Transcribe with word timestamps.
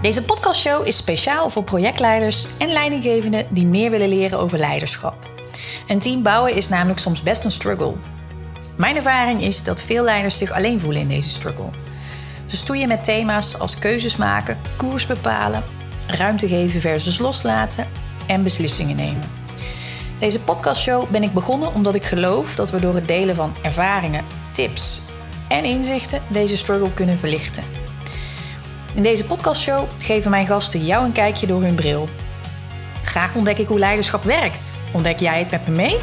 Deze 0.00 0.22
podcastshow 0.22 0.86
is 0.86 0.96
speciaal 0.96 1.50
voor 1.50 1.64
projectleiders 1.64 2.46
en 2.58 2.72
leidinggevenden 2.72 3.46
die 3.48 3.66
meer 3.66 3.90
willen 3.90 4.08
leren 4.08 4.38
over 4.38 4.58
leiderschap. 4.58 5.30
Een 5.86 6.00
team 6.00 6.22
bouwen 6.22 6.54
is 6.54 6.68
namelijk 6.68 6.98
soms 6.98 7.22
best 7.22 7.44
een 7.44 7.50
struggle. 7.50 7.94
Mijn 8.76 8.96
ervaring 8.96 9.42
is 9.42 9.62
dat 9.62 9.82
veel 9.82 10.04
leiders 10.04 10.38
zich 10.38 10.50
alleen 10.50 10.80
voelen 10.80 11.00
in 11.00 11.08
deze 11.08 11.28
struggle. 11.28 11.68
Ze 12.46 12.56
stoeien 12.56 12.88
met 12.88 13.04
thema's 13.04 13.58
als 13.58 13.78
keuzes 13.78 14.16
maken, 14.16 14.58
koers 14.76 15.06
bepalen, 15.06 15.62
ruimte 16.06 16.48
geven 16.48 16.80
versus 16.80 17.18
loslaten 17.18 17.86
en 18.26 18.42
beslissingen 18.42 18.96
nemen. 18.96 19.30
Deze 20.18 20.40
podcastshow 20.40 21.10
ben 21.10 21.22
ik 21.22 21.32
begonnen 21.32 21.74
omdat 21.74 21.94
ik 21.94 22.04
geloof 22.04 22.54
dat 22.54 22.70
we 22.70 22.80
door 22.80 22.94
het 22.94 23.08
delen 23.08 23.34
van 23.34 23.54
ervaringen, 23.62 24.24
tips 24.52 25.00
en 25.48 25.64
inzichten 25.64 26.22
deze 26.30 26.56
struggle 26.56 26.94
kunnen 26.94 27.18
verlichten. 27.18 27.79
In 28.94 29.02
deze 29.02 29.24
podcastshow 29.24 29.88
geven 29.98 30.30
mijn 30.30 30.46
gasten 30.46 30.86
jou 30.86 31.04
een 31.04 31.12
kijkje 31.12 31.46
door 31.46 31.62
hun 31.62 31.74
bril. 31.74 32.08
Graag 33.02 33.34
ontdek 33.34 33.58
ik 33.58 33.68
hoe 33.68 33.78
leiderschap 33.78 34.22
werkt. 34.22 34.78
Ontdek 34.92 35.20
jij 35.20 35.38
het 35.38 35.50
met 35.50 35.68
me 35.68 35.74
mee? 35.74 35.96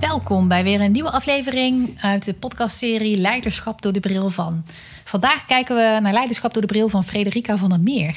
Welkom 0.00 0.48
bij 0.48 0.64
weer 0.64 0.80
een 0.80 0.92
nieuwe 0.92 1.10
aflevering 1.10 1.98
uit 2.00 2.24
de 2.24 2.34
podcastserie 2.34 3.16
Leiderschap 3.16 3.82
door 3.82 3.92
de 3.92 4.00
bril 4.00 4.30
van. 4.30 4.64
Vandaag 5.04 5.44
kijken 5.44 5.76
we 5.76 5.98
naar 6.00 6.12
leiderschap 6.12 6.52
door 6.52 6.62
de 6.62 6.68
bril 6.68 6.88
van 6.88 7.04
Frederica 7.04 7.56
van 7.56 7.68
der 7.68 7.80
Meer. 7.80 8.16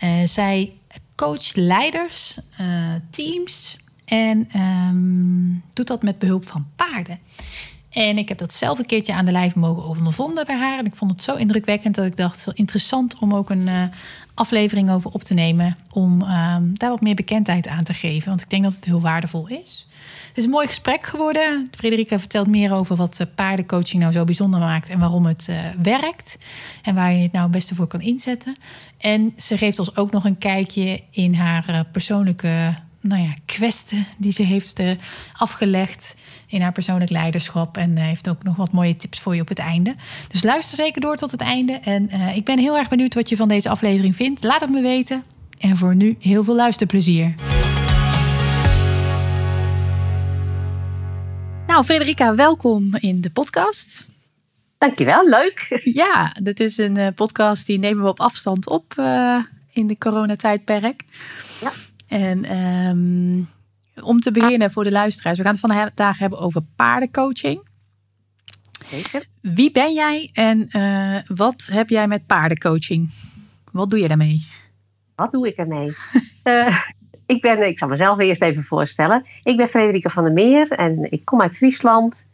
Uh, 0.00 0.10
zij 0.24 0.72
coacht 1.14 1.56
leiders, 1.56 2.38
uh, 2.60 2.66
teams 3.10 3.76
en 4.04 4.48
um, 4.56 5.62
doet 5.72 5.86
dat 5.86 6.02
met 6.02 6.18
behulp 6.18 6.48
van 6.48 6.66
paarden. 6.76 7.18
En 7.92 8.18
ik 8.18 8.28
heb 8.28 8.38
dat 8.38 8.52
zelf 8.52 8.78
een 8.78 8.86
keertje 8.86 9.14
aan 9.14 9.24
de 9.24 9.32
lijf 9.32 9.54
mogen 9.54 9.84
ondervonden 9.84 10.46
bij 10.46 10.56
haar. 10.56 10.78
En 10.78 10.84
ik 10.84 10.94
vond 10.94 11.10
het 11.10 11.22
zo 11.22 11.34
indrukwekkend 11.34 11.94
dat 11.94 12.06
ik 12.06 12.16
dacht, 12.16 12.44
het 12.44 12.56
interessant 12.56 13.18
om 13.18 13.34
ook 13.34 13.50
een 13.50 13.66
uh, 13.66 13.82
aflevering 14.34 14.90
over 14.90 15.10
op 15.10 15.22
te 15.22 15.34
nemen. 15.34 15.76
Om 15.90 16.22
uh, 16.22 16.56
daar 16.60 16.90
wat 16.90 17.00
meer 17.00 17.14
bekendheid 17.14 17.68
aan 17.68 17.84
te 17.84 17.94
geven. 17.94 18.28
Want 18.28 18.40
ik 18.40 18.50
denk 18.50 18.62
dat 18.62 18.74
het 18.74 18.84
heel 18.84 19.00
waardevol 19.00 19.48
is. 19.48 19.86
Het 20.28 20.36
is 20.36 20.44
een 20.44 20.50
mooi 20.50 20.66
gesprek 20.66 21.06
geworden. 21.06 21.68
Frederica 21.70 22.18
vertelt 22.18 22.46
meer 22.46 22.72
over 22.72 22.96
wat 22.96 23.20
uh, 23.20 23.26
paardencoaching 23.34 24.02
nou 24.02 24.12
zo 24.12 24.24
bijzonder 24.24 24.60
maakt. 24.60 24.88
En 24.88 24.98
waarom 24.98 25.26
het 25.26 25.46
uh, 25.50 25.56
werkt. 25.82 26.38
En 26.82 26.94
waar 26.94 27.12
je 27.12 27.22
het 27.22 27.32
nou 27.32 27.44
het 27.44 27.52
beste 27.52 27.74
voor 27.74 27.86
kan 27.86 28.00
inzetten. 28.00 28.56
En 28.98 29.34
ze 29.36 29.58
geeft 29.58 29.78
ons 29.78 29.96
ook 29.96 30.10
nog 30.10 30.24
een 30.24 30.38
kijkje 30.38 31.02
in 31.10 31.34
haar 31.34 31.86
persoonlijke 31.92 32.74
nou 33.02 33.22
ja, 33.22 33.34
kwesten 33.46 34.06
die 34.16 34.32
ze 34.32 34.42
heeft 34.42 34.80
uh, 34.80 34.90
afgelegd 35.32 36.14
in 36.46 36.60
haar 36.60 36.72
persoonlijk 36.72 37.10
leiderschap. 37.10 37.76
En 37.76 37.90
uh, 37.90 38.04
heeft 38.04 38.28
ook 38.28 38.42
nog 38.42 38.56
wat 38.56 38.72
mooie 38.72 38.96
tips 38.96 39.20
voor 39.20 39.34
je 39.34 39.40
op 39.40 39.48
het 39.48 39.58
einde. 39.58 39.94
Dus 40.28 40.42
luister 40.42 40.76
zeker 40.76 41.00
door 41.00 41.16
tot 41.16 41.30
het 41.30 41.40
einde. 41.40 41.72
En 41.72 42.08
uh, 42.12 42.36
ik 42.36 42.44
ben 42.44 42.58
heel 42.58 42.76
erg 42.76 42.88
benieuwd 42.88 43.14
wat 43.14 43.28
je 43.28 43.36
van 43.36 43.48
deze 43.48 43.68
aflevering 43.68 44.16
vindt. 44.16 44.44
Laat 44.44 44.60
het 44.60 44.70
me 44.70 44.80
weten. 44.80 45.24
En 45.58 45.76
voor 45.76 45.94
nu 45.94 46.16
heel 46.20 46.44
veel 46.44 46.54
luisterplezier. 46.54 47.34
Nou, 51.66 51.84
Frederica, 51.84 52.34
welkom 52.34 52.94
in 52.94 53.20
de 53.20 53.30
podcast. 53.30 54.08
Dankjewel, 54.78 55.28
leuk. 55.28 55.80
Ja, 56.02 56.36
dit 56.42 56.60
is 56.60 56.78
een 56.78 57.14
podcast 57.14 57.66
die 57.66 57.78
nemen 57.78 58.02
we 58.02 58.08
op 58.08 58.20
afstand 58.20 58.68
op 58.68 58.94
in 59.72 59.86
de 59.86 59.98
coronatijdperk. 59.98 61.02
Ja. 61.60 61.72
En 62.12 62.56
um, 62.56 63.48
om 64.02 64.20
te 64.20 64.32
beginnen 64.32 64.70
voor 64.70 64.84
de 64.84 64.90
luisteraars, 64.90 65.38
we 65.38 65.44
gaan 65.44 65.52
het 65.52 65.60
vandaag 65.60 66.18
hebben 66.18 66.38
over 66.38 66.62
paardencoaching. 66.76 67.62
Zeker. 68.84 69.26
Wie 69.40 69.70
ben 69.70 69.92
jij 69.92 70.30
en 70.32 70.68
uh, 70.76 71.36
wat 71.36 71.68
heb 71.72 71.88
jij 71.88 72.06
met 72.06 72.26
paardencoaching? 72.26 73.10
Wat 73.70 73.90
doe 73.90 73.98
je 73.98 74.08
daarmee? 74.08 74.46
Wat 75.14 75.30
doe 75.30 75.46
ik 75.46 75.56
ermee? 75.56 75.96
uh, 76.44 76.78
ik 77.34 77.42
ben, 77.42 77.66
ik 77.66 77.78
zal 77.78 77.88
mezelf 77.88 78.18
eerst 78.18 78.42
even 78.42 78.62
voorstellen. 78.62 79.26
Ik 79.42 79.56
ben 79.56 79.68
Frederike 79.68 80.10
van 80.10 80.24
der 80.24 80.32
Meer 80.32 80.70
en 80.70 81.10
ik 81.10 81.24
kom 81.24 81.40
uit 81.40 81.56
Friesland. 81.56 82.26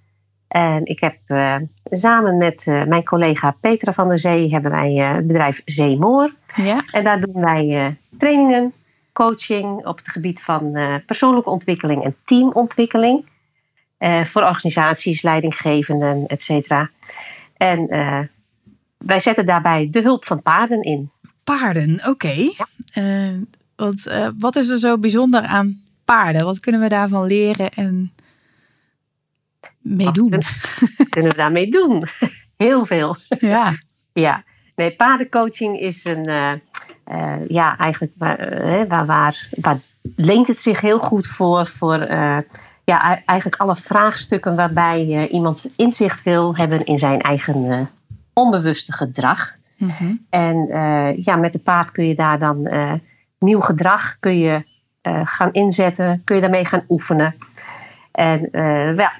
En 0.48 0.84
ik 0.84 1.00
heb 1.00 1.16
uh, 1.26 1.56
samen 1.90 2.38
met 2.38 2.64
mijn 2.66 3.04
collega 3.04 3.56
Petra 3.60 3.92
van 3.92 4.08
der 4.08 4.18
Zee 4.18 4.50
hebben 4.50 4.70
wij 4.70 4.92
het 4.92 5.26
bedrijf 5.26 5.62
Zeemoor. 5.64 6.34
Ja. 6.54 6.84
En 6.92 7.04
daar 7.04 7.20
doen 7.20 7.40
wij 7.40 7.96
trainingen, 8.16 8.72
coaching 9.18 9.86
op 9.86 9.96
het 9.96 10.08
gebied 10.08 10.42
van 10.42 10.76
uh, 10.76 10.94
persoonlijke 11.06 11.50
ontwikkeling 11.50 12.04
en 12.04 12.16
teamontwikkeling. 12.24 13.26
Uh, 13.98 14.24
voor 14.24 14.42
organisaties, 14.42 15.22
leidinggevenden, 15.22 16.26
et 16.26 16.42
cetera. 16.42 16.90
En 17.56 17.94
uh, 17.94 18.20
wij 18.98 19.20
zetten 19.20 19.46
daarbij 19.46 19.88
de 19.90 20.00
hulp 20.00 20.24
van 20.24 20.42
paarden 20.42 20.82
in. 20.82 21.10
Paarden, 21.44 21.98
oké. 21.98 22.08
Okay. 22.08 22.54
Ja. 22.56 23.32
want 23.76 24.06
wat 24.38 24.56
is 24.56 24.68
er 24.68 24.78
zo 24.78 24.98
bijzonder 24.98 25.40
aan 25.42 25.80
paarden? 26.04 26.44
Wat 26.44 26.60
kunnen 26.60 26.80
we 26.80 26.88
daarvan 26.88 27.26
leren 27.26 27.70
en 27.70 28.12
mee 29.78 30.12
doen? 30.12 30.30
Wat 30.30 31.08
kunnen 31.14 31.30
we 31.30 31.36
daarmee 31.36 31.70
doen? 31.70 32.04
Heel 32.56 32.86
veel. 32.86 33.16
Ja. 33.28 33.72
ja. 34.12 34.44
Nee, 34.74 34.96
paardencoaching 34.96 35.80
is 35.80 36.04
een 36.04 36.28
uh, 36.28 36.52
ja, 37.48 37.76
eigenlijk 37.76 38.12
waar, 38.16 38.62
uh, 38.62 38.88
waar, 38.88 39.06
waar, 39.06 39.48
waar, 39.60 39.78
leent 40.16 40.48
het 40.48 40.60
zich 40.60 40.80
heel 40.80 40.98
goed 40.98 41.26
voor, 41.26 41.66
voor 41.66 42.10
uh, 42.10 42.38
ja, 42.84 43.24
eigenlijk 43.24 43.60
alle 43.60 43.76
vraagstukken 43.76 44.56
waarbij 44.56 45.28
iemand 45.28 45.68
inzicht 45.76 46.22
wil 46.22 46.56
hebben 46.56 46.84
in 46.84 46.98
zijn 46.98 47.20
eigen 47.20 47.90
onbewuste 48.32 48.92
gedrag. 48.92 49.56
Mm-hmm. 49.76 50.26
En 50.30 50.66
ja, 51.16 51.36
met 51.36 51.52
het 51.52 51.62
paard 51.62 51.90
kun 51.90 52.06
je 52.06 52.14
daar 52.14 52.38
dan 52.38 52.68
nieuw 53.38 53.60
gedrag 53.60 54.16
kun 54.20 54.38
je, 54.38 54.64
gaan 55.24 55.52
inzetten, 55.52 56.22
kun 56.24 56.34
je 56.34 56.40
daarmee 56.40 56.64
gaan 56.64 56.84
oefenen. 56.88 57.34
En 58.12 58.48
ja, 58.94 59.12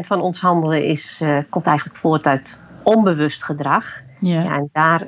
van 0.00 0.20
ons 0.20 0.40
handelen 0.40 0.84
is, 0.84 1.22
komt 1.48 1.66
eigenlijk 1.66 1.98
voort 1.98 2.26
uit 2.26 2.58
onbewust 2.82 3.44
gedrag. 3.44 4.00
Yeah. 4.20 4.44
Ja, 4.44 4.54
en 4.54 4.68
daar 4.72 5.06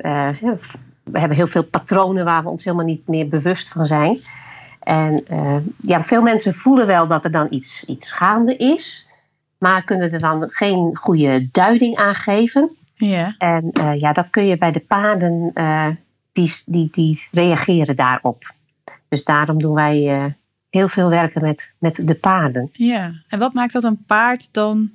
we 1.05 1.19
hebben 1.19 1.37
heel 1.37 1.47
veel 1.47 1.63
patronen 1.63 2.25
waar 2.25 2.43
we 2.43 2.49
ons 2.49 2.63
helemaal 2.63 2.85
niet 2.85 3.07
meer 3.07 3.27
bewust 3.27 3.67
van 3.67 3.85
zijn. 3.85 4.19
En 4.79 5.23
uh, 5.31 5.57
ja, 5.81 6.03
veel 6.03 6.21
mensen 6.21 6.53
voelen 6.53 6.87
wel 6.87 7.07
dat 7.07 7.25
er 7.25 7.31
dan 7.31 7.47
iets, 7.49 7.85
iets 7.85 8.11
gaande 8.11 8.55
is, 8.55 9.07
maar 9.57 9.83
kunnen 9.83 10.11
er 10.11 10.19
dan 10.19 10.49
geen 10.49 10.95
goede 10.95 11.49
duiding 11.51 11.95
aan 11.95 12.15
geven. 12.15 12.69
Ja. 12.95 13.35
En 13.37 13.71
uh, 13.79 13.99
ja, 13.99 14.13
dat 14.13 14.29
kun 14.29 14.45
je 14.45 14.57
bij 14.57 14.71
de 14.71 14.79
paarden, 14.79 15.51
uh, 15.53 15.87
die, 16.31 16.51
die, 16.65 16.89
die 16.91 17.27
reageren 17.31 17.95
daarop. 17.95 18.53
Dus 19.07 19.23
daarom 19.23 19.57
doen 19.57 19.73
wij 19.73 20.33
heel 20.69 20.89
veel 20.89 21.09
werken 21.09 21.41
met, 21.41 21.73
met 21.79 22.07
de 22.07 22.15
paarden. 22.15 22.69
Ja, 22.71 23.13
en 23.27 23.39
wat 23.39 23.53
maakt 23.53 23.73
dat 23.73 23.83
een 23.83 24.03
paard 24.05 24.53
dan 24.53 24.91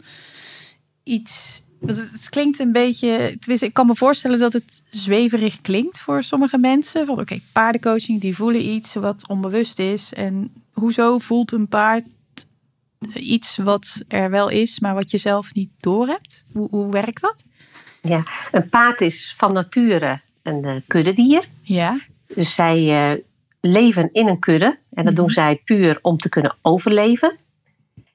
iets 1.03 1.63
het 1.87 2.29
klinkt 2.29 2.59
een 2.59 2.73
beetje. 2.73 3.37
Tenminste, 3.39 3.67
ik 3.67 3.73
kan 3.73 3.87
me 3.87 3.95
voorstellen 3.95 4.39
dat 4.39 4.53
het 4.53 4.85
zweverig 4.91 5.61
klinkt 5.61 6.01
voor 6.01 6.23
sommige 6.23 6.59
mensen. 6.59 7.07
Van 7.07 7.15
oké, 7.15 7.23
okay, 7.23 7.43
paardencoaching, 7.53 8.21
die 8.21 8.37
voelen 8.37 8.69
iets 8.69 8.95
wat 8.95 9.29
onbewust 9.29 9.79
is. 9.79 10.13
En 10.13 10.53
hoezo 10.73 11.19
voelt 11.19 11.53
een 11.53 11.69
paard 11.69 12.05
iets 13.15 13.57
wat 13.57 14.05
er 14.09 14.31
wel 14.31 14.49
is, 14.49 14.81
maar 14.81 14.95
wat 14.95 15.11
je 15.11 15.19
zelf 15.19 15.55
niet 15.55 15.71
doorhebt? 15.81 16.45
Hoe, 16.53 16.69
hoe 16.69 16.93
werkt 16.93 17.21
dat? 17.21 17.45
Ja, 18.03 18.23
een 18.53 18.69
paard 18.69 19.01
is 19.01 19.35
van 19.37 19.53
nature 19.53 20.21
een 20.43 20.65
uh, 20.65 20.77
kuddedier. 20.87 21.45
Ja. 21.63 22.01
Dus 22.35 22.55
zij 22.55 23.13
uh, 23.13 23.23
leven 23.61 24.13
in 24.13 24.29
een 24.29 24.39
kudde. 24.39 24.67
En 24.67 24.79
dat 24.91 25.05
mm-hmm. 25.05 25.15
doen 25.15 25.31
zij 25.31 25.61
puur 25.65 25.99
om 26.03 26.17
te 26.17 26.29
kunnen 26.29 26.57
overleven. 26.63 27.39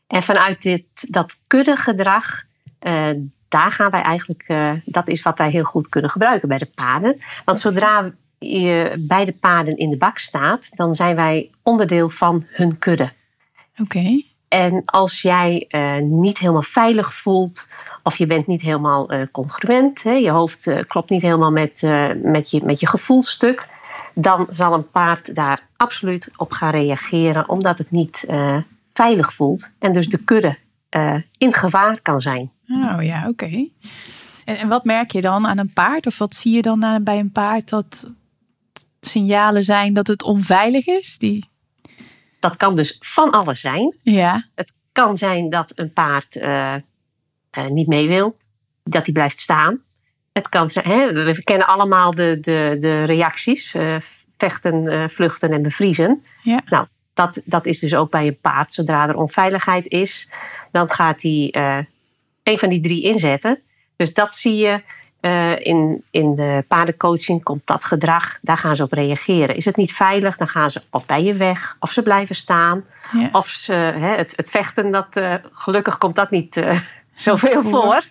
En 0.07 0.23
vanuit 0.23 0.61
dit, 0.61 0.85
dat 1.09 1.41
kuddegedrag. 1.47 2.43
Uh, 2.81 3.09
daar 3.47 3.71
gaan 3.71 3.91
wij 3.91 4.01
eigenlijk, 4.01 4.43
uh, 4.47 4.71
dat 4.85 5.07
is 5.07 5.21
wat 5.21 5.37
wij 5.37 5.49
heel 5.49 5.63
goed 5.63 5.89
kunnen 5.89 6.11
gebruiken 6.11 6.47
bij 6.47 6.57
de 6.57 6.71
paarden. 6.75 7.21
Want 7.45 7.59
zodra 7.59 8.11
je 8.39 8.93
bij 8.97 9.25
de 9.25 9.31
paarden 9.31 9.77
in 9.77 9.89
de 9.89 9.97
bak 9.97 10.17
staat, 10.17 10.75
dan 10.75 10.93
zijn 10.93 11.15
wij 11.15 11.51
onderdeel 11.63 12.09
van 12.09 12.45
hun 12.47 12.79
kudde. 12.79 13.11
Oké. 13.71 13.81
Okay. 13.81 14.25
En 14.47 14.81
als 14.85 15.21
jij 15.21 15.65
uh, 15.69 15.97
niet 15.97 16.37
helemaal 16.37 16.61
veilig 16.61 17.13
voelt, 17.13 17.67
of 18.03 18.17
je 18.17 18.25
bent 18.25 18.47
niet 18.47 18.61
helemaal 18.61 19.13
uh, 19.13 19.21
congruent, 19.31 20.03
hè, 20.03 20.11
je 20.11 20.29
hoofd 20.29 20.69
klopt 20.87 21.09
niet 21.09 21.21
helemaal 21.21 21.51
met, 21.51 21.81
met, 22.21 22.51
je, 22.51 22.61
met 22.63 22.79
je 22.79 22.87
gevoelstuk, 22.87 23.67
dan 24.13 24.47
zal 24.49 24.73
een 24.73 24.89
paard 24.89 25.35
daar 25.35 25.67
absoluut 25.77 26.29
op 26.35 26.51
gaan 26.51 26.71
reageren, 26.71 27.49
omdat 27.49 27.77
het 27.77 27.91
niet 27.91 28.25
veilig 28.93 29.33
voelt 29.33 29.71
en 29.79 29.93
dus 29.93 30.07
de 30.07 30.23
kudde 30.23 30.57
in 31.37 31.53
gevaar 31.53 32.01
kan 32.01 32.21
zijn. 32.21 32.51
Oh 32.67 33.03
ja, 33.03 33.19
oké. 33.27 33.45
Okay. 33.45 33.71
En, 34.45 34.57
en, 34.57 34.67
wat 34.67 34.85
merk 34.85 35.11
je 35.11 35.21
dan 35.21 35.47
aan 35.47 35.57
een 35.57 35.73
paard? 35.73 36.07
Of 36.07 36.17
wat 36.17 36.35
zie 36.35 36.55
je 36.55 36.61
dan 36.61 36.83
aan, 36.85 37.03
bij 37.03 37.19
een 37.19 37.31
paard 37.31 37.69
dat 37.69 38.11
signalen 38.99 39.63
zijn 39.63 39.93
dat 39.93 40.07
het 40.07 40.23
onveilig 40.23 40.87
is? 40.87 41.17
Die... 41.17 41.49
Dat 42.39 42.55
kan 42.57 42.75
dus 42.75 42.97
van 42.99 43.31
alles 43.31 43.61
zijn. 43.61 43.95
Ja. 44.01 44.47
Het 44.55 44.73
kan 44.91 45.17
zijn 45.17 45.49
dat 45.49 45.71
een 45.75 45.93
paard 45.93 46.35
uh, 46.35 46.75
uh, 47.57 47.65
niet 47.67 47.87
mee 47.87 48.07
wil. 48.07 48.35
dat 48.83 49.05
die 49.05 49.13
blijft 49.13 49.39
staan. 49.39 49.79
Het 50.31 50.49
kan 50.49 50.71
zijn, 50.71 50.85
hè, 50.85 51.13
we 51.13 51.43
kennen 51.43 51.67
allemaal 51.67 52.11
de, 52.11 52.37
de, 52.41 52.77
de 52.79 53.03
reacties: 53.03 53.73
uh, 53.73 53.95
vechten, 54.37 55.09
vluchten 55.09 55.49
en 55.49 55.61
bevriezen. 55.61 56.23
Ja. 56.41 56.61
Nou, 56.65 56.87
dat, 57.13 57.41
dat 57.45 57.65
is 57.65 57.79
dus 57.79 57.95
ook 57.95 58.11
bij 58.11 58.27
een 58.27 58.39
paard. 58.39 58.73
Zodra 58.73 59.07
er 59.07 59.15
onveiligheid 59.15 59.87
is, 59.87 60.29
dan 60.71 60.91
gaat 60.91 61.21
hij 61.21 61.53
een 62.45 62.57
van 62.57 62.69
die 62.69 62.81
drie 62.81 63.03
inzetten. 63.03 63.59
Dus 63.95 64.13
dat 64.13 64.35
zie 64.35 64.55
je 64.55 64.81
in, 65.59 66.03
in 66.11 66.35
de 66.35 66.63
paardencoaching. 66.67 67.43
Komt 67.43 67.67
dat 67.67 67.85
gedrag, 67.85 68.39
daar 68.41 68.57
gaan 68.57 68.75
ze 68.75 68.83
op 68.83 68.91
reageren. 68.91 69.55
Is 69.55 69.65
het 69.65 69.75
niet 69.75 69.93
veilig, 69.93 70.37
dan 70.37 70.47
gaan 70.47 70.71
ze 70.71 70.81
of 70.91 71.05
bij 71.05 71.23
je 71.23 71.33
weg, 71.33 71.77
of 71.79 71.91
ze 71.91 72.03
blijven 72.03 72.35
staan. 72.35 72.85
Ja. 73.11 73.29
Of 73.31 73.47
ze, 73.47 73.73
hè, 73.73 74.15
het, 74.15 74.33
het 74.35 74.49
vechten, 74.49 74.91
dat, 74.91 75.21
gelukkig 75.51 75.97
komt 75.97 76.15
dat 76.15 76.31
niet 76.31 76.63
zoveel 77.13 77.61
voor. 77.61 77.71
voor. 77.71 78.03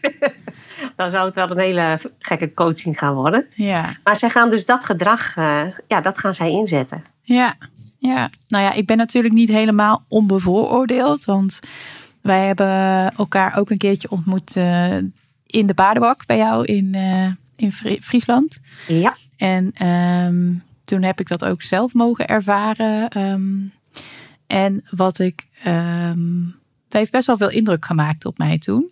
dan 0.96 1.10
zou 1.10 1.26
het 1.26 1.34
wel 1.34 1.50
een 1.50 1.58
hele 1.58 2.00
gekke 2.18 2.54
coaching 2.54 2.98
gaan 2.98 3.14
worden. 3.14 3.46
Ja. 3.54 3.96
Maar 4.04 4.16
zij 4.16 4.30
gaan 4.30 4.50
dus 4.50 4.64
dat 4.64 4.84
gedrag, 4.84 5.34
ja, 5.88 6.00
dat 6.02 6.18
gaan 6.18 6.34
zij 6.34 6.50
inzetten. 6.50 7.04
Ja. 7.22 7.54
ja, 7.98 8.30
nou 8.48 8.64
ja, 8.64 8.72
ik 8.72 8.86
ben 8.86 8.96
natuurlijk 8.96 9.34
niet 9.34 9.48
helemaal 9.48 10.04
onbevooroordeeld. 10.08 11.24
Want 11.24 11.60
wij 12.24 12.46
hebben 12.46 13.14
elkaar 13.16 13.58
ook 13.58 13.70
een 13.70 13.78
keertje 13.78 14.10
ontmoet 14.10 14.56
uh, 14.56 14.96
in 15.46 15.66
de 15.66 15.74
paardenbak 15.74 16.26
bij 16.26 16.36
jou 16.36 16.64
in, 16.64 16.92
uh, 16.94 17.30
in 17.56 17.72
Friesland. 18.02 18.60
Ja. 18.86 19.16
En 19.36 19.86
um, 19.88 20.62
toen 20.84 21.02
heb 21.02 21.20
ik 21.20 21.28
dat 21.28 21.44
ook 21.44 21.62
zelf 21.62 21.94
mogen 21.94 22.26
ervaren. 22.26 23.18
Um, 23.18 23.72
en 24.46 24.84
wat 24.90 25.18
ik. 25.18 25.46
Um, 25.66 26.56
het 26.84 26.92
heeft 26.92 27.10
best 27.10 27.26
wel 27.26 27.36
veel 27.36 27.50
indruk 27.50 27.84
gemaakt 27.84 28.24
op 28.24 28.38
mij 28.38 28.58
toen. 28.58 28.90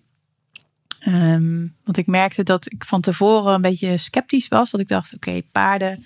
Um, 1.09 1.75
want 1.85 1.97
ik 1.97 2.07
merkte 2.07 2.43
dat 2.43 2.73
ik 2.73 2.85
van 2.85 3.01
tevoren 3.01 3.55
een 3.55 3.61
beetje 3.61 3.97
sceptisch 3.97 4.49
was. 4.49 4.71
Dat 4.71 4.81
ik 4.81 4.89
dacht, 4.89 5.15
oké, 5.15 5.29
okay, 5.29 5.43
paarden, 5.53 6.05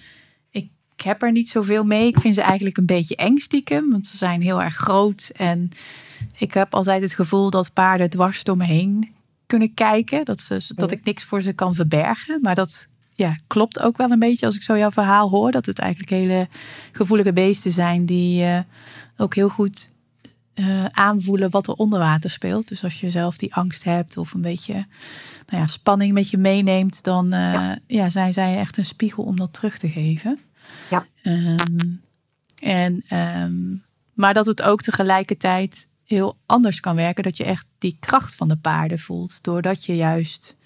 ik, 0.51 0.69
ik 0.97 1.05
heb 1.05 1.23
er 1.23 1.33
niet 1.33 1.49
zoveel 1.49 1.85
mee. 1.85 2.07
Ik 2.07 2.21
vind 2.21 2.35
ze 2.35 2.43
eigenlijk 2.43 2.77
een 2.77 2.87
beetje 2.87 3.17
eng 3.17 3.37
stiekem. 3.37 3.91
Want 3.91 4.07
ze 4.07 4.17
zijn 4.17 4.43
heel 4.43 4.63
erg 4.63 4.75
groot. 4.75 5.31
En 5.37 5.71
ik 6.39 6.55
heb 6.55 6.75
altijd 6.75 7.03
het 7.03 7.15
gevoel 7.15 7.51
dat 7.51 7.73
paarden 7.73 8.11
dwars 8.11 8.45
door 8.45 8.57
me 8.57 8.65
heen 8.65 9.15
kunnen 9.47 9.75
kijken. 9.75 10.25
Dat, 10.25 10.41
ze, 10.41 10.73
dat 10.75 10.91
ik 10.91 11.05
niks 11.05 11.25
voor 11.25 11.43
ze 11.43 11.53
kan 11.53 11.75
verbergen. 11.75 12.41
Maar 12.43 12.55
dat 12.55 12.89
ja, 13.15 13.37
klopt 13.47 13.81
ook 13.81 13.97
wel 13.97 14.11
een 14.11 14.19
beetje 14.19 14.47
als 14.47 14.57
ik 14.57 14.63
zo 14.63 14.79
jouw 14.79 14.91
verhaal 14.91 15.31
hoor. 15.31 15.51
Dat 15.51 15.67
het 15.67 15.79
eigenlijk 15.79 16.11
hele 16.11 16.49
gevoelige 16.93 17.33
beesten 17.33 17.73
zijn 17.73 18.07
die 18.07 18.45
uh, 18.45 18.59
ook 19.17 19.35
heel 19.35 19.49
goed 19.49 19.91
uh, 20.55 20.85
aanvoelen 20.85 21.51
wat 21.51 21.67
er 21.67 21.75
onder 21.75 21.99
water 21.99 22.31
speelt. 22.31 22.69
Dus 22.69 22.85
als 22.85 23.01
je 23.01 23.11
zelf 23.11 23.37
die 23.37 23.55
angst 23.55 23.85
hebt 23.85 24.17
of 24.17 24.35
een 24.35 24.41
beetje 24.41 24.87
nou 25.47 25.63
ja, 25.63 25.67
spanning 25.67 26.13
met 26.13 26.31
je 26.31 26.37
meeneemt, 26.37 27.03
dan 27.03 27.25
uh, 27.25 27.53
ja. 27.53 27.79
ja. 27.87 28.11
zijn 28.11 28.33
zij 28.33 28.59
echt 28.59 28.77
een 28.77 28.85
spiegel 28.85 29.25
om 29.25 29.37
dat 29.37 29.53
terug 29.53 29.79
te 29.79 29.89
geven. 29.89 30.39
Ja. 30.91 31.07
Um, 31.23 32.01
en, 32.63 33.05
um, 33.11 33.85
maar 34.13 34.35
dat 34.35 34.47
het 34.47 34.63
ook 34.63 34.83
tegelijkertijd 34.83 35.87
heel 36.07 36.37
anders 36.47 36.81
kan 36.81 36.97
werken. 36.97 37.23
Dat 37.23 37.37
je 37.37 37.45
echt 37.45 37.67
die 37.79 37.97
kracht 38.01 38.35
van 38.35 38.49
de 38.49 38.57
paarden 38.57 38.99
voelt. 38.99 39.43
Doordat 39.43 39.85
je 39.85 39.97
juist 39.97 40.57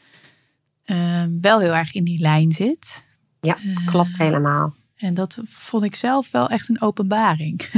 um, 0.86 1.38
wel 1.40 1.60
heel 1.60 1.74
erg 1.74 1.94
in 1.94 2.04
die 2.04 2.20
lijn 2.20 2.52
zit. 2.52 3.06
Ja, 3.40 3.56
klopt 3.84 4.10
uh, 4.10 4.18
helemaal. 4.18 4.74
En 4.96 5.14
dat 5.14 5.38
vond 5.44 5.84
ik 5.84 5.94
zelf 5.94 6.30
wel 6.30 6.48
echt 6.48 6.68
een 6.68 6.80
openbaring. 6.82 7.60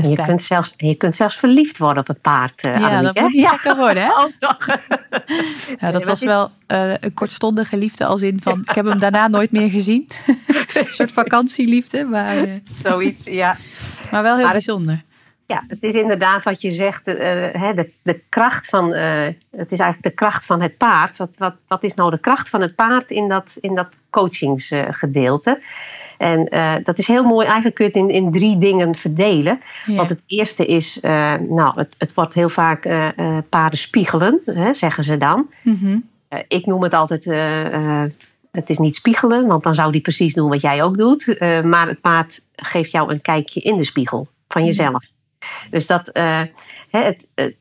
En 0.00 0.08
je, 0.08 0.16
kunt 0.16 0.44
zelfs, 0.44 0.74
je 0.76 0.94
kunt 0.94 1.14
zelfs 1.14 1.36
verliefd 1.36 1.78
worden 1.78 2.02
op 2.02 2.08
een 2.08 2.20
paard. 2.20 2.66
Uh, 2.66 2.78
ja, 2.78 2.86
Annemiek, 2.86 3.14
dat 3.14 3.22
moet 3.22 3.32
niet 3.32 3.46
gekker 3.46 3.76
worden, 3.76 4.02
hè? 4.02 4.10
Oh, 4.12 4.30
ja, 5.80 5.90
dat 5.90 6.06
was 6.06 6.20
wel 6.20 6.50
uh, 6.68 6.94
een 7.00 7.14
kortstondige 7.14 7.76
liefde 7.76 8.04
als 8.04 8.22
in 8.22 8.40
van... 8.42 8.60
Ik 8.60 8.74
heb 8.74 8.86
hem 8.86 8.98
daarna 8.98 9.28
nooit 9.28 9.52
meer 9.52 9.70
gezien. 9.70 10.08
een 10.74 10.86
soort 10.88 11.12
vakantieliefde, 11.12 12.04
maar... 12.04 12.48
Uh, 12.48 12.54
Zoiets, 12.82 13.24
ja. 13.24 13.56
Maar 14.10 14.22
wel 14.22 14.34
heel 14.34 14.44
maar 14.44 14.52
bijzonder. 14.52 15.04
Ja, 15.46 15.64
het 15.68 15.82
is 15.82 15.94
inderdaad 15.94 16.42
wat 16.42 16.60
je 16.60 16.70
zegt. 16.70 17.04
de, 17.04 17.90
de 18.02 18.20
kracht 18.28 18.66
van... 18.66 18.92
het 18.92 19.72
is 19.72 19.78
eigenlijk 19.78 20.02
de 20.02 20.10
kracht 20.10 20.46
van 20.46 20.60
het 20.60 20.76
paard. 20.76 21.16
Wat, 21.16 21.30
wat, 21.38 21.54
wat 21.68 21.82
is 21.82 21.94
nou 21.94 22.10
de 22.10 22.20
kracht 22.20 22.48
van 22.48 22.60
het 22.60 22.74
paard 22.74 23.10
in 23.10 23.28
dat, 23.28 23.56
in 23.60 23.74
dat 23.74 23.88
coachingsgedeelte? 24.10 25.58
En 26.22 26.46
uh, 26.50 26.74
dat 26.84 26.98
is 26.98 27.06
heel 27.06 27.24
mooi. 27.24 27.44
Eigenlijk 27.46 27.74
kun 27.74 27.84
je 27.84 27.90
het 27.90 28.00
in, 28.00 28.24
in 28.24 28.32
drie 28.32 28.58
dingen 28.58 28.94
verdelen. 28.94 29.60
Ja. 29.86 29.94
Want 29.94 30.08
het 30.08 30.22
eerste 30.26 30.66
is, 30.66 30.98
uh, 31.02 31.34
nou, 31.34 31.78
het, 31.78 31.94
het 31.98 32.14
wordt 32.14 32.34
heel 32.34 32.48
vaak 32.48 32.86
uh, 32.86 33.08
paarden 33.48 33.78
spiegelen, 33.78 34.40
hè, 34.44 34.74
zeggen 34.74 35.04
ze 35.04 35.16
dan. 35.16 35.50
Mm 35.62 35.78
-hmm. 35.80 36.08
ik 36.48 36.66
noem 36.66 36.82
het 36.82 36.94
altijd, 36.94 37.24
het 38.50 38.70
is 38.70 38.78
niet 38.78 38.94
spiegelen, 38.94 39.46
want 39.46 39.62
dan 39.62 39.74
zou 39.74 39.92
die 39.92 40.00
precies 40.00 40.34
doen 40.34 40.48
wat 40.48 40.60
jij 40.60 40.82
ook 40.82 40.96
doet. 40.96 41.36
maar 41.64 41.88
het 41.88 42.00
paard 42.00 42.40
geeft 42.56 42.90
jou 42.90 43.12
een 43.12 43.20
kijkje 43.20 43.60
in 43.60 43.76
de 43.76 43.84
spiegel 43.84 44.28
van 44.48 44.64
jezelf. 44.64 45.04
Dus 45.70 45.86
dat, 45.86 46.10
het, 46.90 47.28
het, 47.34 47.56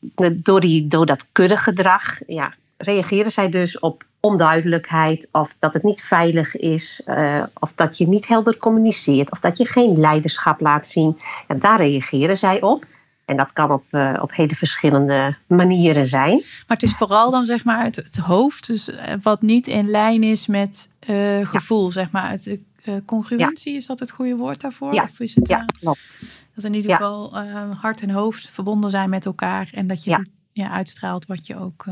door, 0.46 0.60
die, 0.60 0.88
door 0.88 1.06
dat 1.06 1.28
kuddegedrag, 1.32 2.20
ja, 2.28 2.54
reageren 2.78 3.32
zij 3.32 3.50
dus 3.50 3.80
op 3.80 4.04
onduidelijkheid 4.20 5.28
of 5.32 5.56
dat 5.60 5.74
het 5.74 5.84
niet 5.84 6.02
veilig 6.02 6.56
is 6.56 7.02
uh, 7.06 7.44
of 7.60 7.72
dat 7.76 7.98
je 7.98 8.08
niet 8.08 8.28
helder 8.28 8.58
communiceert 8.58 9.32
of 9.32 9.40
dat 9.40 9.58
je 9.58 9.66
geen 9.66 10.00
leiderschap 10.00 10.60
laat 10.60 10.88
zien. 10.88 11.20
En 11.48 11.60
daar 11.60 11.78
reageren 11.78 12.38
zij 12.38 12.62
op. 12.62 12.86
En 13.26 13.38
dat 13.38 13.54
kan 13.54 13.72
op, 13.72 13.84
uh, 13.92 14.14
op 14.22 14.36
hele 14.36 14.56
verschillende 14.56 15.36
manieren 15.48 16.08
zijn. 16.08 16.36
Maar 16.38 16.78
het 16.78 16.84
is 16.84 16.96
vooral 16.96 17.32
dan 17.32 17.46
zeg 17.46 17.64
maar 17.64 17.84
het, 17.84 17.96
het 17.96 18.18
hoofd, 18.18 18.68
dus 18.68 18.92
wat 19.22 19.42
niet 19.42 19.68
in 19.68 19.90
lijn 19.90 20.24
is 20.24 20.48
met 20.48 20.90
uh, 21.10 21.48
gevoel, 21.48 21.86
ja. 21.86 21.92
zeg 21.92 22.12
maar. 22.12 22.30
Het, 22.30 22.58
congruentie, 23.06 23.72
ja. 23.72 23.78
is 23.78 23.86
dat 23.86 24.00
het 24.00 24.12
goede 24.12 24.36
woord 24.36 24.62
daarvoor? 24.62 24.94
Ja, 24.94 25.04
of 25.04 25.20
is 25.20 25.36
het, 25.36 25.48
ja 25.48 25.66
klopt. 25.80 26.24
Dat 26.56 26.64
in 26.64 26.74
ieder 26.74 26.92
geval 26.92 27.38
hart 27.82 28.02
en 28.02 28.10
hoofd 28.10 28.50
verbonden 28.50 28.90
zijn 28.90 29.10
met 29.10 29.26
elkaar 29.26 29.70
en 29.74 29.88
dat 29.88 30.04
je 30.04 30.26
ja. 30.52 30.72
uitstraalt 30.72 31.26
wat 31.26 31.48
je 31.48 31.58
ook 31.58 31.86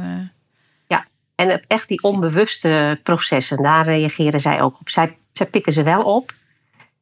en 1.39 1.61
echt 1.67 1.87
die 1.87 2.03
onbewuste 2.03 2.99
processen, 3.03 3.57
daar 3.57 3.85
reageren 3.85 4.41
zij 4.41 4.61
ook 4.61 4.79
op. 4.79 4.89
Zij, 4.89 5.17
zij 5.33 5.45
pikken 5.45 5.73
ze 5.73 5.83
wel 5.83 6.03
op. 6.03 6.33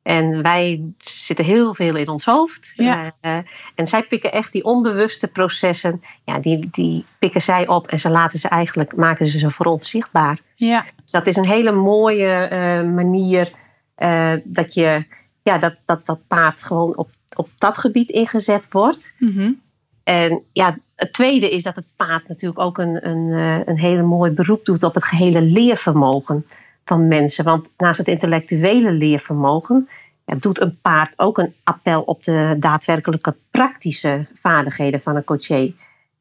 En 0.03 0.41
wij 0.41 0.81
zitten 0.97 1.45
heel 1.45 1.73
veel 1.73 1.95
in 1.95 2.07
ons 2.07 2.25
hoofd. 2.25 2.73
Ja. 2.75 3.11
Uh, 3.21 3.37
en 3.75 3.87
zij 3.87 4.03
pikken 4.03 4.31
echt 4.31 4.51
die 4.51 4.63
onbewuste 4.63 5.27
processen, 5.27 6.03
ja, 6.23 6.39
die, 6.39 6.69
die 6.71 7.05
pikken 7.19 7.41
zij 7.41 7.67
op 7.67 7.87
en 7.87 7.99
ze 7.99 8.09
laten 8.09 8.39
ze 8.39 8.47
eigenlijk, 8.47 8.95
maken 8.95 9.29
ze 9.29 9.39
ze 9.39 9.51
voor 9.51 9.65
ons 9.65 9.89
zichtbaar. 9.89 10.39
Ja. 10.55 10.85
Dus 11.03 11.11
dat 11.11 11.27
is 11.27 11.35
een 11.35 11.47
hele 11.47 11.71
mooie 11.71 12.49
uh, 12.51 12.93
manier 12.93 13.51
uh, 13.97 14.33
dat 14.43 14.73
je, 14.73 15.05
ja, 15.43 15.57
dat, 15.57 15.75
dat, 15.85 16.05
dat 16.05 16.19
paard 16.27 16.63
gewoon 16.63 16.97
op, 16.97 17.09
op 17.35 17.49
dat 17.57 17.77
gebied 17.77 18.09
ingezet 18.09 18.67
wordt. 18.69 19.13
Mm 19.17 19.31
-hmm. 19.31 19.61
En 20.03 20.43
ja, 20.51 20.77
het 20.95 21.13
tweede 21.13 21.49
is 21.49 21.63
dat 21.63 21.75
het 21.75 21.87
paard 21.95 22.27
natuurlijk 22.27 22.59
ook 22.59 22.77
een, 22.77 23.07
een, 23.07 23.31
een 23.69 23.79
hele 23.79 24.01
mooi 24.01 24.31
beroep 24.31 24.65
doet 24.65 24.83
op 24.83 24.93
het 24.93 25.03
gehele 25.03 25.41
leervermogen 25.41 26.45
van 26.85 27.07
mensen. 27.07 27.43
Want 27.43 27.69
naast 27.77 27.97
het 27.97 28.07
intellectuele 28.07 28.91
leervermogen 28.91 29.89
ja, 30.25 30.35
doet 30.39 30.61
een 30.61 30.79
paard 30.81 31.19
ook 31.19 31.37
een 31.37 31.53
appel 31.63 32.01
op 32.01 32.23
de 32.23 32.55
daadwerkelijke 32.59 33.35
praktische 33.51 34.27
vaardigheden 34.33 35.01
van 35.01 35.15
een 35.15 35.23
coaché. 35.23 35.73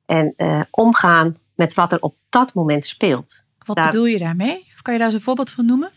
En 0.07 0.35
uh, 0.37 0.61
omgaan 0.71 1.37
met 1.55 1.75
wat 1.75 1.93
er 1.93 2.01
op 2.01 2.15
dat 2.29 2.55
moment 2.55 2.87
speelt. 2.87 3.45
Wat 3.65 3.77
daar, 3.77 3.91
bedoel 3.91 4.07
je 4.07 4.19
daarmee? 4.19 4.67
Of 4.75 4.83
kan 4.83 4.93
je 4.93 4.99
daar 4.99 5.09
eens 5.09 5.19
een 5.19 5.25
voorbeeld 5.25 5.51
van 5.51 5.67
noemen? 5.67 5.91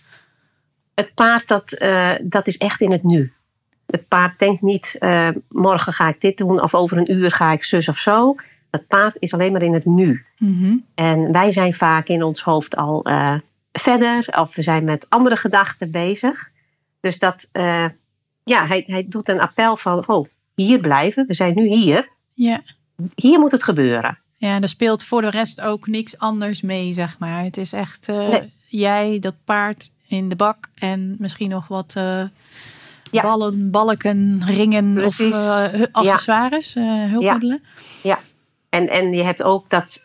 Het 1.00 1.14
paard 1.14 1.48
dat, 1.48 1.82
uh, 1.82 2.16
dat 2.22 2.48
is 2.48 2.58
echt 2.58 2.82
in 2.82 2.92
het 2.92 3.04
nu. 3.04 3.34
Het 3.86 4.08
paard 4.08 4.40
denkt 4.40 4.62
niet, 4.62 4.96
uh, 5.00 5.30
morgen 5.50 5.94
ga 5.94 6.08
ik 6.08 6.22
dit 6.22 6.38
doen 6.38 6.62
of 6.62 6.76
over 6.76 6.98
een 6.98 7.12
uur 7.12 7.32
ga 7.32 7.52
ik 7.52 7.64
zus 7.64 7.90
of 7.90 7.98
zo. 7.98 8.36
Het 8.72 8.88
paard 8.88 9.16
is 9.20 9.34
alleen 9.34 9.52
maar 9.52 9.62
in 9.62 9.74
het 9.74 9.86
nu. 9.86 10.26
Mm 10.38 10.62
-hmm. 10.62 10.86
En 10.96 11.32
wij 11.32 11.52
zijn 11.52 11.74
vaak 11.74 12.08
in 12.08 12.24
ons 12.24 12.42
hoofd 12.42 12.76
al 12.76 13.10
uh, 13.10 13.36
verder 13.72 14.28
of 14.40 14.56
we 14.56 14.62
zijn 14.62 14.84
met 14.84 15.06
andere 15.10 15.36
gedachten 15.36 15.92
bezig. 15.92 16.50
Dus 17.00 17.20
dat, 17.20 17.48
ja, 18.44 18.68
hij, 18.68 18.84
hij 18.88 19.06
doet 19.08 19.30
een 19.30 19.42
appel 19.42 19.78
van, 19.78 20.08
oh, 20.08 20.28
hier 20.56 20.80
blijven, 20.80 21.28
we 21.28 21.34
zijn 21.34 21.56
nu 21.56 21.68
hier. 21.68 22.08
Ja. 22.34 22.62
Hier 23.16 23.40
moet 23.40 23.52
het 23.52 23.64
gebeuren. 23.64 24.18
Ja, 24.38 24.62
er 24.62 24.70
speelt 24.70 25.04
voor 25.04 25.22
de 25.22 25.30
rest 25.30 25.62
ook 25.62 25.88
niks 25.88 26.18
anders 26.18 26.62
mee, 26.62 26.94
zeg 26.94 27.20
maar. 27.20 27.44
Het 27.44 27.58
is 27.58 27.74
echt 27.74 28.08
nee. 28.08 28.54
jij, 28.68 29.20
dat 29.20 29.36
paard 29.44 29.92
in 30.10 30.30
de 30.30 30.36
bak 30.36 30.58
en 30.76 31.16
misschien 31.20 31.50
nog 31.50 31.68
wat 31.68 31.94
ja. 33.12 33.22
ballen, 33.22 33.72
balken, 33.72 34.42
ringen 34.46 34.94
Precies. 34.94 35.34
of 35.34 35.74
uh, 35.74 35.84
accessoires, 35.92 36.74
ja. 36.74 36.82
uh, 36.82 37.12
hulpmiddelen. 37.12 37.64
Ja, 38.02 38.10
ja. 38.10 38.20
En, 38.70 38.90
en 38.90 39.14
je 39.14 39.24
hebt 39.24 39.44
ook 39.44 39.70
dat. 39.70 40.00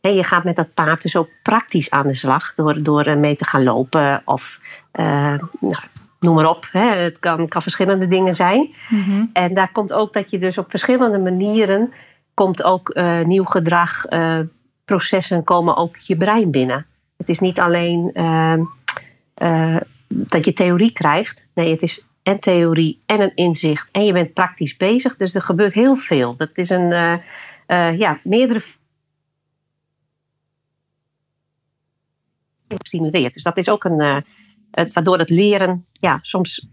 Hey, 0.00 0.14
je 0.14 0.24
gaat 0.24 0.44
met 0.44 0.56
dat 0.56 0.74
paard 0.74 1.02
dus 1.02 1.16
ook 1.16 1.28
praktisch 1.42 1.90
aan 1.90 2.06
de 2.06 2.14
slag 2.14 2.54
door, 2.54 2.82
door 2.82 3.16
mee 3.16 3.36
te 3.36 3.44
gaan 3.44 3.62
lopen 3.62 4.22
of 4.24 4.60
nou, 4.92 5.76
noem 6.20 6.34
maar 6.34 6.48
op. 6.48 6.68
Hè. 6.72 6.86
Het 6.86 7.18
kan, 7.18 7.48
kan 7.48 7.62
verschillende 7.62 8.08
dingen 8.08 8.34
zijn. 8.34 8.74
Mm 8.88 9.02
-hmm. 9.02 9.30
En 9.32 9.54
daar 9.54 9.72
komt 9.72 9.92
ook 9.92 10.12
dat 10.12 10.30
je 10.30 10.38
dus 10.38 10.58
op 10.58 10.70
verschillende 10.70 11.18
manieren 11.18 11.92
komt 12.34 12.62
ook 12.62 13.00
nieuw 13.24 13.44
gedrag 13.44 14.04
processen 14.88 15.44
komen 15.44 15.76
ook 15.76 15.96
je 15.96 16.16
brein 16.16 16.50
binnen. 16.50 16.86
Het 17.16 17.28
is 17.28 17.38
niet 17.38 17.60
alleen 17.60 18.10
ehm, 18.14 18.62
eh, 19.38 19.76
dat 20.08 20.44
je 20.44 20.52
theorie 20.52 20.92
krijgt. 20.92 21.42
Nee, 21.54 21.70
het 21.70 21.82
is 21.82 22.06
en 22.22 22.38
theorie 22.38 23.02
en 23.06 23.20
een 23.20 23.34
inzicht. 23.34 23.88
En 23.92 24.04
je 24.04 24.12
bent 24.12 24.32
praktisch 24.32 24.76
bezig. 24.76 25.16
Dus 25.16 25.34
er 25.34 25.42
gebeurt 25.42 25.72
heel 25.72 25.96
veel. 25.96 26.36
Dat 26.36 26.50
is 26.54 26.70
een, 26.70 26.90
uh, 26.90 27.16
uh, 27.68 27.98
ja, 27.98 28.20
meerdere. 28.22 28.62
stimuleert. 32.84 33.34
Dus 33.34 33.42
dat 33.42 33.56
is 33.56 33.68
ook 33.68 33.84
een. 33.84 34.24
Waardoor 34.92 35.18
het 35.18 35.30
leren 35.30 35.86
ja, 35.92 36.18
soms 36.22 36.66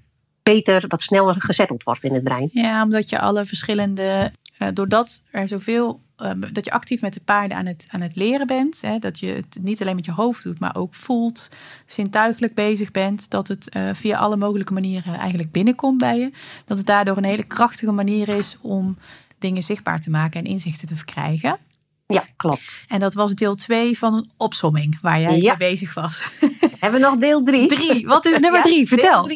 beter, 0.44 0.88
wat 0.88 1.02
sneller 1.02 1.36
gezetteld 1.42 1.84
wordt 1.84 2.04
in 2.04 2.14
het 2.14 2.24
brein. 2.24 2.50
Ja, 2.52 2.84
omdat 2.84 3.10
je 3.10 3.20
alle 3.20 3.46
verschillende. 3.46 4.32
Doordat 4.74 5.22
er 5.32 5.48
zoveel 5.48 6.02
Ehm, 6.16 6.40
dat 6.52 6.66
je 6.66 6.72
actief 6.72 7.02
met 7.02 7.14
de 7.14 7.22
paarden 7.26 7.58
aan 7.58 7.66
het, 7.66 7.86
aan 7.90 8.02
het 8.02 8.16
leren 8.16 8.48
bent. 8.48 8.82
Hè, 8.82 9.00
dat 9.00 9.20
je 9.20 9.28
het 9.28 9.58
niet 9.62 9.82
alleen 9.82 9.96
met 9.96 10.06
je 10.06 10.12
hoofd 10.12 10.44
doet, 10.44 10.60
maar 10.60 10.76
ook 10.76 10.94
voelt, 10.94 11.50
zintuigelijk 11.86 12.54
bezig 12.54 12.92
bent. 12.92 13.30
Dat 13.30 13.48
het 13.48 13.70
eh, 13.70 13.90
via 13.94 14.18
alle 14.18 14.36
mogelijke 14.38 14.74
manieren 14.74 15.14
eigenlijk 15.14 15.52
binnenkomt 15.52 15.98
bij 15.98 16.18
je. 16.18 16.32
Dat 16.66 16.78
het 16.78 16.88
daardoor 16.88 17.18
een 17.18 17.24
hele 17.24 17.44
krachtige 17.44 17.92
manier 17.92 18.30
is 18.30 18.58
om 18.62 18.98
dingen 19.40 19.64
zichtbaar 19.64 20.00
te 20.00 20.10
maken 20.10 20.40
en 20.40 20.52
inzichten 20.52 20.88
te 20.88 20.96
verkrijgen. 20.96 21.58
Ja, 22.08 22.26
klopt. 22.36 22.86
En 22.88 23.00
dat 23.00 23.14
was 23.14 23.34
deel 23.34 23.56
2 23.56 23.98
van 23.98 24.14
een 24.14 24.32
opsomming 24.38 24.98
waar 25.02 25.22
jij 25.22 25.38
mee 25.38 25.58
bezig 25.58 25.94
was. 25.94 26.32
Hebben 26.80 27.02
we 27.02 27.06
nog 27.08 27.18
deel 27.18 27.44
3? 27.44 27.68
3. 27.68 28.08
Wat 28.08 28.26
is 28.26 28.40
nummer 28.40 28.62
3? 28.72 28.88
Vertel. 28.88 29.28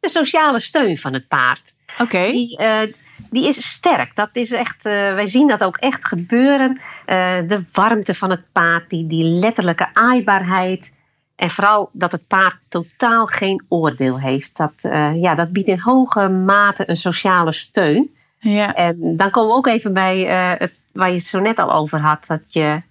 De 0.00 0.08
sociale 0.08 0.60
steun 0.60 0.98
van 0.98 1.12
het 1.12 1.28
paard. 1.28 1.74
Oké. 1.98 2.26
Uh, 2.26 2.82
die 3.30 3.48
is 3.48 3.72
sterk. 3.72 4.14
Dat 4.14 4.28
is 4.32 4.50
echt, 4.50 4.76
uh, 4.76 4.92
wij 4.92 5.26
zien 5.26 5.48
dat 5.48 5.64
ook 5.64 5.76
echt 5.76 6.06
gebeuren. 6.06 6.70
Uh, 6.70 7.38
de 7.48 7.64
warmte 7.72 8.14
van 8.14 8.30
het 8.30 8.42
paard, 8.52 8.90
die, 8.90 9.06
die 9.06 9.24
letterlijke 9.24 9.88
aaibaarheid. 9.92 10.92
En 11.36 11.50
vooral 11.50 11.90
dat 11.92 12.12
het 12.12 12.26
paard 12.26 12.56
totaal 12.68 13.26
geen 13.26 13.64
oordeel 13.68 14.20
heeft. 14.20 14.56
Dat, 14.56 14.72
uh, 14.82 15.22
ja, 15.22 15.34
dat 15.34 15.52
biedt 15.52 15.68
in 15.68 15.78
hoge 15.78 16.28
mate 16.28 16.90
een 16.90 16.96
sociale 16.96 17.52
steun. 17.52 18.10
Ja. 18.38 18.74
En 18.74 19.16
dan 19.16 19.30
komen 19.30 19.50
we 19.50 19.56
ook 19.56 19.66
even 19.66 19.92
bij 19.92 20.18
het, 20.58 20.72
waar 20.92 21.08
je 21.08 21.14
het 21.14 21.24
zo 21.24 21.40
net 21.40 21.58
al 21.58 21.72
over 21.72 22.00
had. 22.00 22.24
Dat 22.26 22.52
je 22.52 22.82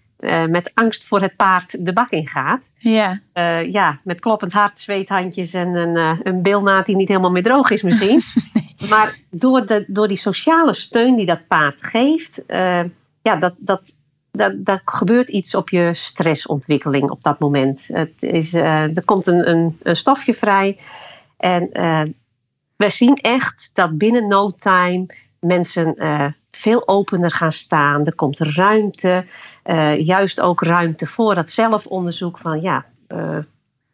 met 0.50 0.71
angst 0.74 1.03
voor 1.03 1.21
het 1.21 1.36
paard 1.36 1.86
de 1.86 1.93
bak 1.93 2.09
in 2.09 2.27
gaat. 2.27 2.62
Ja. 2.77 3.19
ja, 3.63 4.00
met 4.03 4.19
kloppend 4.19 4.53
hart, 4.53 4.79
zweethandjes 4.79 5.53
en 5.53 5.75
een, 5.75 6.19
een 6.24 6.41
bilnaad 6.41 6.86
die 6.86 6.95
niet 6.95 7.07
helemaal 7.07 7.31
meer 7.31 7.43
droog 7.43 7.69
is 7.69 7.81
misschien. 7.81 8.21
Maar 8.88 9.19
door, 9.29 9.65
de, 9.65 9.86
door 9.88 10.07
die 10.07 10.17
sociale 10.17 10.74
steun 10.74 11.15
die 11.15 11.25
dat 11.25 11.48
paard 11.48 11.83
geeft, 11.86 12.43
uh, 12.48 12.83
ja, 13.21 13.36
dat, 13.36 13.53
dat, 13.57 13.81
dat, 14.31 14.65
dat 14.65 14.81
gebeurt 14.86 15.29
iets 15.29 15.55
op 15.55 15.69
je 15.69 15.93
stressontwikkeling 15.93 17.09
op 17.09 17.24
dat 17.24 17.39
moment. 17.39 17.88
Het 17.88 18.13
is, 18.19 18.53
uh, 18.53 18.98
er 18.98 19.05
komt 19.05 19.27
een, 19.27 19.50
een, 19.50 19.77
een, 19.83 19.98
stofje 19.98 20.33
vrij. 20.33 20.79
En 21.38 21.69
uh, 21.74 22.03
we 22.75 22.89
zien 22.89 23.15
echt 23.15 23.69
dat 23.74 23.98
binnen 23.98 24.27
no 24.27 24.51
time 24.51 25.05
mensen 25.39 25.95
veel 26.51 26.88
opener 26.88 27.31
gaan 27.31 27.51
staan. 27.51 28.05
Er 28.05 28.15
komt 28.15 28.39
ruimte, 28.39 29.25
juist 29.98 30.41
ook 30.41 30.62
ruimte 30.62 31.05
voor 31.05 31.36
dat 31.36 31.51
zelfonderzoek 31.51 32.38
van 32.38 32.62
ja, 32.62 32.86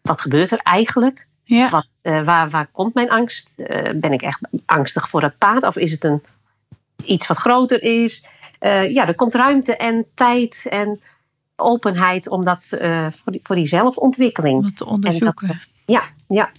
wat 0.02 0.22
gebeurt 0.22 0.52
er 0.52 0.60
eigenlijk? 0.60 1.28
Ja. 1.48 1.70
Wat, 1.70 1.88
uh, 2.04 2.24
waar, 2.24 2.50
waar 2.50 2.68
komt 2.72 2.94
mijn 2.94 3.10
angst? 3.10 3.54
Uh, 3.58 3.90
ben 3.96 4.12
ik 4.12 4.22
echt 4.22 4.40
angstig 4.66 5.10
voor 5.10 5.22
het 5.22 5.38
paard? 5.38 5.64
Of 5.64 5.76
is 5.76 5.92
het 5.92 6.04
een, 6.04 6.24
iets 7.04 7.28
wat 7.28 7.38
groter 7.38 7.84
is? 7.84 8.26
Uh, 8.60 8.94
ja, 8.94 9.08
er 9.08 9.16
komt 9.16 9.36
ruimte 9.36 9.78
en 9.78 10.06
tijd 10.14 10.66
en 10.70 11.02
openheid 11.56 12.30
om 12.30 12.46
dat 12.46 12.60
voor, 13.16 13.32
die, 13.32 13.40
voor 13.44 13.56
die 13.56 13.68
zelfontwikkeling. 13.68 14.64
Om 14.64 14.74
te 14.74 14.86
onderzoeken. 14.86 15.48
Dat, 15.48 15.58
ja, 15.86 16.04
ja. 16.28 16.50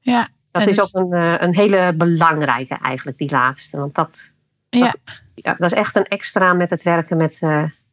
ja. 0.00 0.28
Dat 0.50 0.66
is 0.66 0.76
dus... 0.76 0.94
ook 0.94 1.12
een, 1.12 1.42
een 1.42 1.54
hele 1.54 1.92
belangrijke 1.96 2.78
eigenlijk, 2.82 3.18
die 3.18 3.30
laatste. 3.30 3.76
Want 3.76 3.94
dat, 3.94 4.32
ja. 4.68 4.80
dat, 4.80 4.98
ja, 5.34 5.54
dat 5.54 5.72
is 5.72 5.78
echt 5.78 5.96
een 5.96 6.04
extra 6.04 6.52
met 6.52 6.70
het 6.70 6.82
werken 6.82 7.16
met, 7.16 7.40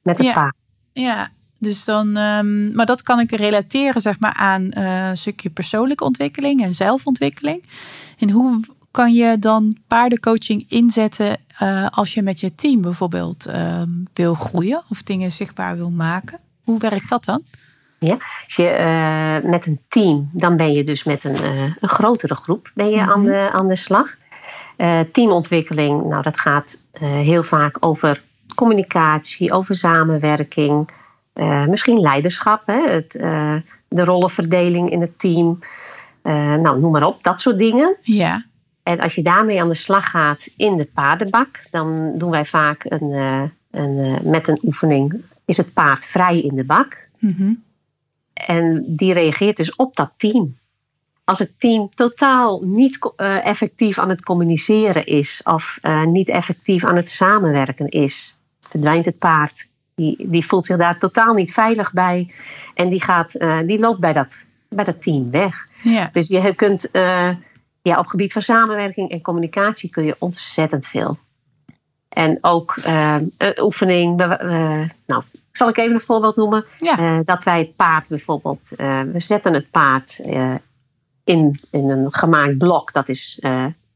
met 0.01 0.17
het 0.17 0.27
ja. 0.27 0.33
paard. 0.33 0.55
Ja, 0.91 1.29
dus 1.65 1.85
dan, 1.85 2.17
um, 2.17 2.75
maar 2.75 2.85
dat 2.85 3.01
kan 3.01 3.19
ik 3.19 3.31
relateren 3.31 4.01
zeg 4.01 4.19
maar, 4.19 4.33
aan 4.33 4.71
uh, 4.77 5.09
een 5.09 5.17
stukje 5.17 5.49
persoonlijke 5.49 6.03
ontwikkeling 6.03 6.63
en 6.63 6.75
zelfontwikkeling. 6.75 7.63
En 8.19 8.29
hoe 8.29 8.59
kan 8.91 9.13
je 9.13 9.39
dan 9.39 9.77
paardencoaching 9.87 10.65
inzetten 10.67 11.37
uh, 11.61 11.87
als 11.89 12.13
je 12.13 12.21
met 12.21 12.39
je 12.39 12.55
team 12.55 12.81
bijvoorbeeld 12.81 13.47
uh, 13.47 13.81
wil 14.13 14.33
groeien 14.33 14.83
of 14.89 15.03
dingen 15.03 15.31
zichtbaar 15.31 15.77
wil 15.77 15.89
maken? 15.89 16.39
Hoe 16.63 16.79
werkt 16.79 17.09
dat 17.09 17.25
dan? 17.25 17.41
Ja, 17.99 18.17
als 18.45 18.55
je 18.55 18.77
uh, 19.43 19.49
met 19.49 19.65
een 19.65 19.79
team, 19.87 20.29
dan 20.33 20.57
ben 20.57 20.73
je 20.73 20.83
dus 20.83 21.03
met 21.03 21.23
een, 21.23 21.37
een 21.79 21.89
grotere 21.89 22.35
groep 22.35 22.71
ben 22.73 22.89
je 22.89 22.95
mm 22.95 23.01
-hmm. 23.01 23.11
aan, 23.11 23.23
de, 23.23 23.49
aan 23.51 23.67
de 23.67 23.75
slag. 23.75 24.15
teamontwikkeling, 25.11 26.03
nou 26.03 26.21
dat 26.21 26.39
gaat 26.39 26.77
heel 26.99 27.43
vaak 27.43 27.77
over 27.79 28.21
communicatie, 28.55 29.51
over 29.51 29.75
samenwerking. 29.75 30.89
Uh, 31.35 31.65
misschien 31.65 31.99
leiderschap, 31.99 32.61
hè? 32.65 32.89
Het, 32.89 33.15
uh, 33.15 33.55
de 33.87 34.03
rollenverdeling 34.03 34.89
in 34.89 35.01
het 35.01 35.19
team. 35.19 35.59
Uh, 36.23 36.55
nou, 36.55 36.79
noem 36.79 36.91
maar 36.91 37.05
op, 37.05 37.23
dat 37.23 37.41
soort 37.41 37.57
dingen. 37.57 37.95
Ja. 38.01 38.45
En 38.83 38.99
als 38.99 39.15
je 39.15 39.21
daarmee 39.21 39.61
aan 39.61 39.67
de 39.67 39.73
slag 39.73 40.09
gaat 40.09 40.49
in 40.57 40.75
de 40.77 40.87
paardenbak, 40.93 41.59
dan 41.71 42.11
doen 42.17 42.29
wij 42.29 42.45
vaak 42.45 42.85
een, 42.89 43.11
een, 43.71 44.19
met 44.23 44.47
een 44.47 44.59
oefening: 44.63 45.21
is 45.45 45.57
het 45.57 45.73
paard 45.73 46.05
vrij 46.05 46.41
in 46.41 46.55
de 46.55 46.63
bak? 46.63 47.07
-hmm. 47.19 47.63
En 48.33 48.83
die 48.87 49.13
reageert 49.13 49.57
dus 49.57 49.75
op 49.75 49.95
dat 49.95 50.11
team. 50.17 50.57
Als 51.23 51.39
het 51.39 51.51
team 51.57 51.89
totaal 51.89 52.61
niet 52.63 53.13
effectief 53.43 53.99
aan 53.99 54.09
het 54.09 54.23
communiceren 54.23 55.05
is 55.05 55.41
of 55.43 55.79
niet 56.05 56.29
effectief 56.29 56.83
aan 56.83 56.95
het 56.95 57.09
samenwerken 57.09 57.89
is, 57.89 58.37
verdwijnt 58.59 59.05
het 59.05 59.17
paard 59.17 59.67
die, 59.95 60.29
die 60.29 60.45
voelt 60.45 60.65
zich 60.65 60.77
daar 60.77 60.99
totaal 60.99 61.33
niet 61.33 61.53
veilig 61.53 61.93
bij. 61.93 62.33
En 62.73 62.89
die, 62.89 63.03
gaat, 63.03 63.35
uh, 63.35 63.59
die 63.65 63.79
loopt 63.79 63.99
bij 63.99 64.13
dat, 64.13 64.45
bij 64.69 64.83
dat 64.83 65.01
team 65.01 65.31
weg. 65.31 65.67
Ja. 65.83 66.09
Dus 66.13 66.27
je 66.27 66.55
kunt 66.55 66.89
uh, 66.91 67.29
ja, 67.81 67.99
op 67.99 68.07
gebied 68.07 68.33
van 68.33 68.41
samenwerking 68.41 69.09
en 69.09 69.21
communicatie 69.21 69.89
kun 69.89 70.03
je 70.03 70.15
ontzettend 70.19 70.87
veel. 70.87 71.17
En 72.09 72.37
ook 72.41 72.75
uh, 72.87 73.15
oefening. 73.57 74.17
nou, 75.05 75.23
zal 75.51 75.69
ik 75.69 75.77
even 75.77 75.93
een 75.93 76.01
voorbeeld 76.01 76.35
noemen? 76.35 76.65
Ja. 76.77 77.23
dat 77.23 77.43
wij 77.43 77.59
het 77.59 77.75
paard 77.75 78.07
bijvoorbeeld. 78.07 78.69
we 79.11 79.15
zetten 79.19 79.53
het 79.53 79.71
paard 79.71 80.19
in, 81.23 81.55
in 81.71 81.89
een 81.89 82.13
gemaakt 82.13 82.57
blok. 82.57 82.93
Dat 82.93 83.09
is 83.09 83.39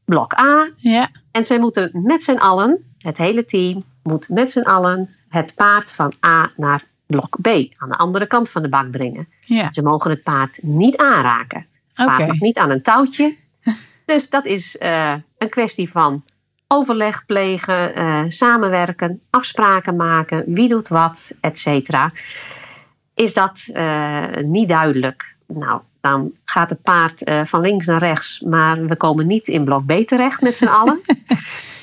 blok 0.04 0.38
A. 0.38 0.70
Ja. 0.76 1.10
En 1.30 1.44
zij 1.44 1.58
moeten 1.58 1.90
met 1.92 2.24
z'n 2.24 2.36
allen, 2.36 2.94
het 2.98 3.16
hele 3.16 3.44
team, 3.44 3.84
moet 4.02 4.28
met 4.28 4.52
z'n 4.52 4.60
allen 4.60 5.10
het 5.30 5.54
paard 5.54 5.92
van 5.92 6.12
A 6.26 6.50
naar 6.56 6.84
blok 7.06 7.40
B 7.40 7.46
aan 7.76 7.88
de 7.88 7.96
andere 7.96 8.26
kant 8.26 8.50
van 8.50 8.62
de 8.62 8.68
bak 8.68 8.90
brengen. 8.90 9.28
Ja. 9.40 9.68
Ze 9.72 9.82
mogen 9.82 10.10
het 10.10 10.22
paard 10.22 10.58
niet 10.62 10.96
aanraken. 10.96 11.66
Het 11.94 12.06
okay. 12.06 12.16
paard 12.16 12.28
mag 12.28 12.40
niet 12.40 12.58
aan 12.58 12.70
een 12.70 12.82
touwtje. 12.82 13.36
dus 14.04 14.30
dat 14.30 14.44
is 14.44 14.76
uh, 14.80 15.14
een 15.38 15.48
kwestie 15.48 15.90
van 15.90 16.24
overleg 16.66 17.26
plegen, 17.26 17.98
uh, 17.98 18.24
samenwerken, 18.28 19.20
afspraken 19.30 19.96
maken, 19.96 20.44
wie 20.46 20.68
doet 20.68 20.88
wat, 20.88 21.34
et 21.40 21.58
cetera. 21.58 22.12
Is 23.14 23.34
dat 23.34 23.68
uh, 23.72 24.36
niet 24.36 24.68
duidelijk? 24.68 25.34
Nou, 25.46 25.80
dan 26.00 26.32
gaat 26.44 26.68
het 26.70 26.82
paard 26.82 27.22
van 27.44 27.60
links 27.60 27.86
naar 27.86 27.98
rechts, 27.98 28.40
maar 28.40 28.86
we 28.86 28.96
komen 28.96 29.26
niet 29.26 29.48
in 29.48 29.64
blok 29.64 29.86
B 29.86 30.06
terecht 30.06 30.40
met 30.40 30.56
z'n 30.56 30.66
allen. 30.66 31.00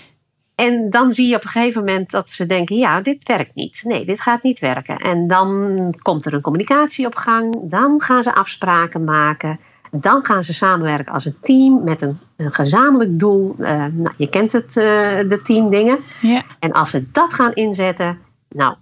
En 0.57 0.89
dan 0.89 1.13
zie 1.13 1.27
je 1.27 1.35
op 1.35 1.43
een 1.43 1.49
gegeven 1.49 1.79
moment 1.79 2.11
dat 2.11 2.31
ze 2.31 2.45
denken: 2.45 2.75
ja, 2.75 3.01
dit 3.01 3.27
werkt 3.27 3.55
niet. 3.55 3.81
Nee, 3.83 4.05
dit 4.05 4.21
gaat 4.21 4.43
niet 4.43 4.59
werken. 4.59 4.97
En 4.97 5.27
dan 5.27 5.93
komt 6.01 6.25
er 6.25 6.33
een 6.33 6.41
communicatie 6.41 7.05
op 7.05 7.15
gang. 7.15 7.69
Dan 7.69 8.01
gaan 8.01 8.23
ze 8.23 8.35
afspraken 8.35 9.03
maken. 9.03 9.59
Dan 9.91 10.25
gaan 10.25 10.43
ze 10.43 10.53
samenwerken 10.53 11.13
als 11.13 11.25
een 11.25 11.39
team 11.41 11.83
met 11.83 12.01
een, 12.01 12.19
een 12.37 12.53
gezamenlijk 12.53 13.19
doel. 13.19 13.55
Uh, 13.59 13.67
nou, 13.67 14.13
je 14.17 14.29
kent 14.29 14.51
het, 14.51 14.67
uh, 14.67 14.83
de 15.29 15.39
teamdingen. 15.43 15.99
Ja. 16.21 16.43
En 16.59 16.71
als 16.71 16.89
ze 16.89 17.11
dat 17.11 17.33
gaan 17.33 17.53
inzetten, 17.53 18.19
nou, 18.49 18.75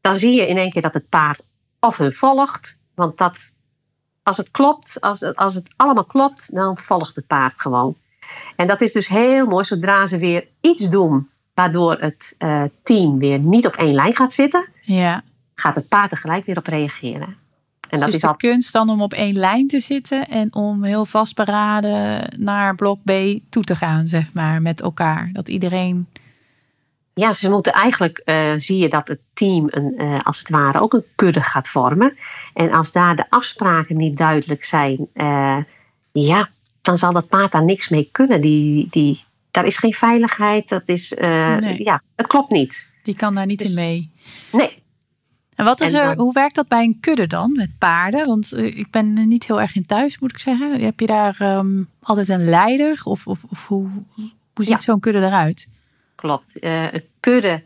dan 0.00 0.16
zie 0.16 0.32
je 0.32 0.46
in 0.46 0.56
één 0.56 0.70
keer 0.70 0.82
dat 0.82 0.94
het 0.94 1.08
paard 1.08 1.42
of 1.80 1.96
hun 1.96 2.12
volgt. 2.12 2.78
Want 2.94 3.18
dat, 3.18 3.52
als 4.22 4.36
het 4.36 4.50
klopt, 4.50 5.00
als 5.00 5.20
het, 5.20 5.36
als 5.36 5.54
het 5.54 5.68
allemaal 5.76 6.04
klopt, 6.04 6.54
dan 6.54 6.78
volgt 6.78 7.16
het 7.16 7.26
paard 7.26 7.60
gewoon. 7.60 7.96
En 8.56 8.66
dat 8.66 8.80
is 8.80 8.92
dus 8.92 9.08
heel 9.08 9.46
mooi 9.46 9.64
zodra 9.64 10.06
ze 10.06 10.18
weer 10.18 10.46
iets 10.60 10.88
doen 10.88 11.28
waardoor 11.54 11.96
het 12.00 12.34
uh, 12.38 12.62
team 12.82 13.18
weer 13.18 13.38
niet 13.38 13.66
op 13.66 13.74
één 13.74 13.94
lijn 13.94 14.16
gaat 14.16 14.34
zitten, 14.34 14.68
ja. 14.80 15.22
gaat 15.54 15.74
het 15.74 15.88
paard 15.88 16.10
er 16.10 16.16
gelijk 16.16 16.46
weer 16.46 16.58
op 16.58 16.66
reageren. 16.66 17.36
En 17.88 17.98
dat 17.98 18.06
dus 18.06 18.14
is 18.14 18.20
de 18.20 18.26
al... 18.26 18.36
kunst 18.36 18.72
dan 18.72 18.88
om 18.88 19.02
op 19.02 19.12
één 19.12 19.38
lijn 19.38 19.66
te 19.66 19.80
zitten 19.80 20.28
en 20.28 20.54
om 20.54 20.84
heel 20.84 21.04
vastberaden 21.04 22.22
naar 22.38 22.74
blok 22.74 22.98
B 23.04 23.10
toe 23.48 23.62
te 23.62 23.76
gaan, 23.76 24.06
zeg 24.06 24.32
maar, 24.32 24.62
met 24.62 24.80
elkaar. 24.80 25.30
Dat 25.32 25.48
iedereen 25.48 26.06
ja, 27.20 27.32
ze 27.32 27.50
moeten 27.50 27.72
eigenlijk, 27.72 28.22
uh, 28.24 28.52
zie 28.56 28.78
je 28.78 28.88
dat 28.88 29.08
het 29.08 29.20
team 29.32 29.68
een, 29.70 29.94
uh, 29.98 30.18
als 30.22 30.38
het 30.38 30.48
ware 30.48 30.80
ook 30.80 30.92
een 30.92 31.04
kudde 31.14 31.42
gaat 31.42 31.68
vormen. 31.68 32.16
En 32.54 32.72
als 32.72 32.92
daar 32.92 33.16
de 33.16 33.24
afspraken 33.28 33.96
niet 33.96 34.18
duidelijk 34.18 34.64
zijn, 34.64 35.08
ja, 36.12 36.48
dan 36.86 36.98
zal 36.98 37.12
dat 37.12 37.28
paard 37.28 37.52
daar 37.52 37.64
niks 37.64 37.88
mee 37.88 38.08
kunnen. 38.12 38.40
Die, 38.40 38.86
die, 38.90 39.24
daar 39.50 39.66
is 39.66 39.76
geen 39.76 39.94
veiligheid, 39.94 40.68
dat 40.68 40.82
is, 40.84 41.14
nee. 41.18 41.84
ja, 41.84 42.02
het 42.16 42.26
klopt 42.26 42.50
niet. 42.50 42.86
Die 43.02 43.16
kan 43.16 43.34
daar 43.34 43.46
niet 43.46 43.58
dus, 43.58 43.68
in 43.68 43.74
mee. 43.74 44.10
Nee. 44.52 44.82
En 45.54 45.64
wat 45.64 45.80
is 45.80 45.92
er, 45.92 46.16
hoe 46.16 46.32
werkt 46.32 46.54
dat 46.54 46.68
bij 46.68 46.82
een 46.82 47.00
kudde 47.00 47.26
dan 47.26 47.52
met 47.52 47.78
paarden? 47.78 48.26
Want 48.26 48.58
ik 48.58 48.90
ben 48.90 49.28
niet 49.28 49.46
heel 49.46 49.60
erg 49.60 49.76
in 49.76 49.86
thuis, 49.86 50.18
moet 50.18 50.30
ik 50.30 50.38
zeggen. 50.38 50.80
Heb 50.80 51.00
je 51.00 51.06
daar 51.06 51.36
um, 51.40 51.88
altijd 52.02 52.28
een 52.28 52.44
leider? 52.44 53.00
Of, 53.04 53.26
of, 53.26 53.44
of 53.44 53.66
hoe, 53.66 53.88
hoe 54.54 54.64
ziet 54.64 54.68
ja. 54.68 54.80
zo'n 54.80 55.00
kudde 55.00 55.18
eruit? 55.18 55.68
klopt. 56.14 56.64
Uh, 56.64 56.92
een 56.92 57.04
kudde, 57.20 57.62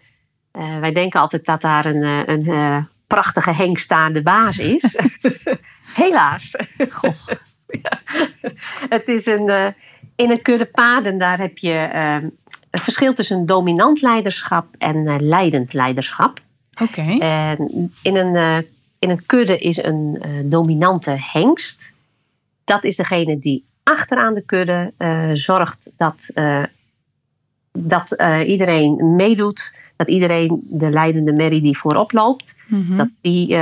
uh, 0.52 0.78
wij 0.78 0.92
denken 0.92 1.20
altijd 1.20 1.44
dat 1.44 1.60
daar 1.60 1.86
een, 1.86 2.02
een 2.30 2.88
prachtige 3.06 3.52
hengstaande 3.52 4.22
baas 4.22 4.58
is. 4.58 4.84
Helaas. 6.00 6.54
Goh. 6.88 7.26
Ja. 7.82 8.00
Het 8.96 9.08
is 9.08 9.26
een, 9.26 9.74
in 10.16 10.30
een 10.30 10.42
kudde 10.42 10.64
paden, 10.64 11.18
daar 11.18 11.38
heb 11.38 11.58
je 11.58 11.70
het 12.70 12.82
verschil 12.82 13.14
tussen 13.14 13.46
dominant 13.46 14.00
leiderschap 14.00 14.66
en 14.78 15.26
leidend 15.28 15.72
leiderschap. 15.72 16.40
Oké. 16.82 17.00
Okay. 17.00 17.18
En 17.18 17.90
in 18.02 18.16
een, 18.16 18.66
in 18.98 19.10
een 19.10 19.26
kudde 19.26 19.58
is 19.58 19.82
een 19.82 20.22
dominante 20.44 21.16
hengst. 21.18 21.92
Dat 22.64 22.84
is 22.84 22.96
degene 22.96 23.38
die 23.38 23.64
achteraan 23.82 24.34
de 24.34 24.42
kudde 24.42 24.92
zorgt 25.34 25.90
dat 25.96 26.30
dat 27.72 28.16
iedereen 28.46 29.14
meedoet, 29.16 29.74
dat 29.96 30.08
iedereen 30.08 30.60
de 30.70 30.90
leidende 30.90 31.32
merrie 31.32 31.60
die 31.60 31.78
voorop 31.78 32.12
loopt, 32.12 32.56
mm-hmm. 32.66 32.96
dat, 32.96 33.08
die, 33.20 33.56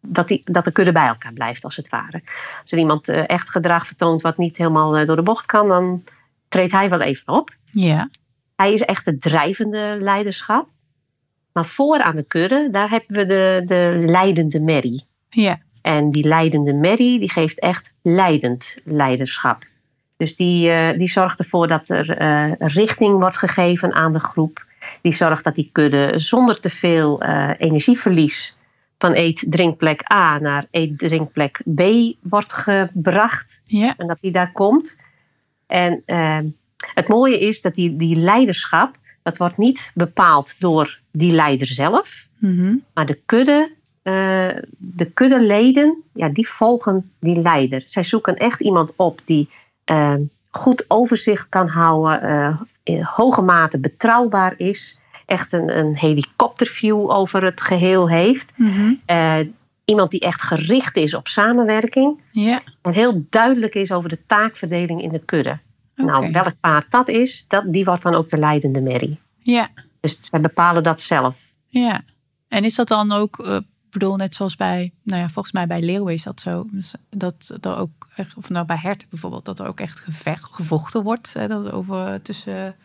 dat, 0.00 0.28
die, 0.28 0.42
dat 0.44 0.64
de 0.64 0.72
kudde 0.72 0.92
bij 0.92 1.06
elkaar 1.06 1.32
blijft 1.32 1.64
als 1.64 1.76
het 1.76 1.88
ware. 1.88 2.22
Als 2.62 2.72
er 2.72 2.78
iemand 2.78 3.08
uh, 3.08 3.28
echt 3.28 3.50
gedrag 3.50 3.86
vertoont 3.86 4.22
wat 4.22 4.36
niet 4.36 4.56
helemaal 4.56 5.06
door 5.06 5.16
de 5.16 5.22
bocht 5.22 5.46
kan, 5.46 5.68
dan 5.68 6.04
treedt 6.48 6.72
hij 6.72 6.90
wel 6.90 7.00
even 7.00 7.32
op. 7.32 7.54
Ja. 7.64 8.08
Hij 8.56 8.72
is 8.72 8.80
echt 8.80 9.06
het 9.06 9.20
drijvende 9.20 9.96
leiderschap. 10.00 10.68
Maar 11.52 11.66
voor 11.66 12.02
aan 12.02 12.16
de 12.16 12.22
kudde, 12.22 12.68
daar 12.70 12.90
hebben 12.90 13.16
we 13.16 13.26
de, 13.26 13.62
de 13.64 14.04
leidende 14.06 14.60
merrie. 14.60 15.04
Ja. 15.28 15.58
En 15.82 16.10
die 16.10 16.26
leidende 16.26 16.72
merrie, 16.72 17.18
die 17.18 17.30
geeft 17.30 17.58
echt 17.58 17.92
leidend 18.02 18.76
leiderschap. 18.84 19.64
Dus 20.16 20.36
die, 20.36 20.68
uh, 20.68 20.98
die 20.98 21.08
zorgt 21.08 21.38
ervoor 21.38 21.68
dat 21.68 21.88
er 21.88 22.20
uh, 22.22 22.52
richting 22.58 23.18
wordt 23.18 23.38
gegeven 23.38 23.92
aan 23.92 24.12
de 24.12 24.20
groep. 24.20 24.66
Die 25.02 25.12
zorgt 25.12 25.44
dat 25.44 25.54
die 25.54 25.68
kudde 25.72 26.12
zonder 26.16 26.60
te 26.60 26.70
veel 26.70 27.22
uh, 27.22 27.50
energieverlies 27.58 28.56
van 28.98 29.14
eet-drinkplek 29.14 30.12
A 30.12 30.38
naar 30.38 30.66
eet-drinkplek 30.70 31.62
B 31.74 31.82
wordt 32.22 32.52
gebracht. 32.52 33.60
Ja. 33.64 33.94
En 33.96 34.06
dat 34.06 34.20
die 34.20 34.32
daar 34.32 34.52
komt. 34.52 34.96
En 35.66 36.02
het 36.94 37.08
mooie 37.08 37.38
is 37.38 37.60
dat 37.60 37.74
die, 37.74 37.96
die 37.96 38.16
leiderschap, 38.16 38.96
dat 39.22 39.36
wordt 39.36 39.56
niet 39.56 39.90
bepaald 39.94 40.60
door 40.60 40.98
die 41.12 41.32
leider 41.32 41.66
zelf. 41.66 42.26
Mm-hmm. 42.38 42.84
Maar 42.94 43.06
de 43.06 43.20
kudde 43.26 43.76
de 44.78 45.10
kuddeleden, 45.14 46.02
ja, 46.12 46.28
die 46.28 46.48
volgen 46.48 47.10
die 47.20 47.40
leider. 47.40 47.82
Zij 47.86 48.02
zoeken 48.02 48.36
echt 48.36 48.60
iemand 48.60 48.92
op 48.96 49.20
die 49.24 49.50
uh, 49.90 50.14
goed 50.50 50.84
overzicht 50.88 51.48
kan 51.48 51.68
houden, 51.68 52.30
uh, 52.30 52.60
in 52.82 53.02
hoge 53.02 53.42
mate 53.42 53.78
betrouwbaar 53.78 54.54
is, 54.56 54.97
echt 55.28 55.52
een, 55.52 55.78
een 55.78 55.96
helikopterview 55.96 57.10
over 57.10 57.44
het 57.44 57.60
geheel 57.60 58.08
heeft. 58.08 58.52
Mm-hmm. 58.56 59.00
Uh, 59.06 59.38
iemand 59.84 60.10
die 60.10 60.20
echt 60.20 60.42
gericht 60.42 60.96
is 60.96 61.14
op 61.14 61.28
samenwerking 61.28 62.20
yeah. 62.30 62.58
en 62.82 62.92
heel 62.92 63.26
duidelijk 63.30 63.74
is 63.74 63.92
over 63.92 64.08
de 64.08 64.18
taakverdeling 64.26 65.02
in 65.02 65.12
de 65.12 65.24
kudde. 65.24 65.58
Okay. 65.96 66.20
Nou, 66.20 66.32
welk 66.32 66.54
paard 66.60 66.90
dat 66.90 67.08
is, 67.08 67.44
dat, 67.48 67.72
die 67.72 67.84
wordt 67.84 68.02
dan 68.02 68.14
ook 68.14 68.28
de 68.28 68.38
leidende 68.38 68.80
merrie. 68.80 69.18
Ja. 69.38 69.68
Dus 70.00 70.18
zij 70.20 70.40
bepalen 70.40 70.82
dat 70.82 71.00
zelf. 71.00 71.36
Ja. 71.66 72.00
En 72.48 72.64
is 72.64 72.74
dat 72.74 72.88
dan 72.88 73.12
ook 73.12 73.62
bedoel, 73.90 74.16
net 74.16 74.34
zoals 74.34 74.56
bij, 74.56 74.92
nou 75.02 75.22
ja, 75.22 75.28
volgens 75.28 75.54
mij 75.54 75.66
bij 75.66 75.80
leeuwen 75.80 76.14
is 76.14 76.22
dat 76.22 76.40
zo. 76.40 76.66
Dus 76.70 76.94
dat 77.10 77.58
er 77.60 77.76
ook, 77.76 78.08
of 78.36 78.48
nou 78.48 78.66
bij 78.66 78.76
herten 78.76 79.08
bijvoorbeeld, 79.10 79.44
dat 79.44 79.58
er 79.58 79.66
ook 79.66 79.80
echt 79.80 79.98
gevecht, 79.98 80.54
gevochten 80.54 81.02
wordt. 81.02 81.32
Hè, 81.32 81.48
dat 81.48 81.66
er 81.66 81.74
over 81.74 82.22
tussen 82.22 82.76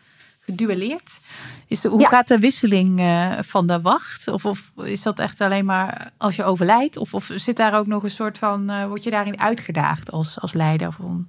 geduelleerd. 0.46 1.20
Is 1.66 1.80
de, 1.80 1.88
hoe 1.88 2.00
ja. 2.00 2.08
gaat 2.08 2.28
de 2.28 2.38
wisseling 2.38 3.00
uh, 3.00 3.32
van 3.40 3.66
de 3.66 3.80
wacht? 3.80 4.28
Of, 4.28 4.44
of, 4.44 4.72
is 4.84 5.02
dat 5.02 5.18
echt 5.18 5.40
alleen 5.40 5.64
maar 5.64 6.10
als 6.16 6.36
je 6.36 6.44
overlijdt? 6.44 6.96
Of, 6.96 7.14
of 7.14 7.30
zit 7.34 7.56
daar 7.56 7.78
ook 7.78 7.86
nog 7.86 8.02
een 8.02 8.10
soort 8.10 8.38
van, 8.38 8.70
uh, 8.70 8.86
word 8.86 9.04
je 9.04 9.10
daarin 9.10 9.40
uitgedaagd 9.40 10.10
als, 10.10 10.40
als 10.40 10.52
leider? 10.52 10.88
Of 10.88 10.98
een, 10.98 11.26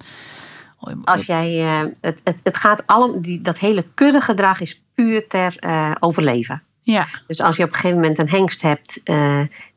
als 1.04 1.26
jij, 1.26 1.64
uh, 1.64 1.92
het, 2.02 2.20
het, 2.24 2.40
het 2.44 2.58
gaat 2.58 2.84
allemaal, 2.86 3.22
die, 3.22 3.42
dat 3.42 3.58
hele 3.58 3.86
kuddegedrag 3.94 4.62
is 4.62 4.82
puur 4.94 5.28
ter 5.28 5.58
overleven. 6.00 6.62
Ja. 6.82 7.06
Dus 7.28 7.42
als 7.42 7.56
je 7.56 7.64
op 7.64 7.70
een 7.70 7.76
gegeven 7.76 8.00
moment 8.00 8.20
een 8.20 8.30
hengst 8.30 8.62
hebt 8.62 9.02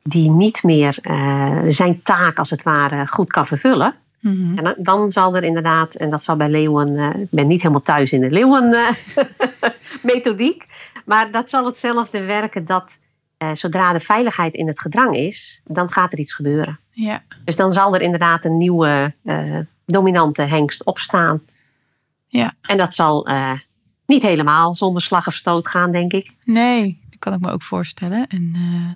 die 0.02 0.30
niet 0.30 0.62
meer 0.62 0.98
zijn 1.68 2.02
taak 2.02 2.38
als 2.38 2.50
het 2.50 2.62
ware 2.62 3.06
goed 3.06 3.30
kan 3.30 3.46
vervullen. 3.46 3.94
Mm-hmm. 4.20 4.58
En 4.58 4.76
dan, 4.78 5.12
zal 5.12 5.36
er 5.36 5.44
inderdaad, 5.44 5.94
en 5.94 6.10
dat 6.10 6.24
zal 6.24 6.36
bij 6.36 6.48
leeuwen, 6.48 6.88
uh, 6.88 7.14
ik 7.14 7.30
ben 7.30 7.46
niet 7.46 7.62
helemaal 7.62 7.82
thuis 7.82 8.12
in 8.12 8.20
de 8.20 8.30
leeuwen-methodiek, 8.30 10.66
maar 11.04 11.30
dat 11.30 11.50
zal 11.50 11.66
hetzelfde 11.66 12.24
werken 12.24 12.64
dat 12.64 12.98
zodra 13.52 13.92
de 13.92 14.00
veiligheid 14.00 14.54
in 14.54 14.66
het 14.66 14.80
gedrang 14.80 15.16
is, 15.16 15.60
dan 15.64 15.90
gaat 15.90 16.12
er 16.12 16.18
iets 16.18 16.34
gebeuren. 16.34 16.78
Ja. 16.90 17.22
Dus 17.44 17.56
dan 17.56 17.72
zal 17.72 17.94
er 17.94 18.00
inderdaad 18.00 18.44
een 18.44 18.56
nieuwe 18.56 19.14
dominante 19.86 20.42
hengst 20.42 20.84
opstaan. 20.84 21.40
Ja. 22.26 22.54
En 22.60 22.76
dat 22.76 22.94
zal 22.94 23.28
niet 24.06 24.22
helemaal 24.22 24.74
zonder 24.74 25.02
slag 25.02 25.26
of 25.26 25.34
stoot 25.34 25.68
gaan, 25.68 25.92
denk 25.92 26.12
ik. 26.12 26.30
Nee, 26.44 27.00
dat 27.10 27.18
kan 27.18 27.32
ik 27.32 27.40
me 27.40 27.50
ook 27.50 27.62
voorstellen. 27.62 28.26
En, 28.26 28.52
uh, 28.56 28.90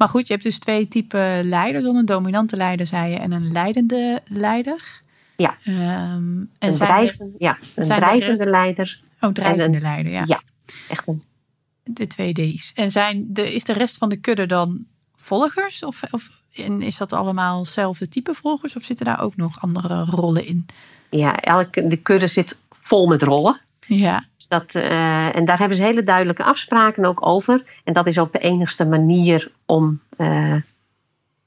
maar 0.00 0.08
goed, 0.08 0.26
je 0.26 0.32
hebt 0.32 0.44
dus 0.44 0.58
twee 0.58 0.88
typen 0.88 1.48
leiders. 1.48 1.84
Een 1.84 2.04
dominante 2.04 2.56
leider, 2.56 2.86
zei 2.86 3.12
je, 3.12 3.18
en 3.18 3.32
een 3.32 3.52
leidende 3.52 4.20
leider. 4.24 5.02
Ja. 5.36 5.56
Um, 5.64 6.50
en 6.58 6.68
een 6.68 6.74
drijvende, 6.74 7.36
ja, 7.38 7.58
een 7.74 7.84
drijvende 7.88 8.44
er... 8.44 8.50
leider. 8.50 9.00
Oh, 9.20 9.30
drijvende 9.30 9.76
een, 9.76 9.82
leider, 9.82 10.12
ja. 10.12 10.24
Ja, 10.26 10.42
echt 10.88 11.06
een... 11.06 11.22
De 11.84 12.06
twee 12.06 12.32
D's. 12.32 12.72
En 12.74 12.90
zijn 12.90 13.26
de, 13.28 13.54
is 13.54 13.64
de 13.64 13.72
rest 13.72 13.98
van 13.98 14.08
de 14.08 14.16
kudde 14.16 14.46
dan 14.46 14.86
volgers? 15.14 15.84
Of, 15.84 16.02
of 16.10 16.30
en 16.54 16.82
is 16.82 16.96
dat 16.96 17.12
allemaal 17.12 17.58
hetzelfde 17.58 18.08
type 18.08 18.34
volgers? 18.34 18.76
Of 18.76 18.82
zitten 18.82 19.06
daar 19.06 19.22
ook 19.22 19.36
nog 19.36 19.62
andere 19.62 20.04
rollen 20.04 20.46
in? 20.46 20.66
Ja, 21.10 21.36
elke, 21.36 21.86
de 21.86 21.96
kudde 21.96 22.26
zit 22.26 22.58
vol 22.70 23.06
met 23.06 23.22
rollen. 23.22 23.60
Ja. 23.86 24.24
Dat, 24.48 24.74
uh, 24.74 25.36
en 25.36 25.44
daar 25.44 25.58
hebben 25.58 25.76
ze 25.76 25.82
hele 25.82 26.02
duidelijke 26.02 26.44
afspraken 26.44 27.04
ook 27.04 27.26
over. 27.26 27.64
En 27.84 27.92
dat 27.92 28.06
is 28.06 28.18
ook 28.18 28.32
de 28.32 28.38
enigste 28.38 28.84
manier 28.84 29.52
om, 29.66 30.00
uh, 30.18 30.54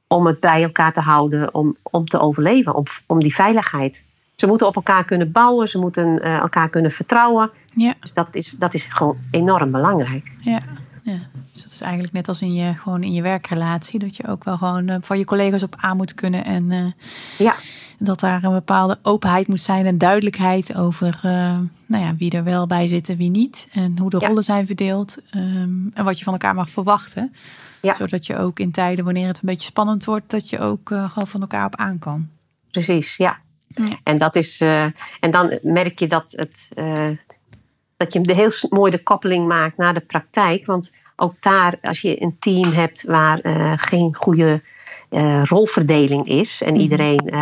om 0.07 0.25
het 0.25 0.39
bij 0.39 0.63
elkaar 0.63 0.93
te 0.93 0.99
houden, 0.99 1.53
om, 1.53 1.75
om 1.81 2.05
te 2.05 2.19
overleven, 2.19 2.75
om, 2.75 2.83
om 3.07 3.19
die 3.19 3.33
veiligheid. 3.33 4.05
Ze 4.35 4.47
moeten 4.47 4.67
op 4.67 4.75
elkaar 4.75 5.05
kunnen 5.05 5.31
bouwen, 5.31 5.69
ze 5.69 5.77
moeten 5.77 6.07
uh, 6.07 6.37
elkaar 6.37 6.69
kunnen 6.69 6.91
vertrouwen. 6.91 7.51
Ja. 7.75 7.93
Dus 7.99 8.13
dat 8.13 8.27
is, 8.31 8.51
dat 8.51 8.73
is 8.73 8.85
gewoon 8.85 9.17
enorm 9.31 9.71
belangrijk. 9.71 10.31
Ja. 10.39 10.61
Ja, 11.01 11.19
dus 11.51 11.61
dat 11.61 11.71
is 11.71 11.81
eigenlijk 11.81 12.13
net 12.13 12.27
als 12.27 12.41
in 12.41 12.53
je, 12.53 12.73
gewoon 12.73 13.03
in 13.03 13.13
je 13.13 13.21
werkrelatie. 13.21 13.99
Dat 13.99 14.15
je 14.15 14.27
ook 14.27 14.43
wel 14.43 14.57
gewoon 14.57 14.97
van 15.01 15.17
je 15.17 15.25
collega's 15.25 15.63
op 15.63 15.75
aan 15.77 15.97
moet 15.97 16.13
kunnen. 16.13 16.45
En 16.45 16.95
ja. 17.37 17.53
Dat 17.99 18.19
daar 18.19 18.43
een 18.43 18.51
bepaalde 18.51 18.99
openheid 19.01 19.47
moet 19.47 19.59
zijn 19.59 19.85
en 19.85 19.97
duidelijkheid 19.97 20.75
over 20.75 21.21
uh, 21.25 21.57
nou 21.87 22.03
ja, 22.03 22.15
wie 22.17 22.31
er 22.31 22.43
wel 22.43 22.67
bij 22.67 22.87
zit 22.87 23.09
en 23.09 23.17
wie 23.17 23.29
niet. 23.29 23.67
En 23.71 23.97
hoe 23.99 24.09
de 24.09 24.17
Ja. 24.19 24.27
rollen 24.27 24.43
zijn 24.43 24.65
verdeeld. 24.65 25.17
Um, 25.35 25.91
en 25.93 26.03
wat 26.05 26.17
je 26.17 26.23
van 26.23 26.33
elkaar 26.33 26.55
mag 26.55 26.69
verwachten. 26.69 27.33
Ja. 27.81 27.93
Zodat 27.95 28.25
je 28.25 28.37
ook 28.37 28.59
in 28.59 28.71
tijden 28.71 29.05
wanneer 29.05 29.27
het 29.27 29.35
een 29.37 29.49
beetje 29.49 29.67
spannend 29.67 30.05
wordt, 30.05 30.29
dat 30.31 30.49
je 30.49 30.59
ook 30.59 30.89
uh, 30.89 31.09
gewoon 31.09 31.27
van 31.27 31.41
elkaar 31.41 31.65
op 31.65 31.75
aan 31.75 31.99
kan. 31.99 32.29
Precies, 32.71 33.17
ja. 33.17 33.37
Ja. 33.67 33.97
En, 34.03 34.17
dat 34.17 34.35
is, 34.35 34.61
uh, 34.61 34.83
en 35.19 35.31
dan 35.31 35.59
merk 35.61 35.99
je 35.99 36.07
dat, 36.07 36.25
het, 36.27 36.67
dat 37.97 38.13
je 38.13 38.21
de 38.21 38.33
heel 38.33 38.51
mooi 38.69 38.91
de 38.91 39.03
koppeling 39.03 39.47
maakt 39.47 39.77
naar 39.77 39.93
de 39.93 39.99
praktijk. 39.99 40.65
Want 40.65 40.91
ook 41.15 41.33
daar, 41.39 41.75
als 41.81 42.01
je 42.01 42.21
een 42.21 42.35
team 42.39 42.71
hebt 42.71 43.03
waar 43.03 43.39
geen 43.79 44.15
goede 44.15 44.61
rolverdeling 45.43 46.27
is 46.27 46.61
en 46.61 46.73
Mhm. 46.73 46.81
iedereen, 46.81 47.33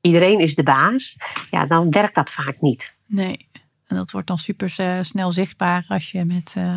iedereen 0.00 0.40
is 0.40 0.54
de 0.54 0.62
baas, 0.62 1.16
ja, 1.50 1.66
dan 1.66 1.90
werkt 1.90 2.14
dat 2.14 2.30
vaak 2.30 2.60
niet. 2.60 2.94
Nee. 3.06 3.48
En 3.90 3.96
dat 3.96 4.10
wordt 4.10 4.26
dan 4.26 4.38
super 4.38 4.76
uh, 4.80 4.98
snel 5.02 5.32
zichtbaar 5.32 5.84
als 5.88 6.10
je 6.10 6.24
met 6.24 6.54
uh, 6.58 6.76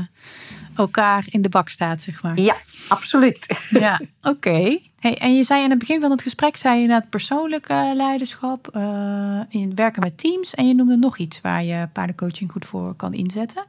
elkaar 0.76 1.26
in 1.30 1.42
de 1.42 1.50
bak 1.50 1.70
staat, 1.70 2.02
zeg 2.02 2.24
maar. 2.24 2.40
Ja, 2.40 2.56
absoluut. 2.88 3.46
Ja, 3.70 4.02
oké. 4.22 4.30
Okay. 4.30 4.92
Hey, 5.00 5.18
en 5.18 5.36
je 5.36 5.44
zei 5.44 5.64
in 5.64 5.70
het 5.70 5.80
begin 5.80 6.02
van 6.02 6.12
het 6.12 6.22
gesprek, 6.22 6.58
zei 6.58 6.82
je 6.82 6.94
het 6.94 7.10
persoonlijke 7.10 7.94
leiderschap, 7.96 8.76
uh, 8.76 9.42
in 9.50 9.76
werken 9.76 10.02
met 10.02 10.18
teams. 10.18 10.54
En 10.54 10.68
je 10.68 10.74
noemde 10.74 10.98
nog 10.98 11.18
iets 11.18 11.42
waar 11.42 11.64
je 11.64 11.90
paardencoaching 11.94 12.52
goed 12.52 12.66
voor 12.66 12.96
kan 12.96 13.14
inzetten. 13.14 13.66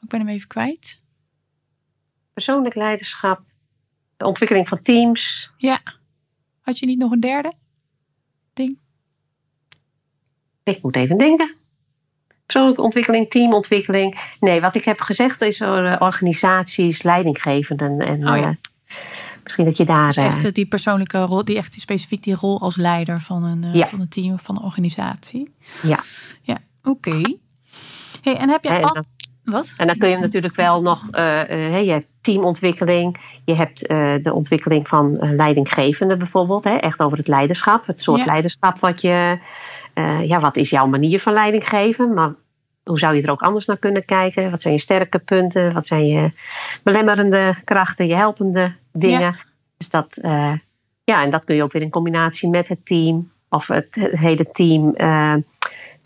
Ik 0.00 0.08
ben 0.08 0.20
hem 0.20 0.28
even 0.28 0.48
kwijt. 0.48 1.00
Persoonlijk 2.32 2.74
leiderschap, 2.74 3.40
de 4.16 4.26
ontwikkeling 4.26 4.68
van 4.68 4.82
teams. 4.82 5.50
Ja. 5.56 5.80
Had 6.60 6.78
je 6.78 6.86
niet 6.86 6.98
nog 6.98 7.12
een 7.12 7.20
derde 7.20 7.52
ding? 8.56 8.78
Ik 10.62 10.82
moet 10.82 10.96
even 10.96 11.18
denken. 11.18 11.54
Persoonlijke 12.46 12.82
ontwikkeling, 12.82 13.30
teamontwikkeling. 13.30 14.20
Nee, 14.40 14.60
wat 14.60 14.74
ik 14.74 14.84
heb 14.84 15.00
gezegd 15.00 15.42
is 15.42 15.60
uh, 15.60 15.96
organisaties, 15.98 17.02
leidinggevenden. 17.02 18.00
En 18.00 18.28
Oh 18.28 18.36
ja. 18.36 18.48
eh, 18.48 18.54
misschien 19.42 19.64
dat 19.64 19.76
je 19.76 19.84
daar. 19.84 20.06
Dus 20.06 20.16
echt 20.16 20.38
eh, 20.42 20.46
eh, 20.48 20.52
die 20.54 20.66
persoonlijke 20.66 21.18
rol, 21.18 21.44
die 21.44 21.56
echt 21.56 21.74
specifiek 21.80 22.22
die 22.22 22.34
rol 22.34 22.60
als 22.60 22.76
leider 22.76 23.20
van 23.20 23.42
een, 23.44 23.64
eh, 23.64 23.74
Ja. 23.74 23.86
van 23.88 24.00
een 24.00 24.08
team 24.08 24.32
of 24.32 24.42
van 24.42 24.56
een 24.56 24.62
organisatie. 24.62 25.54
Ja. 25.82 25.98
Ja, 26.42 26.58
oké. 26.82 27.20
Hey, 28.22 28.36
en 28.36 28.48
heb 28.50 28.64
je 28.64 28.82
al... 28.82 29.04
Wat? 29.46 29.74
en 29.76 29.86
dan 29.86 29.96
kun 29.98 30.08
je 30.08 30.16
natuurlijk 30.18 30.56
wel 30.56 30.82
nog. 30.82 31.08
eh, 31.10 31.40
eh, 31.40 31.48
hey, 31.72 31.84
je 31.84 31.90
hebt 31.90 32.06
teamontwikkeling. 32.20 33.16
Je 33.44 33.54
hebt 33.54 33.86
eh, 33.86 34.14
de 34.22 34.32
ontwikkeling 34.32 34.88
van 34.88 35.16
leidinggevenden 35.36 36.18
bijvoorbeeld. 36.18 36.64
Hè, 36.64 36.74
echt 36.76 37.00
over 37.00 37.18
het 37.18 37.28
leiderschap. 37.28 37.86
Het 37.86 38.00
soort 38.00 38.18
Ja. 38.18 38.24
leiderschap 38.26 38.78
wat 38.80 39.00
je. 39.00 39.38
ja, 40.22 40.40
wat 40.40 40.56
is 40.56 40.70
jouw 40.70 40.86
manier 40.86 41.20
van 41.20 41.32
leiding 41.32 41.68
geven? 41.68 42.14
Maar 42.14 42.34
hoe 42.84 42.98
zou 42.98 43.14
je 43.16 43.22
er 43.22 43.30
ook 43.30 43.42
anders 43.42 43.66
naar 43.66 43.76
kunnen 43.76 44.04
kijken? 44.04 44.50
Wat 44.50 44.62
zijn 44.62 44.74
je 44.74 44.80
sterke 44.80 45.18
punten? 45.18 45.72
Wat 45.72 45.86
zijn 45.86 46.06
je 46.06 46.30
belemmerende 46.82 47.54
krachten, 47.64 48.06
je 48.06 48.14
helpende 48.14 48.72
dingen? 48.92 49.20
Ja. 49.20 49.34
Dus 49.76 49.90
dat, 49.90 50.18
ja, 51.04 51.22
en 51.22 51.30
dat 51.30 51.44
kun 51.44 51.54
je 51.56 51.62
ook 51.62 51.72
weer 51.72 51.82
in 51.82 51.90
combinatie 51.90 52.48
met 52.48 52.68
het 52.68 52.86
team 52.86 53.30
of 53.48 53.66
het, 53.66 53.94
het 53.94 54.18
hele 54.18 54.44
team. 54.44 54.94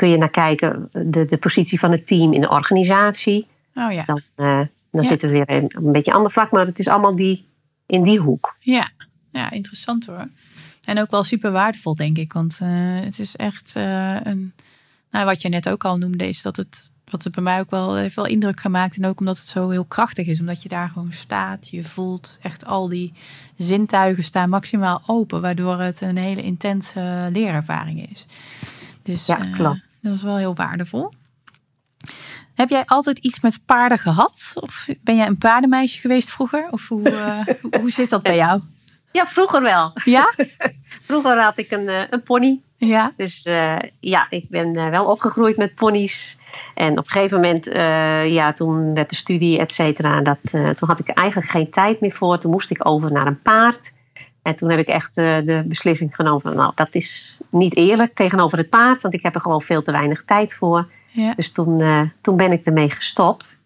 Kun 0.01 0.09
je 0.09 0.17
naar 0.19 0.31
kijken, 0.31 0.89
de, 0.93 1.25
de 1.25 1.37
positie 1.39 1.79
van 1.79 1.91
het 1.91 2.07
team 2.07 2.33
in 2.33 2.41
de 2.41 2.49
organisatie. 2.49 3.47
Oh 3.75 3.93
ja. 3.93 4.05
Dan, 4.05 4.21
eh, 4.35 4.61
dan 4.91 5.03
Ja. 5.03 5.09
zitten 5.09 5.29
we 5.29 5.35
weer 5.35 5.51
een, 5.51 5.71
een 5.85 5.93
beetje 5.93 6.13
ander 6.13 6.33
vlak, 6.33 6.51
maar 6.51 6.67
het 6.67 6.79
is 6.79 6.89
allemaal 6.89 7.17
die, 7.17 7.47
in 7.87 8.03
die 8.03 8.19
hoek. 8.19 8.57
Ja. 8.61 8.89
ja, 9.33 9.51
interessant 9.51 10.07
hoor. 10.07 10.29
En 10.85 11.01
ook 11.01 11.11
wel 11.11 11.25
super 11.25 11.53
waardevol, 11.53 11.95
denk 11.97 12.19
ik. 12.19 12.33
Want 12.33 12.59
eh, 12.63 12.69
het 13.01 13.19
is 13.19 13.37
echt 13.37 13.77
eh, 13.77 14.17
een. 14.23 14.53
Nou, 15.11 15.25
wat 15.25 15.43
je 15.43 15.49
net 15.49 15.69
ook 15.69 15.85
al 15.85 15.97
noemde, 15.99 16.29
is 16.29 16.43
dat 16.43 16.57
het. 16.57 16.91
Wat 17.11 17.25
het 17.25 17.35
bij 17.35 17.43
mij 17.45 17.61
ook 17.61 17.71
wel 17.71 17.97
heeft 17.97 18.15
wel 18.17 18.27
indruk 18.27 18.61
gemaakt. 18.61 18.97
En 18.97 19.07
ook 19.07 19.21
omdat 19.21 19.39
het 19.39 19.49
zo 19.49 19.69
heel 19.69 19.85
krachtig 19.85 20.27
is. 20.27 20.41
Omdat 20.41 20.63
je 20.63 20.69
daar 20.69 20.89
gewoon 20.89 21.13
staat. 21.13 21.69
Je 21.69 21.85
voelt 21.85 22.39
echt 22.43 22.67
al 22.67 22.89
die 22.89 23.13
zintuigen 23.57 24.25
staan 24.25 24.49
maximaal 24.49 25.03
open. 25.07 25.41
Waardoor 25.41 25.81
het 25.81 26.01
een 26.01 26.17
hele 26.17 26.43
intense 26.43 27.29
leerervaring 27.33 28.11
is. 28.11 28.27
Dus 29.03 29.27
Ja, 29.27 29.35
klopt. 29.37 29.81
Dat 30.01 30.15
is 30.15 30.23
wel 30.23 30.37
heel 30.37 30.55
waardevol. 30.55 31.13
Heb 32.55 32.69
jij 32.69 32.83
altijd 32.87 33.19
iets 33.19 33.41
met 33.41 33.63
paarden 33.67 33.99
gehad? 33.99 34.53
Of 34.55 34.89
ben 35.01 35.17
jij 35.17 35.27
een 35.27 35.39
paardenmeisje 35.39 36.01
geweest 36.01 36.31
vroeger? 36.31 36.67
Of 36.71 36.89
hoe, 36.89 37.11
eh, 37.11 37.55
hoe, 37.81 37.91
zit 37.91 38.11
dat 38.11 38.23
bij 38.23 38.37
jou? 38.37 38.61
Ja, 39.13 39.27
vroeger 39.27 39.63
wel. 39.63 39.93
Ja? 40.05 40.35
Vroeger 41.09 41.43
had 41.43 41.59
ik 41.59 41.71
een, 41.71 41.89
eh, 41.89 42.03
een 42.11 42.23
pony. 42.23 42.61
Ja. 42.77 43.13
Dus 43.17 43.43
eh, 43.43 43.77
ja, 44.01 44.27
ik 44.31 44.47
ben 44.49 44.91
wel 44.91 45.05
opgegroeid 45.05 45.57
met 45.57 45.75
ponies. 45.75 46.37
En 46.75 46.91
op 46.91 47.05
een 47.05 47.11
gegeven 47.11 47.41
moment, 47.41 47.65
ja, 48.33 48.53
toen 48.53 48.95
werd 48.95 49.11
de 49.11 49.17
studie, 49.17 49.59
et 49.59 49.73
cetera. 49.73 50.21
Dat, 50.21 50.39
toen 50.51 50.89
had 50.89 50.99
ik 50.99 51.09
eigenlijk 51.09 51.51
geen 51.51 51.71
tijd 51.71 52.01
meer 52.01 52.13
voor. 52.13 52.39
Toen 52.39 52.51
moest 52.51 52.71
ik 52.71 52.87
over 52.89 53.13
naar 53.13 53.27
een 53.27 53.43
paard. 53.43 53.93
En 54.43 54.57
toen 54.57 54.71
heb 54.71 54.79
ik 54.79 54.89
echt 54.89 55.17
eh, 55.17 55.37
de 55.45 55.63
beslissing 55.67 56.15
genomen 56.15 56.41
van, 56.41 56.55
nou, 56.55 56.73
dat 56.75 56.95
is 56.95 57.39
niet 57.51 57.77
eerlijk 57.77 58.15
tegenover 58.15 58.59
het 58.59 58.69
paard. 58.69 59.03
Want 59.03 59.15
ik 59.15 59.23
heb 59.23 59.35
er 59.35 59.41
gewoon 59.41 59.63
veel 59.63 59.83
te 59.83 59.93
weinig 59.93 60.25
tijd 60.25 60.55
voor. 60.55 60.89
Ja. 61.11 61.35
Dus 61.35 61.53
toen, 61.53 61.81
eh, 61.81 62.03
toen 62.21 62.37
ben 62.37 62.53
ik 62.53 62.67
ermee 62.67 62.91
gestopt. 62.91 63.59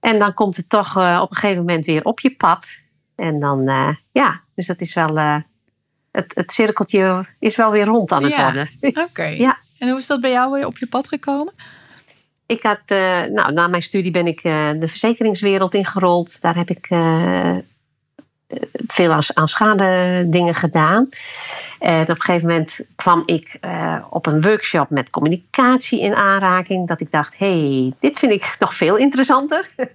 En 0.00 0.18
dan 0.18 0.34
komt 0.34 0.56
het 0.56 0.68
toch 0.68 0.96
eh, 0.96 1.18
op 1.22 1.30
een 1.30 1.36
gegeven 1.36 1.64
moment 1.64 1.84
weer 1.84 2.04
op 2.04 2.20
je 2.20 2.30
pad. 2.30 2.80
En 3.14 3.40
dan, 3.40 3.64
ja, 4.12 4.40
dus 4.54 4.66
dat 4.66 4.80
is 4.80 4.94
wel, 4.94 5.16
het, 6.10 6.34
het 6.34 6.52
cirkeltje 6.52 7.26
is 7.38 7.56
wel 7.56 7.70
weer 7.70 7.84
rond 7.84 8.12
aan 8.12 8.22
het 8.22 8.32
Ja. 8.32 8.42
worden. 8.42 8.70
Oké. 8.80 9.26
Ja. 9.46 9.58
En 9.78 9.88
hoe 9.88 9.98
is 9.98 10.06
dat 10.06 10.20
bij 10.20 10.30
jou 10.30 10.52
weer 10.52 10.66
op 10.66 10.78
je 10.78 10.86
pad 10.86 11.08
gekomen? 11.08 11.52
Ik 12.46 12.62
had, 12.62 12.80
nou, 13.30 13.52
na 13.52 13.66
mijn 13.66 13.82
studie 13.82 14.10
ben 14.10 14.26
ik 14.26 14.42
de 14.42 14.84
verzekeringswereld 14.88 15.74
ingerold. 15.74 16.40
Daar 16.40 16.56
heb 16.56 16.70
ik 16.70 16.88
veel 18.86 19.12
aan, 19.12 19.22
aan 19.34 19.48
schade 19.48 20.24
dingen 20.28 20.54
gedaan. 20.54 21.08
En 21.78 22.02
op 22.02 22.08
een 22.08 22.20
gegeven 22.20 22.48
moment 22.48 22.80
kwam 22.96 23.22
ik 23.26 23.56
eh, 23.60 23.96
op 24.10 24.26
een 24.26 24.40
workshop 24.40 24.90
met 24.90 25.10
communicatie 25.10 26.00
in 26.00 26.14
aanraking. 26.14 26.88
Dat 26.88 27.00
ik 27.00 27.12
dacht, 27.12 27.38
hey, 27.38 27.92
dit 28.00 28.18
vind 28.18 28.32
ik 28.32 28.56
nog 28.58 28.74
veel 28.74 28.96
interessanter. 28.96 29.68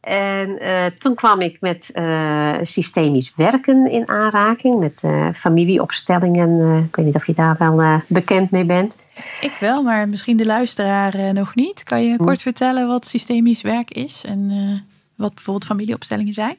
En 0.00 0.58
eh, 0.58 0.86
toen 0.98 1.14
kwam 1.14 1.40
ik 1.40 1.60
met 1.60 1.90
eh, 1.92 2.54
systemisch 2.62 3.32
werken 3.36 3.90
in 3.90 4.08
aanraking. 4.08 4.78
Met 4.78 5.00
eh, 5.02 5.28
familieopstellingen. 5.34 6.60
Eh, 6.60 6.84
ik 6.84 6.96
weet 6.96 7.06
niet 7.06 7.14
of 7.14 7.26
je 7.26 7.32
daar 7.32 7.56
wel 7.58 7.80
eh, 7.80 7.94
bekend 8.06 8.50
mee 8.50 8.64
bent. 8.64 8.94
Ik 9.40 9.52
wel, 9.60 9.82
maar 9.82 10.08
misschien 10.08 10.36
de 10.36 10.46
luisteraar 10.46 11.14
eh, 11.14 11.30
nog 11.30 11.54
niet. 11.54 11.82
Kan 11.82 12.04
je 12.04 12.16
kort 12.16 12.42
vertellen 12.42 12.86
wat 12.86 13.06
systemisch 13.06 13.62
werk 13.62 13.90
is 13.90 14.24
en 14.28 14.46
eh, 14.50 14.92
wat 15.14 15.34
bijvoorbeeld 15.34 15.66
familieopstellingen 15.66 16.34
zijn? 16.34 16.56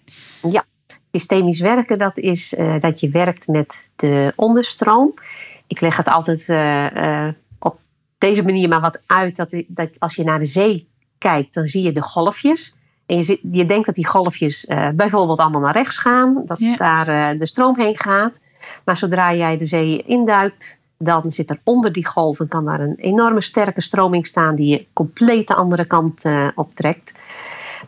Systemisch 1.11 1.59
werken, 1.59 1.97
dat 1.97 2.17
is 2.17 2.53
eh, 2.55 2.75
dat 2.79 2.99
je 2.99 3.09
werkt 3.09 3.47
met 3.47 3.89
de 3.95 4.33
onderstroom. 4.35 5.13
Ik 5.67 5.81
leg 5.81 5.97
het 5.97 6.07
altijd 6.07 6.49
eh, 6.49 7.25
eh, 7.25 7.33
op 7.59 7.79
deze 8.17 8.43
manier 8.43 8.69
maar 8.69 8.81
wat 8.81 9.01
uit. 9.05 9.35
Dat, 9.35 9.63
dat 9.67 9.89
als 9.99 10.15
je 10.15 10.23
naar 10.23 10.39
de 10.39 10.45
zee 10.45 10.87
kijkt, 11.17 11.53
dan 11.53 11.67
zie 11.67 11.83
je 11.83 11.91
de 11.91 12.01
golfjes. 12.01 12.75
En 13.05 13.15
je, 13.15 13.23
zit, 13.23 13.39
je 13.51 13.65
denkt 13.65 13.85
dat 13.85 13.95
die 13.95 14.07
golfjes 14.07 14.67
bijvoorbeeld 14.95 15.39
allemaal 15.39 15.61
naar 15.61 15.73
rechts 15.73 15.97
gaan. 15.97 16.43
Dat 16.45 16.59
Ja. 16.59 16.75
daar 16.75 17.37
de 17.37 17.45
stroom 17.45 17.79
heen 17.79 17.99
gaat. 17.99 18.39
Maar 18.85 18.97
zodra 18.97 19.33
jij 19.33 19.57
de 19.57 19.65
zee 19.65 20.03
induikt, 20.05 20.79
dan 20.97 21.31
zit 21.31 21.49
er 21.49 21.59
onder 21.63 21.91
die 21.91 22.05
golven 22.05 22.47
kan 22.47 22.65
daar 22.65 22.79
een 22.79 22.95
enorme 22.95 23.41
sterke 23.41 23.81
stroming 23.81 24.27
staan 24.27 24.55
die 24.55 24.67
je 24.67 24.85
compleet 24.93 25.47
de 25.47 25.55
andere 25.55 25.85
kant 25.85 26.23
optrekt. 26.55 27.19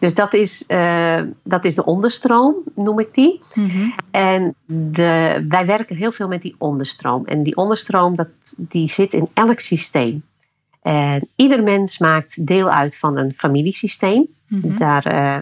Dus 0.04 0.14
dat 0.14 0.34
is, 0.34 0.66
eh, 0.68 1.22
dat 1.44 1.66
is 1.66 1.76
de 1.76 1.86
onderstroom, 1.86 2.56
noem 2.76 3.00
ik 3.00 3.14
die. 3.14 3.42
En 4.12 4.56
de, 4.66 5.46
wij 5.50 5.66
werken 5.66 5.96
heel 5.96 6.12
veel 6.12 6.28
met 6.28 6.42
die 6.42 6.56
onderstroom. 6.58 7.26
En 7.26 7.44
die 7.44 7.56
onderstroom 7.56 8.16
dat, 8.16 8.28
die 8.58 8.90
zit 8.90 9.14
in 9.14 9.28
elk 9.34 9.60
systeem. 9.60 10.24
En 10.82 11.28
ieder 11.36 11.64
mens 11.64 11.98
maakt 11.98 12.48
deel 12.48 12.70
uit 12.70 12.98
van 12.98 13.18
een 13.18 13.34
familiesysteem. 13.38 14.28
Mhm. 14.48 14.78
Daar, 14.78 15.06
eh, 15.06 15.38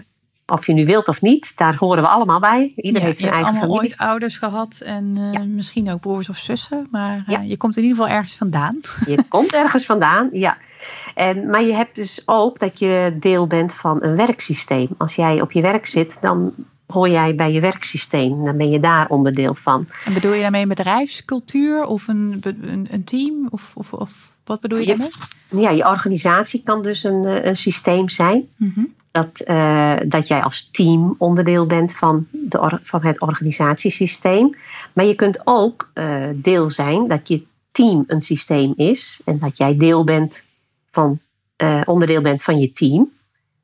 of 0.46 0.66
je 0.66 0.72
nu 0.72 0.84
wilt 0.86 1.08
of 1.08 1.20
niet, 1.20 1.52
daar 1.56 1.76
horen 1.76 2.02
we 2.02 2.08
allemaal 2.08 2.40
bij. 2.40 2.72
Ieder 2.76 3.00
Ja, 3.00 3.06
heeft 3.06 3.18
je 3.18 3.24
zijn 3.26 3.36
eigen 3.36 3.52
allemaal 3.52 3.76
familie. 3.76 3.90
ooit 3.98 4.08
ouders 4.08 4.36
gehad 4.36 4.80
en 4.84 5.14
eh, 5.16 5.32
Ja. 5.32 5.44
misschien 5.44 5.90
ook 5.90 6.00
broers 6.00 6.28
of 6.28 6.36
zussen. 6.36 6.86
Maar 6.90 7.24
Ja. 7.26 7.40
je 7.40 7.56
komt 7.56 7.76
in 7.76 7.82
ieder 7.82 7.96
geval 7.98 8.12
ergens 8.14 8.34
vandaan. 8.36 8.80
Je 9.06 9.18
komt 9.28 9.52
ergens 9.52 9.84
vandaan, 9.84 10.28
ja. 10.32 10.56
En, 11.14 11.46
maar 11.46 11.62
je 11.62 11.74
hebt 11.74 11.94
dus 11.96 12.22
ook 12.26 12.58
dat 12.58 12.78
je 12.78 13.16
deel 13.20 13.46
bent 13.46 13.74
van 13.74 14.02
een 14.02 14.16
werksysteem. 14.16 14.88
Als 14.98 15.14
jij 15.14 15.40
op 15.40 15.52
je 15.52 15.60
werk 15.62 15.86
zit, 15.86 16.20
dan 16.20 16.52
hoor 16.86 17.08
jij 17.08 17.34
bij 17.34 17.52
je 17.52 17.60
werksysteem. 17.60 18.44
Dan 18.44 18.56
ben 18.56 18.70
je 18.70 18.80
daar 18.80 19.08
onderdeel 19.08 19.54
van. 19.54 19.86
En 20.04 20.14
bedoel 20.14 20.32
je 20.32 20.40
daarmee 20.40 20.62
een 20.62 20.68
bedrijfscultuur 20.68 21.84
of 21.84 22.08
een, 22.08 22.42
een, 22.60 22.88
een 22.90 23.04
team? 23.04 23.46
Of, 23.50 23.72
of, 23.76 23.92
of 23.92 24.36
wat 24.44 24.60
bedoel 24.60 24.78
je 24.78 24.86
Je- 24.86 24.96
daarmee? 24.96 25.64
Ja, 25.64 25.70
je 25.70 25.86
organisatie 25.88 26.62
kan 26.64 26.82
dus 26.82 27.04
een, 27.04 27.24
eh, 27.24 27.44
een 27.44 27.56
systeem 27.56 28.08
zijn. 28.08 28.48
Mhm. 28.56 28.80
Dat, 29.10 29.40
eh, 29.40 29.96
dat 30.06 30.28
jij 30.28 30.42
als 30.42 30.70
team 30.70 31.14
onderdeel 31.18 31.66
bent 31.66 31.94
van, 31.94 32.26
de 32.30 32.78
van 32.82 33.02
het 33.02 33.20
organisatiesysteem. 33.20 34.56
Maar 34.92 35.04
je 35.04 35.14
kunt 35.14 35.40
ook 35.44 35.90
eh, 35.94 36.24
deel 36.34 36.70
zijn 36.70 37.08
dat 37.08 37.28
je 37.28 37.42
team 37.72 38.04
een 38.06 38.22
systeem 38.22 38.72
is. 38.76 39.20
En 39.24 39.38
dat 39.38 39.56
jij 39.56 39.76
deel 39.76 40.04
bent 40.04 40.42
van, 40.92 41.20
eh, 41.56 41.80
onderdeel 41.84 42.20
bent 42.22 42.42
van 42.42 42.58
je 42.58 42.72
team. 42.72 43.10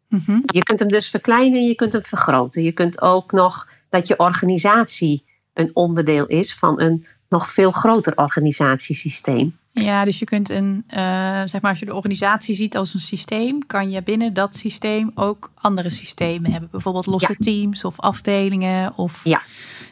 Mhm. 0.09 0.39
Je 0.47 0.63
kunt 0.63 0.79
hem 0.79 0.89
dus 0.89 1.09
verkleinen, 1.09 1.63
je 1.67 1.75
kunt 1.75 1.93
hem 1.93 2.03
vergroten. 2.05 2.63
Je 2.63 2.73
kunt 2.73 3.01
ook 3.01 3.33
nog 3.33 3.69
dat 3.89 4.07
je 4.07 4.19
organisatie 4.19 5.23
een 5.55 5.71
onderdeel 5.73 6.27
is 6.27 6.55
van 6.55 6.81
een 6.81 7.07
nog 7.29 7.51
veel 7.53 7.71
groter 7.71 8.17
organisatiesysteem. 8.17 9.57
Ja, 9.73 10.05
dus 10.05 10.19
je 10.19 10.25
kunt 10.25 10.49
een, 10.51 10.85
eh, 10.87 11.43
zeg 11.47 11.61
maar, 11.61 11.71
als 11.71 11.79
je 11.79 11.87
de 11.87 11.95
organisatie 11.95 12.55
ziet 12.55 12.77
als 12.77 12.95
een 12.95 13.01
systeem, 13.01 13.67
kan 13.67 13.91
je 13.91 14.03
binnen 14.03 14.35
dat 14.35 14.57
systeem 14.57 15.11
ook 15.15 15.51
andere 15.55 15.91
systemen 15.91 16.51
hebben. 16.53 16.69
Bijvoorbeeld 16.71 17.07
losse 17.07 17.37
teams 17.39 17.85
of 17.85 18.01
afdelingen 18.01 18.97
of 18.97 19.21
Ja. 19.25 19.43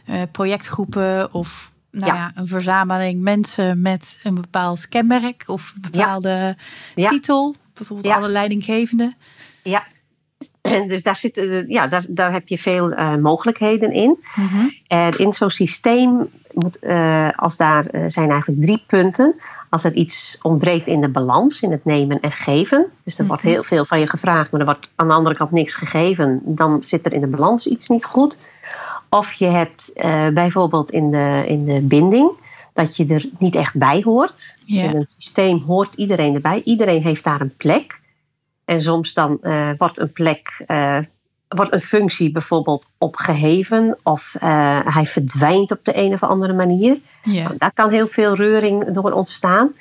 eh, 0.07 0.23
projectgroepen 0.33 1.33
of 1.35 1.73
nou 1.99 2.13
Ja. 2.13 2.15
ja. 2.19 2.33
een 2.35 2.47
verzameling 2.47 3.21
mensen 3.21 3.81
met 3.81 4.19
een 4.23 4.35
bepaald 4.35 4.89
kenmerk 4.89 5.43
of 5.47 5.73
een 5.75 5.91
bepaalde 5.91 6.57
Ja. 6.95 7.09
titel. 7.09 7.55
Bijvoorbeeld 7.75 8.15
alle 8.15 8.29
leidinggevenden. 8.29 9.17
Ja. 9.63 9.83
En 10.63 10.89
dus 10.93 11.03
daar, 11.03 11.17
zitten, 11.17 11.51
eh, 11.51 11.69
ja, 11.69 11.87
daar, 11.87 12.05
daar 12.09 12.33
heb 12.33 12.49
je 12.49 12.59
veel 12.59 12.93
eh, 12.93 13.15
mogelijkheden 13.17 13.93
in. 13.93 14.19
En 14.87 15.19
in 15.19 15.33
zo'n 15.33 15.51
systeem 15.51 16.29
moet, 16.53 16.79
eh, 16.79 17.29
als 17.37 17.57
daar 17.57 17.85
zijn 18.07 18.31
eigenlijk 18.31 18.61
drie 18.63 18.83
punten. 18.87 19.35
als 19.71 19.85
er 19.85 19.93
iets 19.95 20.39
ontbreekt 20.43 20.87
in 20.87 21.01
de 21.01 21.09
balans, 21.09 21.61
in 21.61 21.71
het 21.71 21.85
nemen 21.85 22.21
en 22.21 22.33
geven. 22.33 22.87
Dus 23.05 23.19
er 23.19 23.27
wordt 23.27 23.43
Mhm. 23.43 23.53
heel 23.53 23.63
veel 23.63 23.85
van 23.85 24.01
je 24.01 24.09
gevraagd, 24.09 24.51
maar 24.51 24.61
er 24.61 24.67
wordt 24.67 24.91
aan 24.95 25.07
de 25.09 25.13
andere 25.15 25.35
kant 25.37 25.51
niks 25.51 25.75
gegeven. 25.75 26.41
Dan 26.45 26.83
zit 26.83 27.07
er 27.07 27.13
in 27.13 27.21
de 27.21 27.27
balans 27.27 27.67
iets 27.67 27.89
niet 27.89 28.05
goed. 28.05 28.37
Of 29.17 29.33
je 29.33 29.47
hebt 29.47 29.93
eh, 29.93 30.29
bijvoorbeeld 30.29 30.91
in 30.91 31.11
de, 31.11 31.45
in 31.47 31.65
de 31.65 31.81
binding 31.81 32.31
dat 32.73 32.97
je 32.97 33.07
er 33.07 33.29
niet 33.39 33.57
echt 33.57 33.75
bij 33.79 34.01
hoort. 34.05 34.55
In 34.67 34.97
een 34.97 35.07
systeem 35.07 35.63
hoort 35.67 35.95
iedereen 35.95 36.35
erbij. 36.35 36.63
Iedereen 36.65 37.03
heeft 37.03 37.25
daar 37.25 37.41
een 37.41 37.57
plek. 37.57 38.01
En 38.65 38.81
soms 38.83 39.15
dan 39.15 39.39
eh, 39.43 39.71
wordt 39.79 39.99
een 39.99 40.13
plek, 40.13 40.65
eh, 40.67 40.99
wordt 41.49 41.75
een 41.75 41.81
functie 41.81 42.33
bijvoorbeeld 42.33 42.89
opgeheven. 42.99 43.99
Of 44.03 44.35
hij 44.85 45.07
verdwijnt 45.07 45.71
op 45.71 45.85
de 45.85 45.99
een 45.99 46.13
of 46.13 46.23
andere 46.23 46.53
manier. 46.53 46.99
Ja. 47.23 47.53
Daar 47.59 47.73
kan 47.73 47.91
heel 47.91 48.09
veel 48.09 48.35
reuring 48.35 48.91
door 48.91 49.13
ontstaan. 49.13 49.73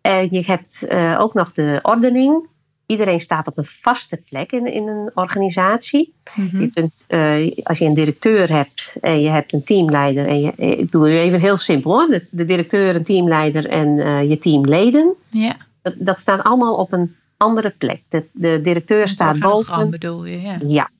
En 0.00 0.28
je 0.30 0.42
hebt 0.44 0.88
ook 1.18 1.34
nog 1.34 1.52
de 1.52 1.78
ordening. 1.82 2.48
Iedereen 2.86 3.20
staat 3.20 3.46
op 3.46 3.58
een 3.58 3.64
vaste 3.64 4.22
plek 4.28 4.52
in, 4.52 4.72
in 4.72 4.88
een 4.88 5.10
organisatie. 5.14 6.14
Mhm. 6.34 6.60
Je 6.60 6.70
kunt, 6.70 7.04
eh, 7.08 7.56
als 7.62 7.78
je 7.78 7.84
een 7.84 7.94
directeur 7.94 8.52
hebt 8.52 8.96
en 9.00 9.20
je 9.20 9.28
hebt 9.28 9.52
een 9.52 9.64
teamleider. 9.64 10.26
En 10.26 10.40
je, 10.40 10.52
ik 10.56 10.92
doe 10.92 11.08
het 11.08 11.18
even 11.18 11.40
heel 11.40 11.56
simpel 11.56 11.90
hoor. 11.90 12.06
De, 12.08 12.26
de 12.30 12.44
directeur, 12.44 12.94
een 12.94 13.04
teamleider 13.04 13.68
en 13.68 13.98
eh, 13.98 14.28
je 14.28 14.38
teamleden. 14.38 15.14
ja. 15.30 15.56
Dat, 15.82 15.94
dat 15.98 16.20
staan 16.20 16.42
allemaal 16.42 16.74
op 16.74 16.92
een 16.92 17.16
andere 17.36 17.70
plek. 17.78 18.02
De, 18.08 18.24
de 18.32 18.60
directeur 18.60 19.00
Het 19.00 19.08
staat 19.08 19.38
boven. 19.38 19.90
bedoel 19.90 20.24
je, 20.24 20.40
ja. 20.40 20.58
Ja. 20.66 20.90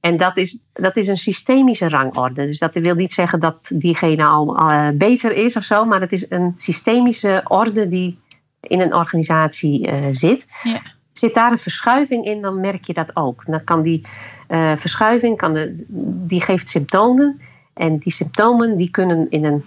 En 0.00 0.16
dat 0.16 0.36
is, 0.36 0.58
dat 0.72 0.96
is 0.96 1.08
een 1.08 1.18
systemische 1.18 1.88
rangorde. 1.88 2.46
Dus 2.46 2.58
dat 2.58 2.74
wil 2.74 2.94
niet 2.94 3.12
zeggen 3.12 3.40
dat 3.40 3.70
diegene 3.74 4.24
al 4.24 4.56
eh, 4.58 4.88
beter 4.94 5.32
is 5.32 5.56
of 5.56 5.64
zo. 5.64 5.84
Maar 5.84 6.00
het 6.00 6.12
is 6.12 6.30
een 6.30 6.52
systemische 6.56 7.44
orde 7.48 7.88
die 7.88 8.18
in 8.60 8.80
een 8.80 8.94
organisatie 8.94 9.86
eh, 9.86 10.06
zit. 10.10 10.46
Ja. 10.62 10.80
Zit 11.12 11.34
daar 11.34 11.52
een 11.52 11.58
verschuiving 11.58 12.24
in, 12.24 12.40
dan 12.40 12.60
merk 12.60 12.84
je 12.84 12.92
dat 12.92 13.16
ook. 13.16 13.46
Dan 13.46 13.64
kan 13.64 13.82
die 13.82 14.06
eh, 14.48 14.72
verschuiving, 14.76 15.36
kan 15.36 15.54
de, 15.54 15.84
die 16.26 16.40
geeft 16.40 16.68
symptomen. 16.68 17.40
En 17.72 17.98
die 17.98 18.12
symptomen 18.12 18.76
die 18.76 18.90
kunnen 18.90 19.30
in 19.30 19.44
een 19.44 19.64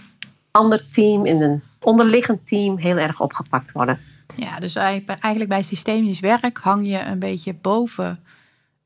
ander 0.51 0.89
team, 0.89 1.25
in 1.25 1.41
een 1.41 1.61
onderliggend 1.79 2.47
team, 2.47 2.77
heel 2.77 2.97
erg 2.97 3.21
opgepakt 3.21 3.71
worden. 3.71 3.99
Ja, 4.35 4.59
dus 4.59 4.75
eigenlijk 4.75 5.47
bij 5.47 5.63
systemisch 5.63 6.19
werk 6.19 6.57
hang 6.57 6.87
je 6.87 6.99
een 6.99 7.19
beetje 7.19 7.53
boven 7.53 8.23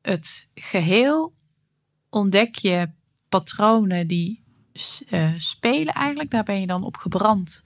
het 0.02 0.46
geheel. 0.54 1.32
Ontdek 2.10 2.54
je 2.54 2.90
patronen 3.28 4.06
die 4.06 4.42
eh, 5.08 5.28
spelen 5.36 5.94
eigenlijk. 5.94 6.30
Daar 6.30 6.44
ben 6.44 6.60
je 6.60 6.66
dan 6.66 6.84
op 6.84 6.96
gebrand. 6.96 7.62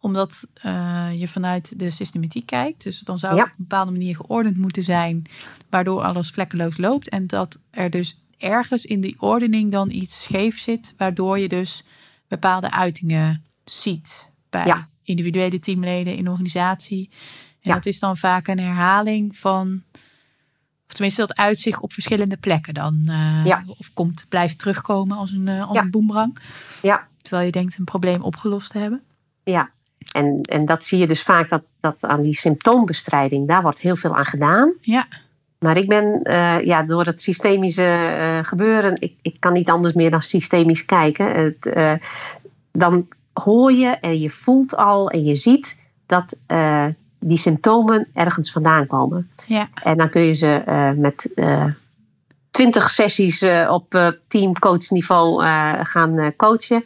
Omdat 0.00 0.46
eh, 0.54 1.08
je 1.14 1.28
vanuit 1.28 1.78
de 1.78 1.90
systematiek 1.90 2.46
kijkt. 2.46 2.82
Dus 2.82 3.00
dan 3.00 3.18
zou 3.18 3.32
het 3.34 3.42
Ja. 3.44 3.50
op 3.50 3.58
een 3.58 3.64
bepaalde 3.68 3.92
manier 3.92 4.16
geordend 4.16 4.56
moeten 4.56 4.82
zijn. 4.82 5.24
Waardoor 5.70 6.02
alles 6.02 6.30
vlekkeloos 6.30 6.76
loopt. 6.76 7.08
En 7.08 7.26
dat 7.26 7.60
er 7.70 7.90
dus 7.90 8.18
ergens 8.38 8.84
in 8.84 9.00
die 9.00 9.20
ordening 9.20 9.72
dan 9.72 9.90
iets 9.90 10.22
scheef 10.22 10.58
zit. 10.58 10.94
Waardoor 10.96 11.38
je 11.38 11.48
dus 11.48 11.84
bepaalde 12.28 12.70
uitingen 12.70 13.44
ziet. 13.64 14.30
Bij 14.50 14.66
Ja. 14.66 14.88
individuele 15.02 15.58
teamleden 15.58 16.16
in 16.16 16.28
organisatie. 16.28 17.08
En 17.60 17.70
Ja. 17.70 17.74
dat 17.74 17.86
is 17.86 17.98
dan 17.98 18.16
vaak 18.16 18.46
een 18.48 18.58
herhaling 18.60 19.36
van. 19.38 19.82
Of 20.88 20.92
tenminste, 20.92 21.20
dat 21.20 21.36
uitzicht 21.36 21.80
op 21.80 21.92
verschillende 21.92 22.36
plekken 22.36 22.74
dan. 22.74 23.02
eh, 23.06 23.44
Ja. 23.44 23.64
Of 23.66 23.92
komt, 23.94 24.26
blijft 24.28 24.58
terugkomen 24.58 25.16
als 25.16 25.30
een, 25.30 25.48
eh, 25.48 25.66
als 25.68 25.76
Ja. 25.76 25.82
een 25.82 25.90
boemerang. 25.90 26.38
Ja. 26.82 27.08
Terwijl 27.22 27.46
je 27.46 27.52
denkt 27.52 27.78
een 27.78 27.84
probleem 27.84 28.22
opgelost 28.22 28.70
te 28.70 28.78
hebben. 28.78 29.02
Ja, 29.44 29.70
en, 30.16 30.40
en 30.40 30.66
dat 30.66 30.84
zie 30.84 30.98
je 30.98 31.06
dus 31.06 31.22
vaak 31.22 31.48
dat, 31.48 31.62
dat 31.80 31.96
aan 32.00 32.22
die 32.22 32.36
symptoombestrijding, 32.36 33.48
daar 33.48 33.62
wordt 33.62 33.78
heel 33.78 33.96
veel 33.96 34.16
aan 34.16 34.24
gedaan. 34.24 34.72
Ja. 34.80 35.06
Maar 35.58 35.76
ik 35.76 35.88
ben 35.88 36.22
eh, 36.22 36.64
ja, 36.64 36.82
door 36.82 37.04
het 37.04 37.22
systemische 37.22 37.82
eh, 37.82 38.38
gebeuren, 38.42 38.96
ik, 38.98 39.14
ik 39.22 39.36
kan 39.38 39.52
niet 39.52 39.70
anders 39.70 39.94
meer 39.94 40.10
dan 40.10 40.22
systemisch 40.22 40.84
kijken. 40.84 41.32
Het, 41.32 41.66
eh, 41.66 41.92
dan 42.72 43.08
hoor 43.32 43.72
je 43.72 43.88
en 43.88 44.20
je 44.20 44.30
voelt 44.30 44.76
al 44.76 45.10
en 45.10 45.24
je 45.24 45.36
ziet 45.36 45.76
dat 46.06 46.38
die 47.18 47.38
symptomen 47.38 48.08
ergens 48.14 48.52
vandaan 48.52 48.86
komen. 48.86 49.30
Ja. 49.46 49.68
En 49.82 49.96
dan 49.96 50.08
kun 50.08 50.22
je 50.22 50.32
ze 50.32 50.62
met 50.96 51.34
twintig 52.50 52.90
sessies 52.90 53.44
op 53.68 54.14
teamcoachniveau 54.28 55.44
gaan 55.82 56.34
coachen. 56.36 56.84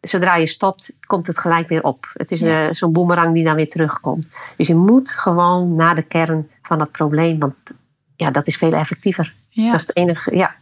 Zodra 0.00 0.36
je 0.36 0.46
stopt, 0.46 0.92
komt 1.06 1.26
het 1.26 1.38
gelijk 1.38 1.68
weer 1.68 1.82
op. 1.82 2.10
Het 2.12 2.30
is 2.30 2.40
Ja. 2.40 2.66
eh, 2.68 2.74
zo'n 2.74 2.92
boemerang 2.92 3.34
die 3.34 3.44
dan 3.44 3.54
weer 3.54 3.68
terugkomt. 3.68 4.26
Dus 4.56 4.66
je 4.66 4.74
moet 4.74 5.10
gewoon 5.10 5.74
naar 5.74 5.94
de 5.94 6.02
kern 6.02 6.48
van 6.62 6.80
het 6.80 6.92
probleem. 6.92 7.38
Want 7.38 7.54
ja, 8.16 8.30
dat 8.30 8.46
is 8.46 8.56
veel 8.56 8.72
effectiever. 8.72 9.34
ja. 9.48 9.66
Dat 9.70 9.80
is 9.80 9.86
het 9.86 9.96
enige. 9.96 10.36
Ja, 10.36 10.54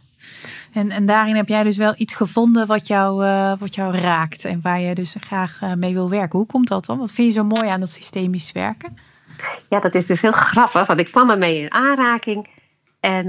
En, 0.73 0.91
en 0.91 1.05
daarin 1.05 1.35
heb 1.35 1.47
jij 1.47 1.63
dus 1.63 1.77
wel 1.77 1.93
iets 1.97 2.13
gevonden 2.15 2.67
wat 2.67 2.87
jou, 2.87 3.25
eh, 3.25 3.53
wat 3.59 3.75
jou 3.75 3.95
raakt. 3.97 4.45
En 4.45 4.59
waar 4.61 4.79
je 4.79 4.95
dus 4.95 5.15
graag 5.19 5.59
eh, 5.61 5.73
mee 5.73 5.93
wil 5.93 6.09
werken. 6.09 6.37
Hoe 6.39 6.47
komt 6.47 6.67
dat 6.67 6.85
dan? 6.85 6.97
Wat 6.97 7.11
vind 7.11 7.27
je 7.27 7.33
zo 7.33 7.43
mooi 7.43 7.67
aan 7.67 7.79
dat 7.79 7.89
systemisch 7.89 8.51
werken? 8.51 8.97
ja, 9.69 9.79
dat 9.79 9.95
is 9.95 10.05
dus 10.05 10.21
heel 10.21 10.31
grappig. 10.51 10.87
Want 10.87 10.99
ik 10.99 11.11
kwam 11.11 11.29
ermee 11.29 11.59
in 11.61 11.73
aanraking. 11.73 12.47
En 12.99 13.25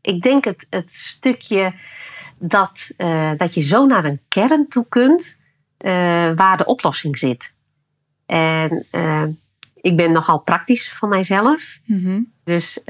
ik 0.00 0.22
denk 0.22 0.44
het, 0.44 0.66
het 0.70 0.92
stukje 0.92 1.72
dat, 2.42 2.90
eh, 2.96 3.30
dat 3.36 3.54
je 3.54 3.60
zo 3.60 3.86
naar 3.86 4.04
een 4.04 4.20
kern 4.28 4.66
toe 4.68 4.86
kunt. 4.88 5.40
eh, 5.76 5.90
waar 6.34 6.56
de 6.56 6.64
oplossing 6.64 7.18
zit. 7.18 7.52
En 8.26 8.84
eh, 8.90 9.24
ik 9.74 9.96
ben 9.96 10.12
nogal 10.12 10.38
praktisch 10.38 10.92
van 10.92 11.08
mijzelf. 11.08 11.62
Mhm. 11.84 12.20
Dus 12.44 12.80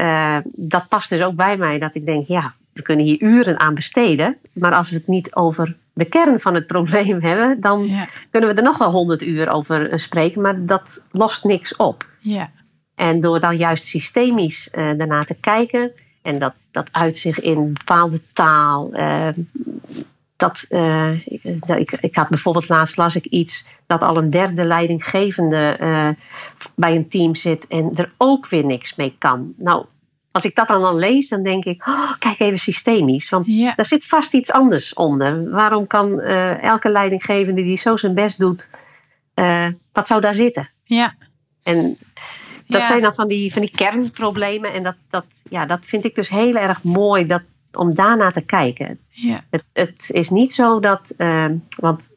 dat 0.45 0.88
past 0.88 1.09
dus 1.11 1.23
ook 1.23 1.35
bij 1.35 1.57
mij. 1.57 1.79
Dat 1.79 1.95
ik 1.95 2.05
denk, 2.05 2.27
ja, 2.27 2.55
we 2.73 2.83
kunnen 2.83 3.05
hier 3.05 3.23
uren 3.23 3.61
aan 3.61 3.75
besteden. 3.75 4.37
Maar 4.53 4.73
als 4.73 4.91
we 4.91 4.97
het 4.97 5.07
niet 5.07 5.35
over 5.35 5.77
de 5.93 6.05
kern 6.05 6.41
van 6.41 6.55
het 6.55 6.67
probleem 6.67 7.23
hebben, 7.29 7.61
dan 7.61 7.91
kunnen 8.31 8.51
we 8.51 8.57
er 8.57 8.62
nog 8.62 8.79
wel 8.79 8.91
honderd 8.91 9.23
uur 9.23 9.49
over 9.49 10.01
spreken. 10.01 10.43
Maar 10.43 10.67
dat 10.67 11.05
lost 11.11 11.45
niks 11.45 11.77
op. 11.77 12.07
Ja. 12.19 12.51
En 12.95 13.21
door 13.21 13.41
dan 13.41 13.57
juist 13.57 13.85
systemisch 13.85 14.69
daarna 14.73 15.25
te 15.25 15.37
kijken. 15.41 15.93
En 16.23 16.39
dat, 16.39 16.55
dat 16.71 16.89
uit 16.93 17.19
zich 17.19 17.41
in 17.41 17.73
bepaalde 17.73 18.21
taal. 18.33 18.93
eh, 18.93 19.29
dat, 20.37 20.65
eh, 20.69 21.27
ik, 21.27 21.43
ik, 21.67 21.91
ik 22.01 22.15
had 22.15 22.29
bijvoorbeeld 22.29 22.69
laatst 22.69 22.97
las 22.97 23.17
ik 23.17 23.25
iets 23.25 23.67
dat 23.87 24.03
al 24.03 24.17
een 24.17 24.31
derde 24.31 24.65
leidinggevende 24.65 25.77
eh, 25.81 26.09
bij 26.75 26.97
een 26.97 27.09
team 27.09 27.35
zit 27.35 27.67
en 27.67 27.91
er 27.95 28.13
ook 28.17 28.49
weer 28.49 28.65
niks 28.65 28.95
mee 28.95 29.15
kan. 29.19 29.53
Nou, 29.57 29.85
als 30.31 30.45
ik 30.45 30.55
dat 30.55 30.69
dan, 30.69 30.81
dan 30.81 30.97
lees, 30.97 31.29
dan 31.29 31.43
denk 31.43 31.65
ik, 31.65 31.87
oh, 31.87 32.13
kijk 32.19 32.41
even 32.41 32.59
systemisch. 32.59 33.29
Want 33.29 33.47
Ja. 33.47 33.73
daar 33.75 33.87
zit 33.87 34.07
vast 34.07 34.35
iets 34.35 34.53
anders 34.53 34.95
onder. 34.95 35.51
Waarom 35.51 35.87
kan 35.87 36.21
eh, 36.21 36.63
elke 36.63 36.91
leidinggevende 36.91 37.63
die 37.63 37.77
zo 37.77 37.97
zijn 37.97 38.15
best 38.15 38.39
doet, 38.39 38.69
wat 39.93 40.07
zou 40.07 40.21
daar 40.21 40.35
zitten? 40.35 40.69
Ja. 40.85 41.15
En 41.63 41.99
dat 42.73 42.81
Ja. 42.81 42.87
zijn 42.87 43.01
dan 43.03 43.15
van 43.15 43.29
die, 43.29 43.53
van 43.53 43.61
die 43.63 43.71
kernproblemen. 43.71 44.73
En 44.73 44.83
dat, 44.83 44.95
dat, 45.11 45.25
ja, 45.51 45.67
dat 45.67 45.81
vind 45.83 46.05
ik 46.05 46.15
dus 46.15 46.29
heel 46.29 46.55
erg 46.55 46.83
mooi 46.83 47.27
dat, 47.27 47.43
om 47.73 47.95
daarna 47.95 48.31
te 48.31 48.41
kijken. 48.41 48.99
Ja. 49.09 49.45
Het, 49.51 49.65
het 49.73 50.11
is 50.13 50.31
niet 50.31 50.53
zo 50.53 50.81
dat, 50.81 51.11
eh, 51.17 51.47
want 51.77 52.09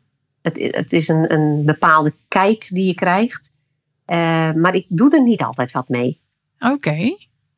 het, 0.41 0.57
het 0.75 0.93
is 0.93 1.07
een, 1.07 1.33
een 1.33 1.65
bepaalde 1.65 2.13
kijk 2.27 2.65
die 2.69 2.85
je 2.85 2.93
krijgt. 2.95 3.51
Eh, 4.05 4.51
maar 4.51 4.75
ik 4.75 4.85
doe 4.89 5.11
er 5.15 5.23
niet 5.23 5.41
altijd 5.41 5.71
wat 5.71 5.89
mee. 5.89 6.19
Oké. 6.59 7.15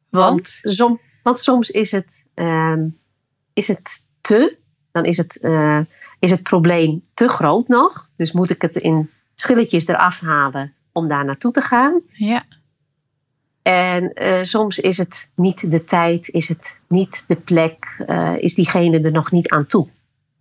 Want? 0.10 0.60
som- 0.62 1.00
want 1.24 1.40
soms 1.40 1.70
is 1.70 1.92
het, 1.92 2.26
ehm, 2.34 2.88
is 3.54 3.68
het 3.68 4.04
te, 4.22 4.58
dan 4.92 5.06
is 5.06 5.18
het, 5.18 5.40
eh, 5.40 5.80
is 6.20 6.32
het 6.32 6.44
probleem 6.44 7.02
te 7.14 7.28
groot 7.28 7.68
nog. 7.68 8.10
Dus 8.16 8.32
moet 8.32 8.50
ik 8.50 8.62
het 8.62 8.76
in 8.76 9.10
schilletjes 9.36 9.88
eraf 9.88 10.20
halen 10.20 10.74
om 10.92 11.08
daar 11.08 11.26
naartoe 11.26 11.52
te 11.52 11.62
gaan. 11.62 12.02
Ja. 12.12 12.44
En 13.68 14.14
eh, 14.14 14.44
soms 14.44 14.80
is 14.80 14.98
het 14.98 15.30
niet 15.36 15.72
de 15.72 15.84
tijd, 15.84 16.28
is 16.30 16.48
het 16.48 16.78
niet 16.88 17.24
de 17.28 17.36
plek, 17.36 18.04
eh, 18.08 18.34
is 18.38 18.54
diegene 18.54 19.00
er 19.00 19.12
nog 19.12 19.32
niet 19.32 19.50
aan 19.50 19.66
toe. 19.68 19.88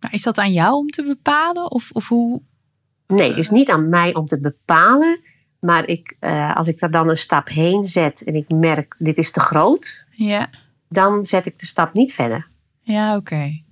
Maar 0.00 0.14
is 0.14 0.22
dat 0.22 0.38
aan 0.38 0.52
jou 0.52 0.74
om 0.74 0.90
te 0.90 1.02
bepalen? 1.04 1.70
Of, 1.70 1.90
of 1.92 2.08
hoe? 2.08 2.42
Nee, 3.06 3.28
het 3.28 3.38
is 3.38 3.50
niet 3.50 3.70
aan 3.70 3.88
mij 3.88 4.14
om 4.14 4.26
te 4.26 4.38
bepalen. 4.40 5.20
Maar 5.60 5.86
ik, 5.88 6.16
eh, 6.18 6.56
als 6.56 6.68
ik 6.68 6.78
daar 6.78 6.90
dan 6.90 7.08
een 7.08 7.16
stap 7.16 7.48
heen 7.48 7.86
zet 7.86 8.22
en 8.22 8.34
ik 8.34 8.48
merk 8.48 8.94
dit 8.98 9.18
is 9.18 9.30
te 9.30 9.40
groot, 9.40 10.04
Ja. 10.10 10.50
dan 10.88 11.24
zet 11.24 11.46
ik 11.46 11.60
de 11.60 11.66
stap 11.66 11.92
niet 11.92 12.14
verder. 12.14 12.46
Ja, 12.82 13.16
oké. 13.16 13.62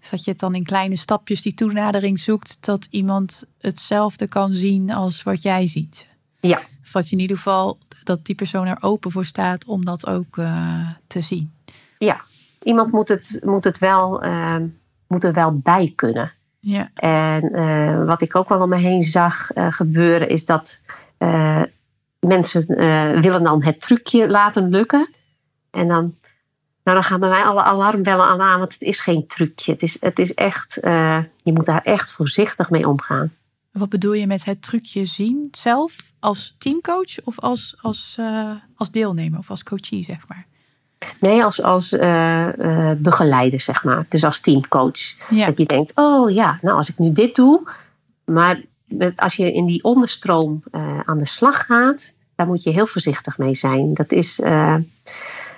Dus 0.00 0.10
dat 0.10 0.24
je 0.24 0.30
het 0.30 0.40
dan 0.40 0.54
in 0.54 0.64
kleine 0.64 0.96
stapjes 0.96 1.42
die 1.42 1.54
toenadering 1.54 2.20
zoekt, 2.20 2.56
dat 2.60 2.86
iemand 2.90 3.44
hetzelfde 3.58 4.28
kan 4.28 4.52
zien 4.52 4.90
als 4.90 5.22
wat 5.22 5.42
jij 5.42 5.66
ziet. 5.66 6.08
Ja, 6.40 6.60
Of 6.84 6.90
dat 6.90 7.08
je 7.08 7.16
in 7.16 7.22
ieder 7.22 7.36
geval 7.36 7.78
dat 8.10 8.24
die 8.24 8.34
persoon 8.34 8.66
er 8.66 8.78
open 8.80 9.10
voor 9.10 9.24
staat 9.24 9.64
om 9.64 9.84
dat 9.84 10.06
ook 10.06 10.38
eh, 10.38 10.88
te 11.06 11.20
zien. 11.20 11.54
ja. 11.98 12.20
iemand 12.62 12.92
moet 12.92 13.08
het, 13.08 13.40
moet 13.42 13.64
het 13.64 13.78
wel, 13.78 14.22
eh, 14.22 14.56
moet 15.06 15.24
er 15.24 15.32
wel 15.32 15.58
bij 15.58 15.92
kunnen. 15.96 16.32
Ja. 16.60 16.90
En 16.94 17.58
uh, 17.58 18.04
wat 18.04 18.22
ik 18.22 18.36
ook 18.36 18.48
wel 18.48 18.60
om 18.60 18.68
me 18.68 18.76
heen 18.76 19.02
zag 19.02 19.56
uh, 19.56 19.72
gebeuren, 19.72 20.28
is 20.28 20.44
dat 20.44 20.80
mensen 22.18 22.66
willen 23.20 23.42
dan 23.42 23.62
het 23.62 23.80
trucje 23.80 24.28
laten 24.28 24.68
lukken. 24.68 25.08
En 25.70 25.88
dan, 25.88 26.14
nou, 26.82 26.96
dan 26.96 27.04
gaan 27.04 27.20
bij 27.20 27.28
mij 27.28 27.42
alle 27.42 27.62
alarmbellen 27.62 28.26
aan, 28.26 28.58
want 28.58 28.72
het 28.72 28.82
is 28.82 29.00
geen 29.00 29.26
trucje. 29.26 29.72
Het 29.72 29.82
is, 29.82 29.96
het 30.00 30.18
is 30.18 30.34
echt, 30.34 30.74
je 31.42 31.52
moet 31.52 31.66
daar 31.66 31.82
echt 31.82 32.10
voorzichtig 32.10 32.70
mee 32.70 32.88
omgaan. 32.88 33.32
Wat 33.72 33.88
bedoel 33.88 34.12
je 34.12 34.26
met 34.26 34.44
het 34.44 34.62
trucje 34.62 35.06
zien 35.06 35.48
zelf 35.50 35.96
als 36.18 36.54
teamcoach 36.58 37.24
of 37.24 37.38
als, 37.38 37.76
als, 37.80 38.18
als 38.76 38.90
deelnemer 38.90 39.38
of 39.38 39.50
als 39.50 39.62
coachie, 39.62 40.04
zeg 40.04 40.28
maar? 40.28 40.46
Nee, 41.20 41.44
als, 41.44 41.62
als 41.62 41.92
uh, 41.92 42.48
uh, 42.56 42.92
begeleider, 42.96 43.60
zeg 43.60 43.84
maar. 43.84 44.06
Dus 44.08 44.24
als 44.24 44.40
teamcoach. 44.40 45.28
Dat 45.46 45.58
je 45.58 45.66
denkt, 45.66 45.92
oh 45.94 46.30
ja, 46.30 46.58
nou 46.62 46.76
als 46.76 46.88
ik 46.88 46.98
nu 46.98 47.12
dit 47.12 47.34
doe. 47.36 47.68
Maar 48.24 48.60
als 49.16 49.34
je 49.34 49.52
in 49.52 49.66
die 49.66 49.84
onderstroom 49.84 50.62
uh, 50.72 51.00
aan 51.04 51.18
de 51.18 51.26
slag 51.26 51.66
gaat, 51.66 52.12
daar 52.34 52.46
moet 52.46 52.62
je 52.62 52.70
heel 52.70 52.86
voorzichtig 52.86 53.38
mee 53.38 53.54
zijn. 53.54 53.94
Dat 53.94 54.12
is, 54.12 54.40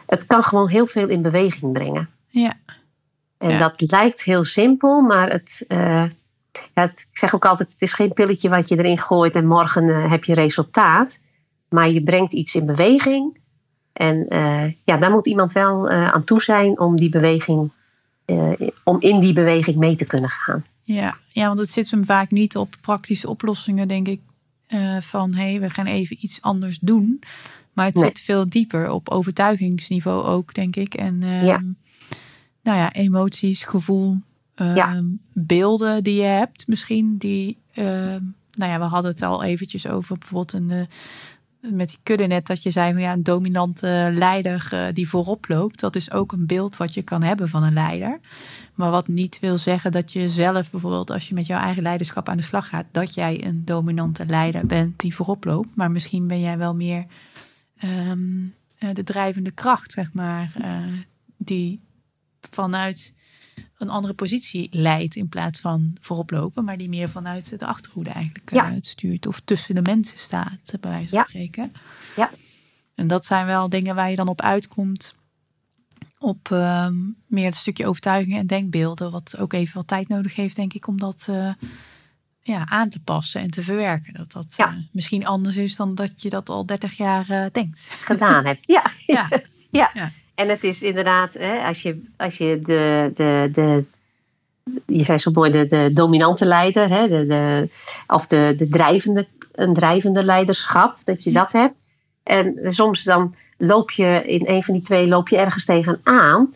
het 0.07 0.27
kan 0.27 0.43
gewoon 0.43 0.69
heel 0.69 0.87
veel 0.87 1.09
in 1.09 1.23
beweging 1.23 1.73
brengen. 1.73 2.09
Ja. 2.29 2.55
En 3.39 3.51
ja. 3.51 3.59
dat 3.59 3.91
lijkt 3.91 4.23
heel 4.23 4.45
simpel, 4.45 5.01
maar 5.01 5.31
het, 5.31 5.65
ja, 6.75 6.83
ik 6.83 7.07
zeg 7.13 7.35
ook 7.35 7.47
altijd, 7.47 7.73
het 7.73 7.83
is 7.83 7.93
geen 7.93 8.13
pilletje 8.13 8.49
wat 8.49 8.69
je 8.69 8.79
erin 8.79 8.99
gooit 8.99 9.35
en 9.35 9.47
morgen 9.47 10.11
heb 10.11 10.25
je 10.25 10.35
resultaat. 10.35 11.19
Maar 11.69 11.91
je 11.91 12.03
brengt 12.03 12.33
iets 12.33 12.55
in 12.55 12.67
beweging 12.67 13.39
en 13.93 14.27
uh, 14.29 14.73
ja, 14.85 14.97
daar 14.97 15.11
moet 15.11 15.27
iemand 15.27 15.53
wel 15.53 15.91
uh, 15.91 16.11
aan 16.11 16.25
toe 16.25 16.43
zijn 16.43 16.79
om 16.79 16.97
die 16.97 17.09
beweging, 17.09 17.73
om 18.85 19.01
in 19.01 19.21
die 19.21 19.33
beweging 19.33 19.77
mee 19.77 19.97
te 19.97 20.07
kunnen 20.07 20.31
gaan. 20.31 20.65
Ja, 20.83 21.17
ja 21.33 21.47
want 21.47 21.59
het 21.59 21.71
zit 21.71 21.91
hem 21.91 22.05
vaak 22.05 22.31
niet 22.31 22.57
op 22.57 22.75
praktische 22.81 23.29
oplossingen, 23.29 23.89
denk 23.89 24.09
ik. 24.09 24.21
van 25.01 25.35
hé, 25.35 25.51
hey, 25.51 25.61
we 25.61 25.71
gaan 25.71 25.87
even 25.87 26.17
iets 26.21 26.43
anders 26.43 26.79
doen. 26.79 27.23
Maar 27.73 27.85
het 27.85 27.95
nee. 27.95 28.05
zit 28.05 28.21
veel 28.21 28.49
dieper 28.49 28.91
op 28.91 29.09
overtuigingsniveau 29.09 30.25
ook, 30.25 30.55
denk 30.55 30.77
ik. 30.77 30.95
En 30.95 31.21
ja. 31.21 31.63
nou 32.63 32.79
ja, 32.79 32.93
emoties, 32.93 33.65
gevoel, 33.65 34.19
ja. 34.55 35.03
beelden 35.33 36.05
die 36.05 36.15
je 36.15 36.23
hebt 36.23 36.67
misschien. 36.67 37.19
Die, 37.19 37.59
nou 37.75 38.33
ja, 38.53 38.79
we 38.79 38.85
hadden 38.85 39.11
het 39.11 39.23
al 39.23 39.43
eventjes 39.43 39.87
over 39.87 40.19
bijvoorbeeld 40.19 40.53
een 40.53 40.89
met 41.71 41.89
die 41.89 41.99
kudde 42.03 42.27
net 42.27 42.47
dat 42.47 42.63
je 42.63 42.71
zei 42.71 42.93
van 42.93 43.03
ja, 43.03 43.13
een 43.13 43.23
dominante 43.23 44.11
leider 44.15 44.71
uh, 44.75 44.87
die 44.93 45.09
voorop 45.09 45.49
loopt. 45.49 45.81
Dat 45.81 45.97
is 45.97 46.11
ook 46.11 46.33
een 46.33 46.47
beeld 46.47 46.77
wat 46.77 46.95
je 46.95 47.03
kan 47.03 47.23
hebben 47.23 47.49
van 47.49 47.63
een 47.63 47.73
leider. 47.73 48.21
Maar 48.75 48.91
wat 48.91 49.09
niet 49.09 49.39
wil 49.41 49.59
zeggen 49.59 49.93
dat 49.93 50.13
je 50.13 50.29
zelf 50.29 50.71
bijvoorbeeld 50.71 51.11
als 51.11 51.29
je 51.29 51.35
met 51.35 51.47
jouw 51.47 51.61
eigen 51.61 51.83
leiderschap 51.83 52.29
aan 52.29 52.37
de 52.37 52.43
slag 52.43 52.69
gaat, 52.69 52.87
dat 52.91 53.15
jij 53.15 53.45
een 53.47 53.65
dominante 53.65 54.27
leider 54.27 54.67
bent 54.67 55.01
die 55.01 55.15
voorop 55.15 55.45
loopt. 55.45 55.69
Maar 55.75 55.91
misschien 55.91 56.27
ben 56.27 56.41
jij 56.41 56.59
wel 56.59 56.75
meer 56.75 57.07
um, 57.85 58.55
de 58.93 59.05
drijvende 59.05 59.51
kracht, 59.51 59.93
zeg 59.93 60.13
maar, 60.13 60.53
die 61.37 61.81
vanuit 62.51 63.15
een 63.79 63.91
andere 63.91 64.15
positie 64.15 64.69
leidt 64.71 65.17
in 65.17 65.29
plaats 65.29 65.61
van 65.61 65.97
voorop 66.01 66.31
lopen, 66.31 66.65
maar 66.65 66.77
die 66.77 66.89
meer 66.89 67.09
vanuit 67.09 67.59
de 67.59 67.67
achterhoede 67.67 68.11
eigenlijk 68.11 68.51
ja. 68.53 68.65
uitstuurt 68.65 69.27
of 69.27 69.41
tussen 69.41 69.75
de 69.75 69.83
mensen 69.83 70.19
staat, 70.19 70.75
bij 70.81 70.91
wijze 70.91 71.09
van 71.09 71.19
ja. 71.19 71.25
spreken. 71.29 71.73
Ja. 72.17 72.31
En 72.95 73.07
dat 73.07 73.25
zijn 73.25 73.47
wel 73.47 73.69
dingen 73.69 73.95
waar 73.95 74.11
je 74.11 74.17
dan 74.17 74.29
op 74.29 74.41
uitkomt 74.41 75.15
op 76.19 76.51
um, 76.51 77.17
meer 77.27 77.45
het 77.45 77.55
stukje 77.55 77.87
overtuigingen 77.87 78.39
en 78.39 78.47
denkbeelden, 78.47 79.11
wat 79.11 79.39
ook 79.39 79.53
even 79.53 79.75
wat 79.75 79.87
tijd 79.87 80.09
nodig 80.09 80.35
heeft, 80.35 80.57
denk 80.57 80.73
ik, 80.73 80.87
om 80.87 80.99
dat 80.99 81.27
uh, 81.31 81.53
ja, 82.43 82.67
aan 82.67 82.89
te 82.89 83.01
passen 83.01 83.41
en 83.41 83.51
te 83.51 83.63
verwerken. 83.63 84.15
Dat 84.15 84.33
dat 84.33 84.55
ja. 84.57 84.73
uh, 84.73 84.79
misschien 84.93 85.27
anders 85.27 85.57
is 85.57 85.77
dan 85.77 85.95
dat 85.95 86.23
je 86.23 86.31
dat 86.31 86.49
al 86.49 86.67
30 86.67 86.97
jaar 86.97 87.53
denkt. 87.53 87.81
Gedaan 87.81 88.47
hebt. 88.47 88.65
Ja. 88.73 88.85
ja. 89.07 89.91
ja. 89.95 90.13
En 90.43 90.49
het 90.49 90.65
is 90.65 90.83
inderdaad, 90.83 91.35
hè, 91.35 91.59
als 91.67 91.83
je, 91.83 92.03
als 92.17 92.39
je 92.39 92.61
de, 92.63 93.11
de, 93.15 93.51
de, 93.53 93.85
je 94.87 95.05
zei 95.05 95.19
zo 95.19 95.31
mooi, 95.31 95.51
de, 95.51 95.67
de 95.67 95.91
dominante 95.93 96.45
leider, 96.45 96.89
hè, 96.89 97.09
de, 97.09 97.27
de, 97.27 97.69
of 98.07 98.27
de, 98.27 98.55
de 98.57 98.69
drijvende, 98.69 99.27
een 99.53 99.75
drijvende 99.75 100.25
leiderschap, 100.25 100.97
dat 101.05 101.25
je 101.25 101.33
dat 101.33 101.53
hebt. 101.53 101.75
En 102.23 102.73
soms 102.73 103.05
dan 103.05 103.35
loop 103.59 103.91
je 103.91 104.23
in 104.27 104.43
een 104.47 104.63
van 104.63 104.75
die 104.75 104.83
twee 104.83 105.09
loop 105.09 105.29
je 105.29 105.37
ergens 105.37 105.65
tegenaan, 105.65 106.55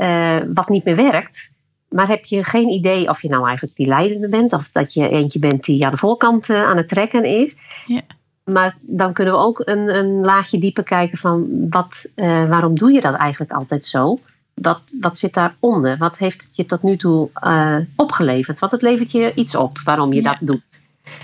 uh, 0.00 0.40
wat 0.54 0.68
niet 0.68 0.84
meer 0.84 0.96
werkt. 0.96 1.50
Maar 1.88 2.08
heb 2.08 2.24
je 2.24 2.44
geen 2.44 2.68
idee 2.68 3.08
of 3.08 3.22
je 3.22 3.28
nou 3.28 3.46
eigenlijk 3.46 3.76
die 3.76 3.86
leidende 3.86 4.28
bent, 4.28 4.52
of 4.52 4.70
dat 4.72 4.92
je 4.92 5.08
eentje 5.08 5.38
bent 5.38 5.64
die 5.64 5.84
aan 5.84 5.90
de 5.90 5.96
voorkant 5.96 6.48
uh, 6.48 6.64
aan 6.64 6.76
het 6.76 6.88
trekken 6.88 7.24
is. 7.24 7.54
Ja. 7.86 8.00
Maar 8.44 8.76
dan 8.80 9.12
kunnen 9.12 9.34
we 9.34 9.40
ook 9.40 9.62
een, 9.64 9.96
een 9.96 10.20
laagje 10.20 10.58
dieper 10.58 10.84
kijken 10.84 11.18
van 11.18 11.66
wat, 11.70 12.06
uh, 12.16 12.48
waarom 12.48 12.74
doe 12.74 12.92
je 12.92 13.00
dat 13.00 13.14
eigenlijk 13.14 13.52
altijd 13.52 13.86
zo? 13.86 14.18
Wat, 14.54 14.80
wat 15.00 15.18
zit 15.18 15.34
daaronder? 15.34 15.96
Wat 15.96 16.18
heeft 16.18 16.42
het 16.42 16.56
je 16.56 16.64
tot 16.64 16.82
nu 16.82 16.96
toe 16.96 17.28
uh, 17.44 17.76
opgeleverd? 17.96 18.58
Wat 18.58 18.70
het 18.70 18.82
levert 18.82 19.12
je 19.12 19.34
iets 19.34 19.54
op 19.54 19.78
waarom 19.84 20.12
je 20.12 20.22
ja. 20.22 20.30
dat 20.30 20.48
doet? 20.48 20.82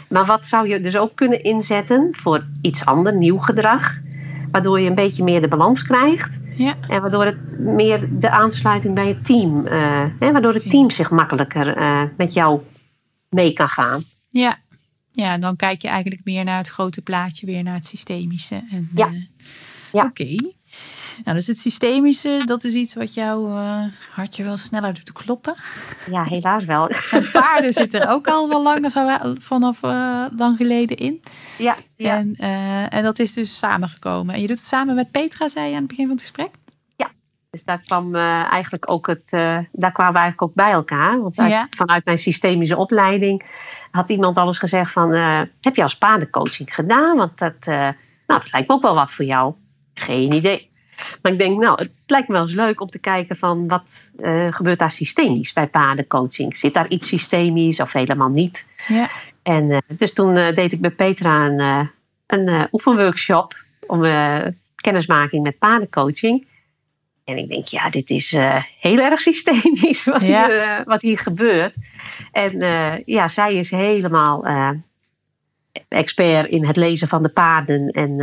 Maar 0.08 0.24
wat 0.24 0.46
zou 0.46 0.68
je 0.68 0.80
dus 0.80 0.96
ook 0.96 1.14
kunnen 1.14 1.42
inzetten 1.42 2.08
voor 2.12 2.44
iets 2.62 2.84
ander, 2.84 3.14
nieuw 3.14 3.38
gedrag? 3.38 3.98
Waardoor 4.50 4.80
je 4.80 4.88
een 4.88 4.94
beetje 4.94 5.24
meer 5.24 5.40
de 5.40 5.48
balans 5.48 5.82
krijgt. 5.82 6.38
Ja. 6.56 6.74
En 6.88 7.00
waardoor 7.00 7.24
het 7.24 7.58
meer 7.58 8.08
de 8.10 8.30
aansluiting 8.30 8.94
bij 8.94 9.08
het 9.08 9.26
team, 9.26 9.66
uh, 9.66 10.04
hè, 10.18 10.32
waardoor 10.32 10.54
het 10.54 10.70
team 10.70 10.90
zich 10.90 11.10
makkelijker 11.10 11.78
met 12.16 12.32
jou 12.32 12.60
mee 13.28 13.52
kan 13.52 13.68
gaan. 13.68 14.02
Ja, 14.28 14.58
ja, 15.12 15.38
dan 15.38 15.56
kijk 15.56 15.82
je 15.82 15.88
eigenlijk 15.88 16.24
meer 16.24 16.44
naar 16.44 16.58
het 16.58 16.68
grote 16.68 17.02
plaatje, 17.02 17.46
weer 17.46 17.62
naar 17.62 17.74
het 17.74 17.86
systemische. 17.86 18.64
En, 18.70 18.90
ja. 18.94 19.06
Uh, 19.06 19.22
ja. 19.92 20.04
Oké. 20.04 20.22
Okay. 20.22 20.54
Nou, 21.24 21.36
dus 21.36 21.46
het 21.46 21.58
systemische, 21.58 22.42
dat 22.44 22.64
is 22.64 22.74
iets 22.74 22.94
wat 22.94 23.14
jouw 23.14 23.48
uh, 23.48 23.84
hartje 24.10 24.44
wel 24.44 24.56
sneller 24.56 24.94
doet 24.94 25.12
kloppen. 25.12 25.54
Ja, 26.10 26.24
helaas 26.24 26.64
wel. 26.64 26.88
En 26.88 27.30
paarden 27.30 27.72
zitten 27.72 28.00
er 28.00 28.08
ook 28.08 28.28
al 28.28 28.48
wel 28.48 28.62
lang, 28.62 28.92
vanaf 29.40 29.82
uh, 29.82 30.24
lang 30.36 30.56
geleden 30.56 30.96
in. 30.96 31.22
Ja. 31.58 31.76
ja. 31.96 32.16
En, 32.16 32.36
uh, 32.40 32.94
en 32.94 33.02
dat 33.02 33.18
is 33.18 33.32
dus 33.32 33.58
samengekomen. 33.58 34.34
En 34.34 34.40
je 34.40 34.46
doet 34.46 34.56
het 34.56 34.66
samen 34.66 34.94
met 34.94 35.10
Petra, 35.10 35.48
zei 35.48 35.66
je 35.66 35.72
aan 35.72 35.78
het 35.78 35.88
begin 35.88 36.04
van 36.06 36.14
het 36.14 36.22
gesprek? 36.22 36.50
Ja, 36.96 37.10
dus 37.50 37.64
daar 37.64 37.82
kwam 37.82 38.14
eigenlijk 38.14 38.90
ook 38.90 39.06
het, 39.06 39.30
daar 39.72 39.92
kwamen 39.92 40.12
we 40.12 40.18
eigenlijk 40.18 40.42
ook 40.42 40.54
bij 40.54 40.72
elkaar. 40.72 41.20
Want 41.20 41.38
uit, 41.38 41.50
ja. 41.50 41.66
vanuit 41.70 42.04
mijn 42.04 42.18
systemische 42.18 42.76
opleiding 42.76 43.44
had 43.90 44.10
iemand 44.10 44.36
al 44.36 44.46
eens 44.46 44.58
gezegd 44.58 44.92
van, 44.92 45.14
uh, 45.14 45.40
heb 45.60 45.76
je 45.76 45.82
als 45.82 45.98
paardencoaching 45.98 46.74
gedaan? 46.74 47.16
Want 47.16 47.38
dat, 47.38 47.54
uh, 47.60 47.74
nou, 47.74 47.92
dat 48.26 48.52
lijkt 48.52 48.68
me 48.68 48.74
ook 48.74 48.82
wel 48.82 48.94
wat 48.94 49.10
voor 49.10 49.24
jou. 49.24 49.54
Geen 49.94 50.32
idee. 50.32 50.68
Maar 51.22 51.32
ik 51.32 51.38
denk, 51.38 51.60
nou, 51.60 51.82
het 51.82 51.92
lijkt 52.06 52.28
me 52.28 52.34
wel 52.34 52.42
eens 52.42 52.54
leuk 52.54 52.80
om 52.80 52.90
te 52.90 52.98
kijken 52.98 53.36
van 53.36 53.68
wat 53.68 54.10
uh, 54.18 54.46
gebeurt 54.50 54.78
daar 54.78 54.90
systemisch 54.90 55.52
bij 55.52 55.66
paardencoaching? 55.66 56.56
Zit 56.56 56.74
daar 56.74 56.88
iets 56.88 57.08
systemisch 57.08 57.80
of 57.80 57.92
helemaal 57.92 58.28
niet? 58.28 58.66
Ja. 58.88 59.10
En 59.42 59.82
dus 59.96 60.12
toen 60.12 60.34
deed 60.34 60.72
ik 60.72 60.80
bij 60.80 60.90
Petra 60.90 61.46
een, 61.46 61.90
een 62.26 62.68
oefenworkshop 62.72 63.56
om 63.86 64.00
kennismaking 64.74 65.42
met 65.42 65.58
paardencoaching. 65.58 66.46
En 67.30 67.38
ik 67.38 67.48
denk, 67.48 67.66
ja, 67.66 67.90
dit 67.90 68.10
is 68.10 68.32
uh, 68.32 68.62
heel 68.80 68.98
erg 68.98 69.20
systemisch 69.20 70.04
wat, 70.12 70.22
ja. 70.22 70.46
hier, 70.46 70.56
uh, 70.56 70.84
wat 70.84 71.02
hier 71.02 71.18
gebeurt. 71.18 71.74
En 72.32 72.62
uh, 72.62 73.04
ja, 73.04 73.28
zij 73.28 73.54
is 73.54 73.70
helemaal 73.70 74.46
expert 75.88 76.50
in 76.50 76.64
het 76.64 76.76
lezen 76.76 77.08
van 77.08 77.22
de 77.22 77.28
paarden 77.28 77.88
en 77.88 78.18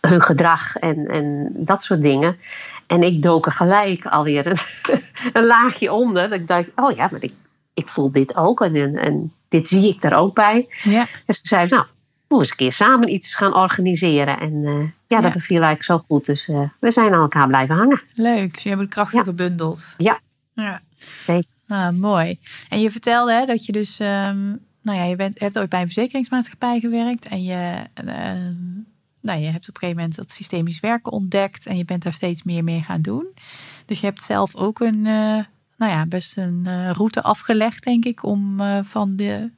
hun 0.00 0.20
gedrag 0.20 0.76
en, 0.76 1.06
en 1.06 1.50
dat 1.52 1.82
soort 1.82 2.02
dingen. 2.02 2.38
En 2.86 3.02
ik 3.02 3.22
dook 3.22 3.46
er 3.46 3.52
gelijk 3.52 4.06
alweer 4.06 4.46
een, 4.46 4.58
een 5.32 5.46
laagje 5.46 5.92
onder. 5.92 6.28
Dat 6.28 6.40
ik 6.40 6.46
dacht, 6.46 6.70
oh 6.76 6.96
ja, 6.96 7.08
maar 7.10 7.22
ik, 7.22 7.32
ik 7.74 7.88
voel 7.88 8.10
dit 8.10 8.36
ook 8.36 8.60
en, 8.60 8.96
en 8.96 9.32
dit 9.48 9.68
zie 9.68 9.88
ik 9.88 10.02
er 10.02 10.14
ook 10.14 10.34
bij. 10.34 10.68
Ja. 10.82 11.06
Dus 11.26 11.40
ze 11.40 11.48
zei, 11.48 11.68
nou, 11.68 11.84
we 12.28 12.38
eens 12.38 12.50
een 12.50 12.56
keer 12.56 12.72
samen 12.72 13.12
iets 13.12 13.34
gaan 13.34 13.54
organiseren. 13.54 14.40
En 14.40 14.94
ja, 15.06 15.20
dat 15.20 15.32
beviel 15.32 15.62
eigenlijk 15.62 15.84
zo 15.84 15.98
goed. 15.98 16.26
Dus 16.26 16.48
uh, 16.48 16.68
we 16.80 16.92
zijn 16.92 17.12
aan 17.12 17.20
elkaar 17.20 17.46
blijven 17.46 17.76
hangen. 17.76 18.02
Leuk, 18.14 18.54
dus 18.54 18.62
je 18.62 18.68
hebt 18.68 18.80
de 18.80 18.88
krachten 18.88 19.24
gebundeld. 19.24 19.94
Ja. 19.98 20.20
ja. 20.54 20.80
Zeker. 21.24 21.50
Ah, 21.68 21.90
mooi. 21.90 22.38
En 22.68 22.80
je 22.80 22.90
vertelde 22.90 23.32
hè, 23.32 23.46
dat 23.46 23.66
je 23.66 23.72
dus, 23.72 24.00
um, 24.00 24.58
nou 24.82 24.98
ja, 24.98 25.04
je 25.04 25.16
bent, 25.16 25.40
hebt 25.40 25.58
ooit 25.58 25.68
bij 25.68 25.80
een 25.80 25.86
verzekeringsmaatschappij 25.86 26.80
gewerkt. 26.80 27.26
En 27.26 27.42
je, 27.42 27.76
uh, 28.04 28.12
nou, 29.20 29.40
je 29.40 29.46
hebt 29.46 29.68
op 29.68 29.74
een 29.74 29.80
gegeven 29.80 29.96
moment 29.96 30.16
dat 30.16 30.32
systemisch 30.32 30.80
werken 30.80 31.12
ontdekt. 31.12 31.66
En 31.66 31.76
je 31.76 31.84
bent 31.84 32.02
daar 32.02 32.12
steeds 32.12 32.42
meer 32.42 32.64
mee 32.64 32.82
gaan 32.82 33.02
doen. 33.02 33.26
Dus 33.86 34.00
je 34.00 34.06
hebt 34.06 34.22
zelf 34.22 34.54
ook 34.54 34.80
een, 34.80 35.02
nou 35.76 35.92
ja, 35.92 36.06
best 36.06 36.36
een 36.36 36.92
route 36.92 37.22
afgelegd, 37.22 37.84
denk 37.84 38.04
ik, 38.04 38.24
om 38.24 38.60
van 38.82 39.16
de 39.16 39.50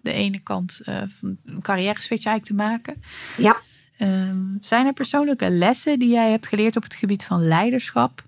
de 0.00 0.12
ene 0.12 0.38
kant 0.38 0.80
een 0.84 1.60
carrière 1.60 2.02
switch 2.02 2.24
eigenlijk 2.24 2.44
te 2.44 2.54
maken. 2.54 3.02
Ja. 3.36 3.56
Um, 3.98 4.58
zijn 4.60 4.86
er 4.86 4.92
persoonlijke 4.92 5.50
lessen 5.50 5.98
die 5.98 6.10
jij 6.10 6.30
hebt 6.30 6.46
geleerd 6.46 6.76
op 6.76 6.82
het 6.82 6.94
gebied 6.94 7.24
van 7.24 7.46
leiderschap? 7.46 8.24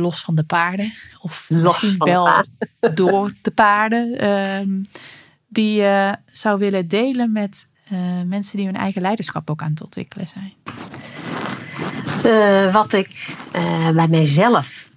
los 0.00 0.20
van 0.20 0.34
de 0.34 0.44
paarden. 0.44 0.92
Of 1.20 1.46
Los 1.48 1.62
misschien 1.62 1.98
de 1.98 2.04
wel 2.04 2.44
door 2.94 3.32
de 3.42 3.50
paarden. 3.50 4.18
ehm, 4.18 4.82
die 5.48 5.72
je 5.72 6.16
zou 6.32 6.58
willen 6.58 6.88
delen 6.88 7.32
met 7.32 7.68
eh, 7.88 7.98
mensen 8.26 8.56
die 8.56 8.66
hun 8.66 8.76
eigen 8.76 9.02
leiderschap 9.02 9.50
ook 9.50 9.62
aan 9.62 9.70
het 9.70 9.82
ontwikkelen 9.82 10.28
zijn. 10.28 10.52
Eh, 12.24 12.72
wat 12.72 12.92
ik 12.92 13.36
eh, 13.52 13.90
bij 13.90 14.08
mijzelf. 14.08 14.88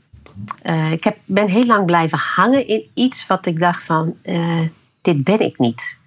ik 0.91 1.03
heb, 1.03 1.18
ben 1.26 1.47
heel 1.47 1.66
lang 1.66 1.86
blijven 1.86 2.18
hangen 2.18 2.68
in 2.68 2.89
iets 2.93 3.28
wat 3.28 3.45
ik 3.45 3.59
dacht 3.59 3.84
van, 3.84 4.18
dit 5.01 5.24
ben 5.24 5.39
ik 5.39 5.59
niet. 5.59 5.97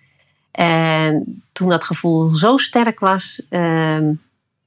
En 0.56 1.42
toen 1.52 1.68
dat 1.68 1.84
gevoel 1.84 2.36
zo 2.36 2.56
sterk 2.56 3.00
was, 3.00 3.42
ehm, 3.48 4.12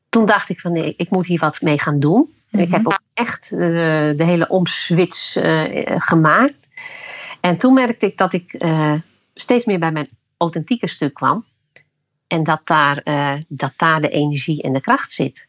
toen 0.09 0.25
dacht 0.25 0.49
ik 0.49 0.59
van 0.59 0.71
nee, 0.71 0.93
ik 0.97 1.09
moet 1.09 1.25
hier 1.25 1.39
wat 1.39 1.61
mee 1.61 1.79
gaan 1.79 1.99
doen. 1.99 2.33
En 2.51 2.59
ik 2.59 2.67
Mhm. 2.67 2.75
heb 2.75 2.85
ook 2.85 3.01
echt 3.13 3.51
eh, 3.51 3.59
de 4.15 4.23
hele 4.23 4.47
omswitch 4.47 5.35
eh, 5.35 5.95
gemaakt. 5.97 6.67
En 7.39 7.57
toen 7.57 7.73
merkte 7.73 8.05
ik 8.05 8.17
dat 8.17 8.33
ik 8.33 8.53
eh, 8.53 8.93
steeds 9.33 9.65
meer 9.65 9.79
bij 9.79 9.91
mijn 9.91 10.09
authentieke 10.37 10.87
stuk 10.87 11.13
kwam. 11.13 11.45
En 12.27 12.43
dat 12.43 12.61
daar, 12.63 13.03
dat 13.47 13.73
daar 13.75 14.01
de 14.01 14.09
energie 14.09 14.61
en 14.61 14.73
de 14.73 14.81
kracht 14.81 15.13
zit. 15.13 15.47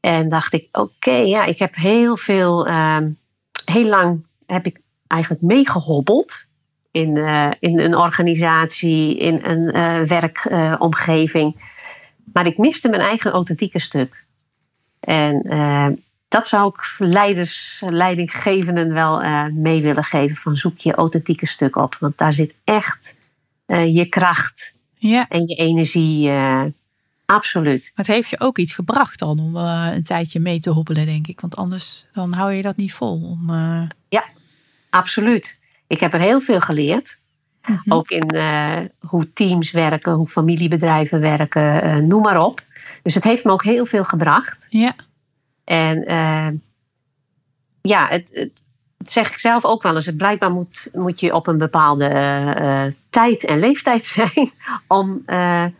En 0.00 0.28
dacht 0.28 0.52
ik, 0.52 0.68
oké, 0.72 1.10
ja, 1.16 1.44
ik 1.44 1.58
heb 1.58 1.74
heel 1.74 2.16
veel, 2.16 2.66
ehm, 2.66 3.10
heel 3.64 3.88
lang 3.88 4.26
heb 4.46 4.66
ik 4.66 4.80
eigenlijk 5.06 5.42
meegehobbeld 5.42 6.46
in, 7.00 7.16
eh, 7.16 7.50
in 7.60 7.78
een 7.78 7.96
organisatie, 7.96 9.16
in 9.16 9.40
een 9.42 9.72
eh, 9.72 10.02
werkomgeving. 10.02 11.56
maar 12.32 12.46
ik 12.46 12.58
miste 12.58 12.88
mijn 12.88 13.02
eigen 13.02 13.30
authentieke 13.30 13.78
stuk. 13.78 14.24
En 15.00 15.42
eh, 15.42 15.86
dat 16.28 16.48
zou 16.48 16.72
ik 16.74 16.94
leiders, 16.98 17.82
leidinggevenden 17.86 18.92
wel 18.92 19.20
mee 19.50 19.82
willen 19.82 20.04
geven. 20.04 20.36
Van 20.36 20.56
zoek 20.56 20.78
je 20.78 20.94
authentieke 20.94 21.46
stuk 21.46 21.76
op. 21.76 21.96
Want 22.00 22.18
daar 22.18 22.32
zit 22.32 22.54
echt 22.64 23.16
je 23.66 24.06
kracht 24.08 24.72
Ja, 24.94 25.28
en 25.28 25.46
je 25.46 25.54
energie. 25.54 26.30
absoluut. 27.26 27.92
het 27.94 28.06
heeft 28.06 28.30
je 28.30 28.40
ook 28.40 28.58
iets 28.58 28.74
gebracht 28.74 29.18
dan 29.18 29.38
om 29.38 29.56
een 29.56 30.02
tijdje 30.02 30.40
mee 30.40 30.58
te 30.58 30.70
hobbelen, 30.70 31.06
denk 31.06 31.26
ik. 31.26 31.40
Want 31.40 31.56
anders 31.56 32.06
dan 32.12 32.32
hou 32.32 32.52
je 32.52 32.62
dat 32.62 32.76
niet 32.76 32.92
vol. 32.92 33.14
Om, 33.14 33.50
eh, 33.50 33.82
Absoluut. 34.90 35.58
Ik 35.88 36.00
heb 36.00 36.12
er 36.12 36.20
heel 36.20 36.40
veel 36.40 36.60
geleerd. 36.60 37.16
mhm. 37.66 37.92
Ook 37.92 38.10
in 38.10 38.28
eh, 38.28 38.78
hoe 38.98 39.32
teams 39.32 39.70
werken, 39.70 40.12
hoe 40.12 40.28
familiebedrijven 40.28 41.20
werken, 41.20 41.82
eh, 41.82 41.96
noem 41.96 42.22
maar 42.22 42.44
op. 42.44 42.60
Dus 43.02 43.14
het 43.14 43.24
heeft 43.24 43.44
me 43.44 43.50
ook 43.50 43.64
heel 43.64 43.86
veel 43.86 44.04
gebracht. 44.04 44.66
Ja, 44.68 44.94
En 45.64 46.04
eh, 46.04 46.48
ja, 47.80 48.06
het, 48.08 48.28
het, 48.32 48.62
zeg 48.98 49.30
ik 49.30 49.38
zelf 49.38 49.64
ook 49.64 49.82
wel 49.82 49.94
eens. 49.94 50.06
Het 50.06 50.16
blijkbaar 50.16 50.50
moet, 50.50 50.88
moet 50.92 51.20
je 51.20 51.34
op 51.34 51.46
een 51.46 51.58
bepaalde 51.58 52.94
tijd 53.10 53.44
en 53.44 53.58
leeftijd 53.58 54.06
zijn 54.16 54.50
om, 54.86 55.24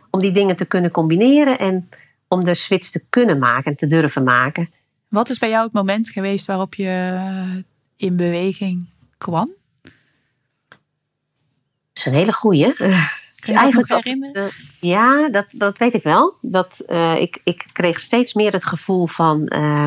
om 0.09 0.19
die 0.19 0.31
dingen 0.31 0.55
te 0.55 0.65
kunnen 0.65 0.91
combineren 0.91 1.59
en 1.59 1.89
om 2.27 2.43
de 2.43 2.53
switch 2.53 2.89
te 2.89 3.03
kunnen 3.09 3.39
maken 3.39 3.71
en 3.71 3.77
te 3.77 3.87
durven 3.87 4.23
maken. 4.23 4.69
Wat 5.07 5.29
is 5.29 5.37
bij 5.37 5.49
jou 5.49 5.63
het 5.63 5.73
moment 5.73 6.09
geweest 6.09 6.45
waarop 6.45 6.75
je 6.75 7.19
in 7.95 8.15
beweging 8.15 8.85
kwam? 9.17 9.49
Is 11.99 12.05
een 12.05 12.13
hele 12.13 12.33
goeie. 12.33 12.73
Eh, 12.73 12.77
Kun 12.77 13.53
je 13.53 13.53
dat 13.53 13.53
nog 13.53 13.61
Eigenlijk 13.61 13.93
herinneren? 13.93 14.49
Ja, 14.79 15.29
dat, 15.29 15.45
dat 15.51 15.77
weet 15.77 15.93
ik 15.93 16.03
wel. 16.03 16.33
Dat, 16.41 16.79
eh, 16.87 17.15
ik, 17.15 17.39
ik 17.43 17.65
kreeg 17.73 17.99
steeds 17.99 18.33
meer 18.33 18.51
het 18.51 18.65
gevoel 18.65 19.07
van: 19.07 19.47
eh, 19.47 19.85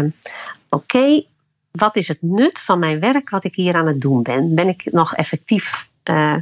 oké, 0.69 1.23
wat 1.71 1.97
is 1.97 2.09
het 2.09 2.19
nut 2.21 2.61
van 2.61 2.79
mijn 2.79 3.01
werk 3.01 3.31
wat 3.31 3.45
ik 3.45 3.55
hier 3.55 3.75
aan 3.75 3.87
het 3.87 4.01
doen 4.01 4.23
ben? 4.23 4.55
Ben 4.55 4.69
ik 4.69 4.83
nog 4.93 5.15
effectief? 5.15 5.87
eh, 6.03 6.35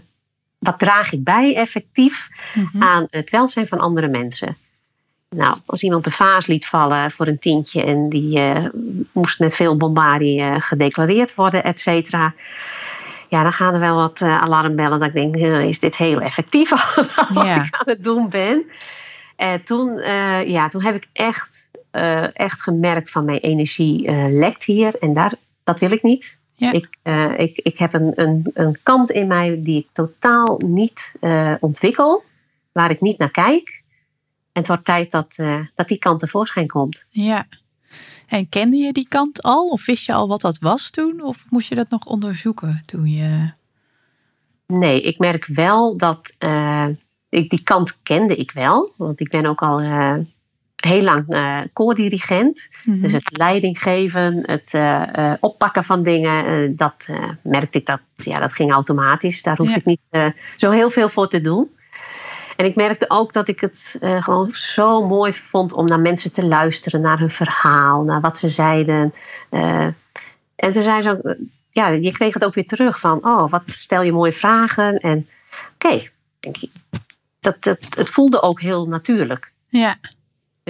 wat 0.59 0.79
draag 0.79 1.13
ik 1.13 1.25
bij 1.25 1.55
effectief 1.57 2.29
Mhm. 2.55 2.83
aan 2.83 3.07
het 3.11 3.31
welzijn 3.31 3.67
van 3.69 3.79
andere 3.79 4.09
mensen? 4.09 4.57
Nou, 5.37 5.57
als 5.67 5.83
iemand 5.83 6.05
de 6.05 6.11
vaas 6.11 6.47
liet 6.47 6.67
vallen 6.67 7.11
voor 7.11 7.27
een 7.27 7.39
tientje 7.39 7.85
en 7.85 8.09
die 8.09 8.39
eh, 8.39 8.65
moest 9.13 9.39
met 9.39 9.55
veel 9.55 9.77
bombardie 9.77 10.41
eh, 10.41 10.57
gedeclareerd 10.59 11.35
worden, 11.35 11.65
et 11.65 11.81
cetera. 11.81 12.35
Ja, 13.31 13.43
dan 13.43 13.53
gaan 13.53 13.75
er 13.75 13.81
wel 13.81 13.97
wat 13.97 14.21
eh, 14.21 14.43
alarmbellen. 14.43 14.99
Dat 14.99 15.09
ik 15.09 15.15
denk, 15.15 15.37
eh, 15.37 15.65
is 15.65 15.81
dit 15.81 15.97
heel 15.97 16.21
effectief 16.21 16.71
wat 17.35 17.45
Ja. 17.45 17.65
ik 17.65 17.75
aan 17.75 17.89
het 17.89 18.05
doen 18.05 18.29
ben? 18.29 18.65
En 19.37 19.65
toen, 19.65 19.99
eh, 19.99 20.49
ja, 20.49 20.69
toen 20.69 20.83
heb 20.83 20.95
ik 20.95 21.07
echt, 21.13 21.63
echt 22.33 22.63
gemerkt 22.63 23.11
van 23.11 23.25
mijn 23.25 23.39
energie 23.39 24.11
lekt 24.31 24.65
hier. 24.65 24.95
En 25.01 25.15
daar, 25.15 25.33
dat 25.65 25.79
wil 25.79 25.91
ik 25.91 26.03
niet. 26.03 26.39
Ja. 26.55 26.73
Ik, 26.73 26.89
ik, 27.37 27.61
ik 27.63 27.79
heb 27.79 27.93
een, 27.93 28.13
een, 28.15 28.51
een 28.55 28.79
kant 28.83 29.11
in 29.11 29.27
mij 29.27 29.61
die 29.63 29.79
ik 29.79 29.89
totaal 29.93 30.61
niet 30.65 31.13
ontwikkel. 31.61 32.25
Waar 32.73 32.91
ik 32.91 33.01
niet 33.01 33.19
naar 33.19 33.31
kijk. 33.31 33.83
En 34.53 34.61
het 34.61 34.67
wordt 34.67 34.85
tijd 34.85 35.11
dat, 35.11 35.35
dat 35.75 35.89
die 35.89 35.99
kant 35.99 36.21
tevoorschijn 36.21 36.67
komt. 36.67 37.07
Ja. 37.09 37.47
En 38.31 38.49
kende 38.49 38.77
je 38.77 38.93
die 38.93 39.09
kant 39.09 39.43
al? 39.43 39.69
Of 39.69 39.87
wist 39.87 40.07
je 40.07 40.13
al 40.13 40.29
wat 40.29 40.41
dat 40.41 40.59
was 40.59 40.91
toen? 40.91 41.23
Of 41.23 41.47
moest 41.49 41.69
je 41.69 41.75
dat 41.75 41.91
nog 41.91 42.05
onderzoeken 42.05 42.83
toen 42.87 43.07
je... 43.11 43.51
Nee, 44.67 45.01
ik 45.03 45.19
merk 45.19 45.47
wel 45.47 45.97
dat 45.97 46.33
eh, 46.39 46.87
ik, 47.29 47.51
die 47.51 47.63
kant 47.63 48.03
kende 48.03 48.37
ik 48.37 48.51
wel. 48.51 48.93
Want 48.97 49.21
ik 49.21 49.31
ben 49.31 49.47
ook 49.47 49.63
al 49.63 49.81
eh, 49.81 50.15
heel 50.77 51.03
lang 51.03 51.29
eh 51.29 51.61
koordirigent. 51.73 52.69
Mhm. 52.85 53.01
Dus 53.01 53.13
het 53.13 53.37
leiding 53.39 53.83
geven, 53.83 54.43
het 54.47 54.79
oppakken 55.41 55.85
van 55.85 56.03
dingen, 56.03 56.77
dat 56.77 56.95
merkte 57.43 57.79
ik 57.79 57.87
dat, 57.87 58.01
ja, 58.17 58.39
dat 58.39 58.53
ging 58.53 58.73
automatisch. 58.73 59.43
Daar 59.43 59.57
hoef 59.57 59.69
Ja. 59.69 59.77
ik 59.77 59.85
niet 59.85 60.35
zo 60.57 60.71
heel 60.71 60.91
veel 60.91 61.09
voor 61.09 61.29
te 61.29 61.41
doen. 61.41 61.71
En 62.61 62.67
ik 62.67 62.75
merkte 62.75 63.11
ook 63.11 63.33
dat 63.33 63.49
ik 63.49 63.61
het 63.61 63.97
eh, 64.01 64.25
gewoon 64.25 64.51
zo 64.53 65.07
mooi 65.07 65.33
vond 65.33 65.73
om 65.73 65.87
naar 65.87 66.01
mensen 66.01 66.33
te 66.33 66.45
luisteren, 66.45 67.01
naar 67.01 67.19
hun 67.19 67.31
verhaal, 67.31 68.03
naar 68.03 68.21
wat 68.21 68.39
ze 68.39 68.49
zeiden. 68.49 69.15
Eh, 69.49 69.87
en 70.57 70.73
toen 70.73 70.83
zei 70.83 71.03
ze 71.03 71.11
ook, 71.11 71.23
eh, 71.23 71.35
ja, 71.71 71.89
je 71.89 72.13
kreeg 72.13 72.35
het 72.35 72.45
ook 72.45 72.55
weer 72.55 72.67
terug 72.67 73.01
van, 73.01 73.25
oh, 73.25 73.51
wat 73.51 73.63
stel 73.67 74.03
je 74.03 74.13
mooie 74.13 74.33
vragen. 74.33 74.99
En 74.99 75.29
oké, 75.75 76.09
dat, 77.41 77.63
dat, 77.63 77.87
het 77.97 78.11
voelde 78.11 78.43
ook 78.43 78.61
heel 78.61 78.87
natuurlijk. 78.87 79.53
Ja, 79.69 79.97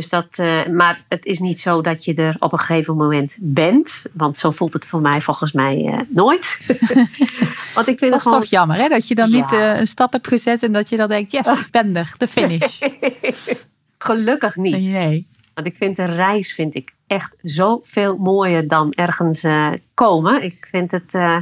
Dus 0.01 0.09
dat, 0.09 0.29
eh, 0.31 0.67
maar 0.67 1.05
het 1.09 1.25
is 1.25 1.39
niet 1.39 1.61
zo 1.61 1.81
dat 1.81 2.05
je 2.05 2.15
er 2.15 2.37
op 2.39 2.53
een 2.53 2.59
gegeven 2.59 2.97
moment 2.97 3.37
bent. 3.41 4.03
Want 4.13 4.39
zo 4.39 4.51
voelt 4.51 4.73
het 4.73 4.87
voor 4.87 5.01
mij 5.01 5.21
volgens 5.21 5.53
mij 5.53 5.87
eh, 5.87 6.01
nooit. 6.09 6.59
want 7.75 7.87
ik 7.87 7.99
vind 7.99 8.11
dat 8.11 8.21
is 8.21 8.27
gewoon... 8.27 8.41
toch 8.41 8.51
jammer 8.51 8.77
hè? 8.77 8.89
Dat 8.89 9.09
je 9.09 9.15
dan 9.15 9.31
niet 9.31 9.53
eh, 9.53 9.81
een 9.81 9.87
stap 9.87 10.13
hebt 10.13 10.27
gezet 10.27 10.63
en 10.63 10.73
dat 10.73 10.89
je 10.89 10.97
dan 10.97 11.09
denkt, 11.09 11.33
yes, 11.33 11.47
ik 11.47 11.71
ben 11.71 11.97
er, 11.97 12.15
de 12.19 12.29
finish. 12.29 12.81
Gelukkig 13.99 14.57
niet. 14.57 14.81
Nee. 14.81 15.29
Want 15.55 15.67
ik 15.67 15.77
vind 15.77 15.97
de 15.97 16.05
reis 16.05 16.53
vind 16.53 16.75
ik 16.75 16.93
echt 17.07 17.35
zoveel 17.43 18.17
mooier 18.17 18.69
dan 18.69 18.93
ergens 18.93 19.43
eh, 19.43 19.69
komen. 19.95 20.43
Ik 20.43 20.69
vind 20.71 20.91
het, 20.91 21.15
eh, 21.15 21.37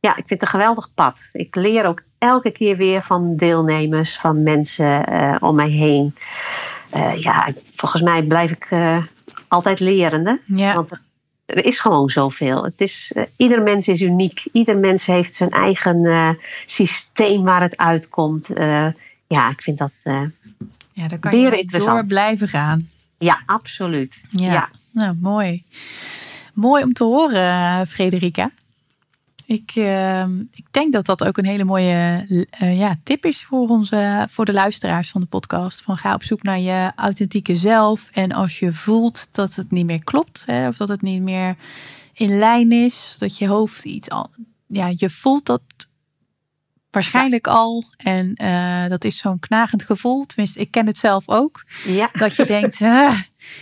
ja, 0.00 0.10
ik 0.10 0.24
vind 0.26 0.28
het 0.28 0.42
een 0.42 0.48
geweldig 0.48 0.90
pad. 0.94 1.18
Ik 1.32 1.54
leer 1.54 1.86
ook 1.86 2.02
elke 2.18 2.50
keer 2.50 2.76
weer 2.76 3.02
van 3.02 3.36
deelnemers, 3.36 4.16
van 4.16 4.42
mensen 4.42 5.06
om 5.40 5.54
mij 5.54 5.70
heen. 5.70 6.14
Ja, 7.18 7.48
volgens 7.76 8.02
mij 8.02 8.22
blijf 8.22 8.50
ik 8.50 8.68
altijd 9.48 9.80
lerende. 9.80 10.40
Ja, 10.44 10.74
Want 10.74 10.90
er 11.46 11.64
is 11.64 11.80
gewoon 11.80 12.10
zoveel. 12.10 12.64
Het 12.64 12.80
is, 12.80 13.12
eh, 13.14 13.22
ieder 13.36 13.62
mens 13.62 13.88
is 13.88 14.00
uniek. 14.00 14.46
Ieder 14.52 14.78
mens 14.78 15.06
heeft 15.06 15.34
zijn 15.34 15.50
eigen 15.50 16.04
eh, 16.04 16.30
systeem 16.66 17.42
waar 17.42 17.60
het 17.60 17.76
uitkomt. 17.76 18.52
Eh, 18.52 18.86
ja, 19.26 19.50
ik 19.50 19.62
vind 19.62 19.78
dat. 19.78 19.92
ja 20.92 21.08
dan 21.08 21.18
kan 21.18 21.30
weer 21.30 21.56
je 21.56 21.66
door 21.66 22.04
blijven 22.04 22.48
gaan. 22.48 22.88
ja, 23.18 23.42
absoluut. 23.46 24.22
Ja. 24.28 24.52
ja. 24.52 24.68
Nou, 24.90 25.16
mooi. 25.20 25.64
Mooi 26.54 26.82
om 26.82 26.92
te 26.92 27.04
horen, 27.04 27.86
Frederica. 27.86 28.50
Ik, 29.46 29.72
eh, 29.74 30.24
ik 30.52 30.66
denk 30.70 30.92
dat 30.92 31.06
dat 31.06 31.24
ook 31.24 31.38
een 31.38 31.44
hele 31.44 31.64
mooie 31.64 32.26
eh, 32.50 32.78
ja, 32.78 32.96
tip 33.02 33.24
is 33.24 33.44
voor, 33.44 33.68
onze, 33.68 34.26
voor 34.30 34.44
de 34.44 34.52
luisteraars 34.52 35.10
van 35.10 35.20
de 35.20 35.26
podcast. 35.26 35.82
Van 35.82 35.96
ga 35.96 36.14
op 36.14 36.22
zoek 36.22 36.42
naar 36.42 36.58
je 36.58 36.92
authentieke 36.96 37.56
zelf. 37.56 38.08
En 38.12 38.32
als 38.32 38.58
je 38.58 38.72
voelt 38.72 39.28
dat 39.34 39.54
het 39.54 39.70
niet 39.70 39.86
meer 39.86 40.04
klopt, 40.04 40.42
hè, 40.46 40.68
of 40.68 40.76
dat 40.76 40.88
het 40.88 41.02
niet 41.02 41.22
meer 41.22 41.56
in 42.12 42.38
lijn 42.38 42.72
is, 42.72 43.16
dat 43.18 43.38
je 43.38 43.48
hoofd 43.48 43.84
iets 43.84 44.10
al. 44.10 44.30
Ja, 44.66 44.92
je 44.94 45.10
voelt 45.10 45.46
dat 45.46 45.62
waarschijnlijk 46.94 47.46
al. 47.46 47.84
En 47.96 48.34
eh, 48.34 48.86
dat 48.88 49.04
is 49.04 49.18
zo'n 49.18 49.38
knagend 49.38 49.82
gevoel. 49.82 50.26
Tenminste, 50.26 50.60
ik 50.60 50.70
ken 50.70 50.86
het 50.86 50.98
zelf 50.98 51.28
ook. 51.28 51.64
ja. 51.84 52.10
Dat 52.12 52.36
je 52.36 52.44
denkt, 52.46 52.82
ah, 53.06 53.18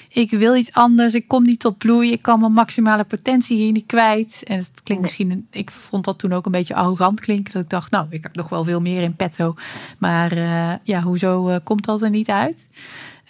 ik 0.09 0.31
wil 0.31 0.57
iets 0.57 0.73
anders, 0.73 1.15
ik 1.15 1.29
kom 1.29 1.43
niet 1.43 1.61
tot 1.61 1.79
bloei, 1.79 2.13
ik 2.13 2.23
kan 2.23 2.41
mijn 2.41 2.53
maximale 2.53 3.05
potentie 3.05 3.57
hier 3.57 3.73
niet 3.73 3.87
kwijt. 3.87 4.43
En 4.47 4.57
het 4.59 4.71
klinkt 4.83 4.89
Nee. 4.89 5.01
misschien, 5.01 5.31
een- 5.31 5.47
ik 5.51 5.71
vond 5.71 6.05
dat 6.05 6.19
toen 6.19 6.33
ook 6.33 6.47
een 6.47 6.53
beetje 6.53 6.75
arrogant 6.75 7.21
klinken. 7.21 7.53
Dat 7.53 7.63
ik 7.63 7.69
dacht, 7.71 7.91
nou, 7.91 8.07
ik 8.11 8.23
heb 8.23 8.35
nog 8.37 8.49
wel 8.49 8.65
veel 8.65 8.81
meer 8.81 9.03
in 9.03 9.17
petto. 9.17 9.55
Maar 9.99 10.33
eh, 10.33 10.73
ja, 10.83 11.03
hoezo 11.03 11.49
eh, 11.49 11.57
komt 11.65 11.85
dat 11.85 12.03
er 12.03 12.11
niet 12.11 12.29
uit? 12.31 12.69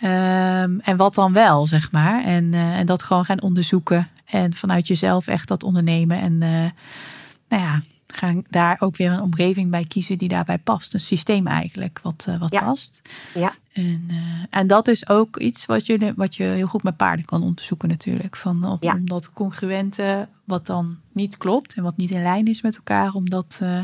Ehm, 0.00 0.78
en 0.78 0.96
wat 0.96 1.14
dan 1.14 1.32
wel, 1.32 1.66
zeg 1.66 1.92
maar. 1.92 2.24
En, 2.24 2.54
en 2.54 2.86
dat 2.86 3.02
gewoon 3.02 3.24
gaan 3.24 3.42
onderzoeken. 3.42 4.08
En 4.24 4.54
vanuit 4.54 4.86
jezelf 4.86 5.26
echt 5.26 5.48
dat 5.48 5.62
ondernemen. 5.62 6.20
En 6.20 6.38
nou 6.38 7.62
ja, 7.62 7.82
gaan 8.12 8.44
daar 8.50 8.76
ook 8.80 8.96
weer 8.96 9.10
een 9.10 9.20
omgeving 9.20 9.70
bij 9.70 9.84
kiezen 9.84 10.18
die 10.18 10.28
daarbij 10.28 10.58
past. 10.58 10.94
Een 10.94 11.00
systeem 11.00 11.46
eigenlijk 11.46 12.00
wat, 12.02 12.26
uh, 12.28 12.38
wat 12.38 12.50
past. 12.50 13.00
Ja. 13.34 13.52
En, 13.72 14.08
uh, 14.10 14.16
en 14.50 14.66
dat 14.66 14.88
is 14.88 15.08
ook 15.08 15.36
iets 15.36 15.66
wat 15.66 15.86
je, 15.86 16.12
wat 16.16 16.34
je 16.34 16.42
heel 16.42 16.66
goed 16.66 16.82
met 16.82 16.96
paarden 16.96 17.24
kan 17.24 17.42
onderzoeken 17.42 17.88
natuurlijk. 17.88 18.36
Van, 18.36 18.64
op, 18.64 18.82
Ja. 18.82 18.94
Om 18.94 19.08
dat 19.08 19.32
congruente, 19.32 20.28
wat 20.44 20.66
dan 20.66 20.98
niet 21.12 21.36
klopt 21.36 21.74
en 21.74 21.82
wat 21.82 21.96
niet 21.96 22.10
in 22.10 22.22
lijn 22.22 22.46
is 22.46 22.62
met 22.62 22.76
elkaar, 22.76 23.12
om 23.14 23.30
dat 23.30 23.60
uh, 23.62 23.78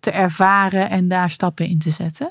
te 0.00 0.10
ervaren 0.10 0.90
en 0.90 1.08
daar 1.08 1.30
stappen 1.30 1.66
in 1.66 1.78
te 1.78 1.90
zetten. 1.90 2.30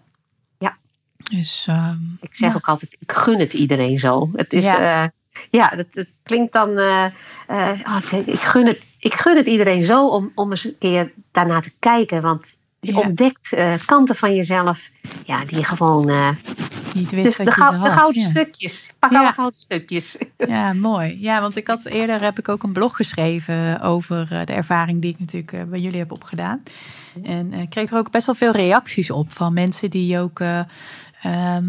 Ja. 0.58 0.78
Dus, 1.18 1.66
ehm, 1.68 1.98
Ik 2.20 2.36
zeg 2.36 2.50
ja. 2.50 2.56
ook 2.56 2.68
altijd, 2.68 2.96
ik 3.00 3.12
gun 3.12 3.40
het 3.40 3.54
iedereen 3.54 4.00
zo. 4.00 4.30
Het 4.34 4.54
is, 4.54 4.64
Ja. 4.64 4.82
ja, 4.82 5.12
ja 5.50 5.74
het, 5.76 6.10
klinkt 6.24 6.54
dan, 6.54 6.78
eh, 6.78 7.06
eh, 7.48 7.80
oh, 7.84 8.28
ik, 8.28 8.40
gun 8.40 8.66
het, 8.66 8.82
ik 9.08 9.14
gun 9.14 9.38
het 9.38 9.46
iedereen 9.48 9.86
zo 9.86 10.08
om, 10.08 10.32
om 10.36 10.52
eens 10.52 10.64
een 10.64 10.76
keer 10.80 11.12
daarna 11.32 11.60
te 11.60 11.72
kijken. 11.80 12.22
Want 12.22 12.56
je 12.80 12.94
Ja. 12.94 13.00
ontdekt 13.00 13.54
eh, 13.54 13.74
kanten 13.86 14.16
van 14.16 14.36
jezelf, 14.36 14.80
ja, 15.26 15.46
die 15.46 15.58
je 15.58 15.64
gewoon, 15.64 16.10
eh, 16.10 16.30
niet 16.94 17.12
wist 17.12 17.24
dus 17.26 17.38
dat 17.38 17.46
de, 17.56 17.64
je 17.64 17.80
de 17.84 17.92
gouden 17.92 18.22
ja. 18.22 18.28
stukjes. 18.30 18.94
Pak 19.00 19.12
Ja. 19.12 19.20
alle 19.20 19.32
gouden 19.32 19.60
stukjes. 19.60 20.18
Ja, 20.38 20.74
mooi. 20.74 21.18
Ja, 21.22 21.42
want 21.42 21.56
ik 21.56 21.68
had 21.68 21.86
eerder 21.86 22.22
heb 22.22 22.40
ik 22.40 22.50
ook 22.50 22.64
een 22.64 22.72
blog 22.74 22.96
geschreven 22.96 23.82
over 23.82 24.28
eh, 24.32 24.46
de 24.46 24.54
ervaring 24.54 25.02
die 25.02 25.12
ik 25.12 25.20
natuurlijk 25.20 25.70
bij 25.70 25.80
jullie 25.80 26.00
heb 26.00 26.12
opgedaan. 26.12 26.64
En 27.24 27.54
ik 27.54 27.70
kreeg 27.70 27.92
er 27.92 27.98
ook 27.98 28.12
best 28.12 28.26
wel 28.26 28.36
veel 28.36 28.52
reacties 28.52 29.12
op 29.12 29.32
van 29.32 29.54
mensen 29.54 29.90
die 29.90 30.20
ook 30.20 30.40
eh, 30.40 30.60
ehm, 31.22 31.66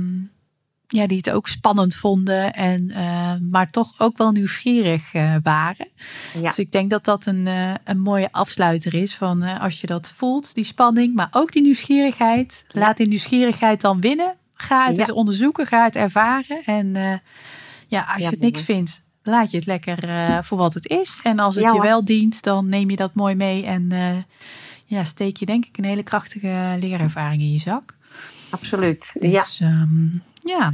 ja, 0.89 1.07
die 1.07 1.17
het 1.17 1.31
ook 1.31 1.49
spannend 1.49 1.97
vonden 1.97 2.55
en 2.55 2.91
eh, 2.91 3.33
maar 3.51 3.71
toch 3.71 3.95
ook 3.99 4.17
wel 4.17 4.33
nieuwsgierig 4.33 5.13
eh, 5.15 5.35
waren. 5.43 5.89
Ja. 6.35 6.41
Dus 6.41 6.59
ik 6.59 6.73
denk 6.73 6.91
dat 6.91 7.05
dat 7.05 7.27
een, 7.27 7.47
eh, 7.47 7.75
een 7.85 8.01
mooie 8.01 8.29
afsluiter 8.33 8.95
is 8.95 9.15
van 9.15 9.43
als 9.43 9.81
je 9.81 9.87
dat 9.87 10.13
voelt, 10.17 10.55
die 10.55 10.65
spanning, 10.65 11.15
maar 11.15 11.29
ook 11.31 11.53
die 11.53 11.63
nieuwsgierigheid. 11.63 12.65
Ja. 12.69 12.81
Laat 12.81 12.97
die 12.97 13.09
nieuwsgierigheid 13.09 13.81
dan 13.81 14.01
winnen. 14.01 14.35
Ga 14.55 14.87
het 14.87 14.97
Ja. 14.97 15.03
eens 15.03 15.13
onderzoeken, 15.13 15.67
ga 15.67 15.85
het 15.85 15.97
ervaren. 15.97 16.63
En 16.65 16.93
ja, 17.89 18.01
als 18.03 18.17
je 18.17 18.23
Ja, 18.23 18.31
het 18.31 18.41
niks 18.41 18.61
vindt, 18.63 19.03
laat 19.23 19.51
je 19.51 19.57
het 19.57 19.67
lekker 19.67 19.99
voor 20.45 20.59
wat 20.59 20.75
het 20.75 20.89
is. 20.89 21.21
En 21.23 21.39
als 21.39 21.55
het 21.55 21.65
Ja, 21.65 21.73
je 21.73 21.81
wel 21.81 22.05
dient, 22.05 22.43
dan 22.43 22.69
neem 22.69 22.91
je 22.91 22.97
dat 22.97 23.15
mooi 23.15 23.35
mee 23.35 23.65
en 23.65 23.93
ja, 24.87 25.05
steek 25.05 25.37
je 25.37 25.47
denk 25.47 25.65
ik 25.65 25.79
een 25.79 25.85
hele 25.85 26.03
krachtige 26.03 26.77
leerervaring 26.81 27.43
in 27.43 27.53
je 27.53 27.59
zak. 27.59 27.97
Absoluut. 28.51 29.15
Ja. 29.21 29.41
Dus 29.43 29.61
ehm, 29.61 30.07
ja. 30.49 30.71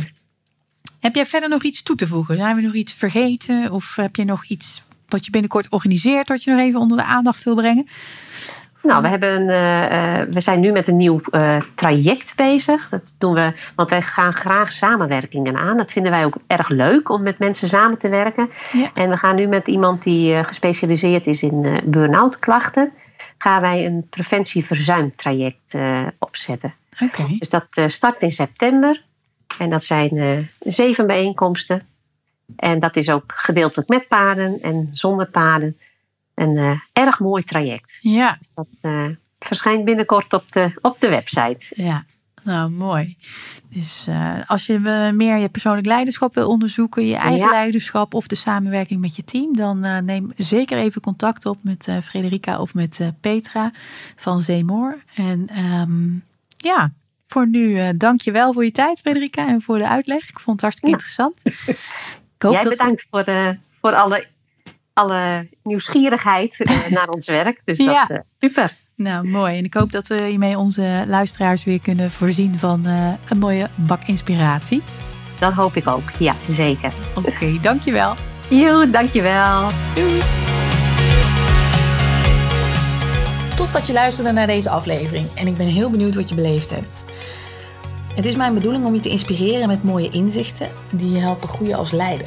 Heb 1.01 1.14
jij 1.14 1.27
verder 1.27 1.49
nog 1.49 1.62
iets 1.62 1.83
toe 1.83 1.97
te 1.97 2.07
voegen? 2.07 2.37
Zijn 2.37 2.57
we 2.57 2.62
nog 2.62 2.75
iets 2.75 2.93
vergeten? 2.93 3.70
Of 3.70 3.97
heb 3.97 4.16
je 4.16 4.25
nog 4.25 4.45
iets 4.45 4.85
wat 5.09 5.25
je 5.25 5.31
binnenkort 5.31 5.68
organiseert, 5.68 6.29
wat 6.29 6.45
je 6.45 6.51
nog 6.51 6.61
even 6.61 6.81
onder 6.81 6.97
de 6.97 7.05
aandacht 7.05 7.45
wil 7.45 7.55
brengen? 7.55 7.87
Nou, 8.85 9.03
we, 9.03 9.09
hebben, 9.09 9.49
eh, 9.49 10.20
eh, 10.20 10.29
we 10.31 10.41
zijn 10.41 10.61
nu 10.61 10.72
met 10.72 10.89
een 10.89 10.97
nieuw 10.97 11.20
eh, 11.31 11.57
traject 11.75 12.33
bezig. 12.37 12.89
Dat 12.89 13.12
doen 13.18 13.35
we, 13.35 13.53
want 13.75 13.91
wij 13.91 14.03
gaan 14.03 14.33
graag 14.33 14.72
samenwerkingen 14.72 15.57
aan. 15.57 15.77
Dat 15.77 15.93
vinden 15.93 16.12
wij 16.12 16.25
ook 16.25 16.37
erg 16.47 16.68
leuk 16.68 17.09
om 17.09 17.22
met 17.22 17.39
mensen 17.39 17.68
samen 17.68 17.99
te 17.99 18.09
werken. 18.09 18.51
Ja. 18.72 18.91
En 18.95 19.09
we 19.09 19.16
gaan 19.16 19.37
nu 19.37 19.47
met 19.47 19.66
iemand 19.66 20.03
die 20.03 20.45
gespecialiseerd 20.45 21.27
is 21.27 21.43
in 21.43 21.81
burn-out 21.85 22.39
klachten, 22.39 22.93
gaan 23.39 23.61
wij 23.61 23.87
een 23.87 24.07
preventieverzuimtraject 24.11 25.77
opzetten. 26.18 26.75
Oké. 27.01 27.37
Dus 27.39 27.49
dat 27.49 27.81
start 27.87 28.22
in 28.22 28.33
september. 28.33 29.03
En 29.59 29.70
dat 29.70 29.84
zijn 29.84 30.11
eh, 30.16 30.38
zeven 30.59 31.07
bijeenkomsten. 31.07 31.82
En 32.57 32.78
dat 32.80 32.96
is 32.96 33.09
ook 33.11 33.32
gedeeltelijk 33.34 33.88
met 33.88 34.09
paarden 34.09 34.61
en 34.61 34.88
zonder 34.92 35.26
paarden. 35.26 35.76
Een 36.34 36.57
eh, 36.57 36.78
erg 36.92 37.18
mooi 37.20 37.42
traject. 37.42 37.98
Ja, 38.00 38.36
Dus 38.38 38.52
dat 38.55 38.66
eh, 38.80 39.07
verschijnt 39.38 39.84
binnenkort 39.84 40.32
op 40.32 40.52
de, 40.52 40.78
op 40.80 41.00
de 41.00 41.09
website. 41.09 41.66
ja. 41.68 42.05
Nou, 42.42 42.70
mooi. 42.70 43.16
Dus 43.68 44.09
als 44.46 44.66
je 44.66 44.78
meer 45.14 45.36
je 45.38 45.48
persoonlijk 45.48 45.86
leiderschap 45.86 46.34
wil 46.34 46.48
onderzoeken, 46.48 47.07
je 47.07 47.16
eigen 47.16 47.38
Ja. 47.46 47.50
leiderschap 47.50 48.14
of 48.14 48.26
de 48.26 48.34
samenwerking 48.34 49.00
met 49.00 49.16
je 49.16 49.24
team, 49.24 49.57
dan 49.57 50.05
neem 50.05 50.32
zeker 50.36 50.78
even 50.78 51.00
contact 51.00 51.46
op 51.46 51.59
met 51.62 51.88
Frederica 52.02 52.59
of 52.61 52.74
met 52.74 53.00
Petra 53.20 53.72
van 54.16 54.40
Zeemoor. 54.42 55.02
En 55.14 55.48
ehm, 55.48 56.11
ja, 56.57 56.92
voor 57.27 57.49
nu 57.49 57.77
eh 57.79 57.89
dank 57.97 58.20
je 58.20 58.31
wel 58.33 58.53
voor 58.53 58.64
je 58.64 58.70
tijd, 58.72 59.01
Frederica, 59.01 59.47
en 59.49 59.61
voor 59.62 59.79
de 59.79 59.89
uitleg. 59.89 60.29
Ik 60.29 60.39
vond 60.41 60.61
het 60.61 60.61
hartstikke 60.61 60.91
Ja. 60.91 60.93
interessant. 60.97 61.43
Ik 62.37 62.43
hoop 62.43 62.53
Jij 62.53 62.62
dat 62.62 62.70
bedankt 62.79 63.07
voor, 63.11 63.20
eh, 63.20 63.49
voor 63.81 63.95
alle, 63.95 64.27
alle 64.93 65.49
nieuwsgierigheid 65.62 66.61
eh, 66.61 66.91
naar 66.97 67.09
ons 67.09 67.27
werk. 67.27 67.61
Dus 67.64 67.79
Ja. 67.79 68.05
dat 68.05 68.22
super. 68.41 68.77
Nou, 68.97 69.29
mooi. 69.29 69.59
En 69.59 69.64
ik 69.64 69.75
hoop 69.75 69.93
dat 69.93 70.07
we 70.07 70.25
hiermee 70.25 70.59
onze 70.59 71.05
luisteraars 71.07 71.64
weer 71.64 71.81
kunnen 71.81 72.11
voorzien 72.11 72.59
van 72.59 72.85
een 72.85 73.39
mooie 73.39 73.68
bak 73.75 74.05
inspiratie. 74.05 74.83
Dat 75.39 75.53
hoop 75.53 75.77
ik 75.77 75.87
ook. 75.89 76.11
Ja, 76.18 76.35
zeker. 76.51 76.93
Oké, 77.14 77.59
dankjewel. 77.61 78.14
Joe, 78.49 78.91
dankjewel. 78.91 79.68
Tof 83.65 83.73
dat 83.73 83.87
je 83.87 83.93
luisterde 83.93 84.33
naar 84.33 84.47
deze 84.47 84.71
aflevering 84.71 85.29
en 85.35 85.47
ik 85.47 85.57
ben 85.57 85.67
heel 85.67 85.91
benieuwd 85.91 86.15
wat 86.15 86.29
je 86.29 86.35
beleefd 86.35 86.71
hebt. 86.71 87.05
Het 88.15 88.27
is 88.27 88.37
mijn 88.37 88.55
bedoeling 88.55 88.85
om 88.85 88.95
je 88.95 89.01
te 89.01 89.09
inspireren 89.09 89.69
met 89.69 89.85
mooie 89.85 90.11
inzichten 90.11 90.69
die 90.91 91.11
je 91.11 91.19
helpen 91.19 91.49
groeien 91.49 91.77
als 91.77 91.91
leider. 91.91 92.27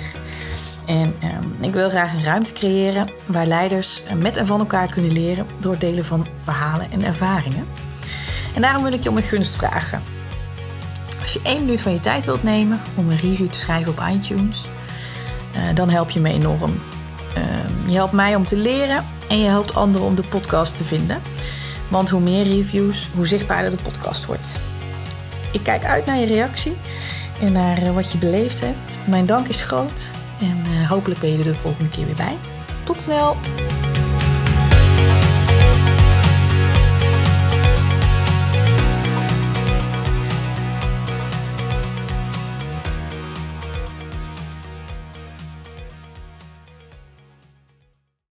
En 0.85 1.15
ehm, 1.21 1.63
ik 1.63 1.73
wil 1.73 1.89
graag 1.89 2.13
een 2.13 2.23
ruimte 2.23 2.53
creëren 2.53 3.09
waar 3.25 3.45
leiders 3.45 4.03
met 4.15 4.37
en 4.37 4.45
van 4.45 4.59
elkaar 4.59 4.91
kunnen 4.91 5.11
leren 5.11 5.45
door 5.59 5.71
het 5.71 5.81
delen 5.81 6.05
van 6.05 6.27
verhalen 6.35 6.91
en 6.91 7.03
ervaringen. 7.03 7.65
En 8.55 8.61
daarom 8.61 8.83
wil 8.83 8.93
ik 8.93 9.03
je 9.03 9.09
om 9.09 9.17
een 9.17 9.23
gunst 9.23 9.55
vragen. 9.55 10.01
Als 11.21 11.33
je 11.33 11.39
één 11.43 11.59
minuut 11.59 11.81
van 11.81 11.93
je 11.93 11.99
tijd 11.99 12.25
wilt 12.25 12.43
nemen 12.43 12.81
om 12.95 13.09
een 13.09 13.17
review 13.17 13.49
te 13.49 13.59
schrijven 13.59 13.91
op 13.91 14.03
iTunes, 14.11 14.65
eh, 15.53 15.75
dan 15.75 15.89
help 15.89 16.09
je 16.09 16.19
me 16.19 16.29
enorm. 16.29 16.79
Ehm, 17.37 17.89
je 17.89 17.95
helpt 17.95 18.13
mij 18.13 18.35
om 18.35 18.45
te 18.45 18.57
leren 18.57 19.05
en 19.27 19.39
je 19.39 19.47
helpt 19.47 19.75
anderen 19.75 20.07
om 20.07 20.15
de 20.15 20.23
podcast 20.23 20.77
te 20.77 20.83
vinden. 20.83 21.21
Want 21.89 22.09
hoe 22.09 22.21
meer 22.21 22.43
reviews, 22.43 23.09
hoe 23.15 23.27
zichtbaarder 23.27 23.71
de 23.71 23.83
podcast 23.83 24.25
wordt. 24.25 24.47
Ik 25.51 25.63
kijk 25.63 25.85
uit 25.85 26.05
naar 26.05 26.17
je 26.17 26.25
reactie 26.25 26.75
en 27.41 27.51
naar 27.51 27.77
eh, 27.77 27.93
wat 27.93 28.11
je 28.11 28.17
beleefd 28.17 28.61
hebt. 28.61 28.97
Mijn 29.07 29.25
dank 29.25 29.47
is 29.47 29.61
groot 29.61 30.09
en 30.39 30.63
eh, 30.65 30.89
hopelijk 30.89 31.19
ben 31.19 31.31
je 31.31 31.37
er 31.37 31.43
de 31.43 31.55
volgende 31.55 31.89
keer 31.89 32.05
weer 32.05 32.15
bij. 32.15 32.37
Tot 32.83 33.01
snel! 33.01 33.37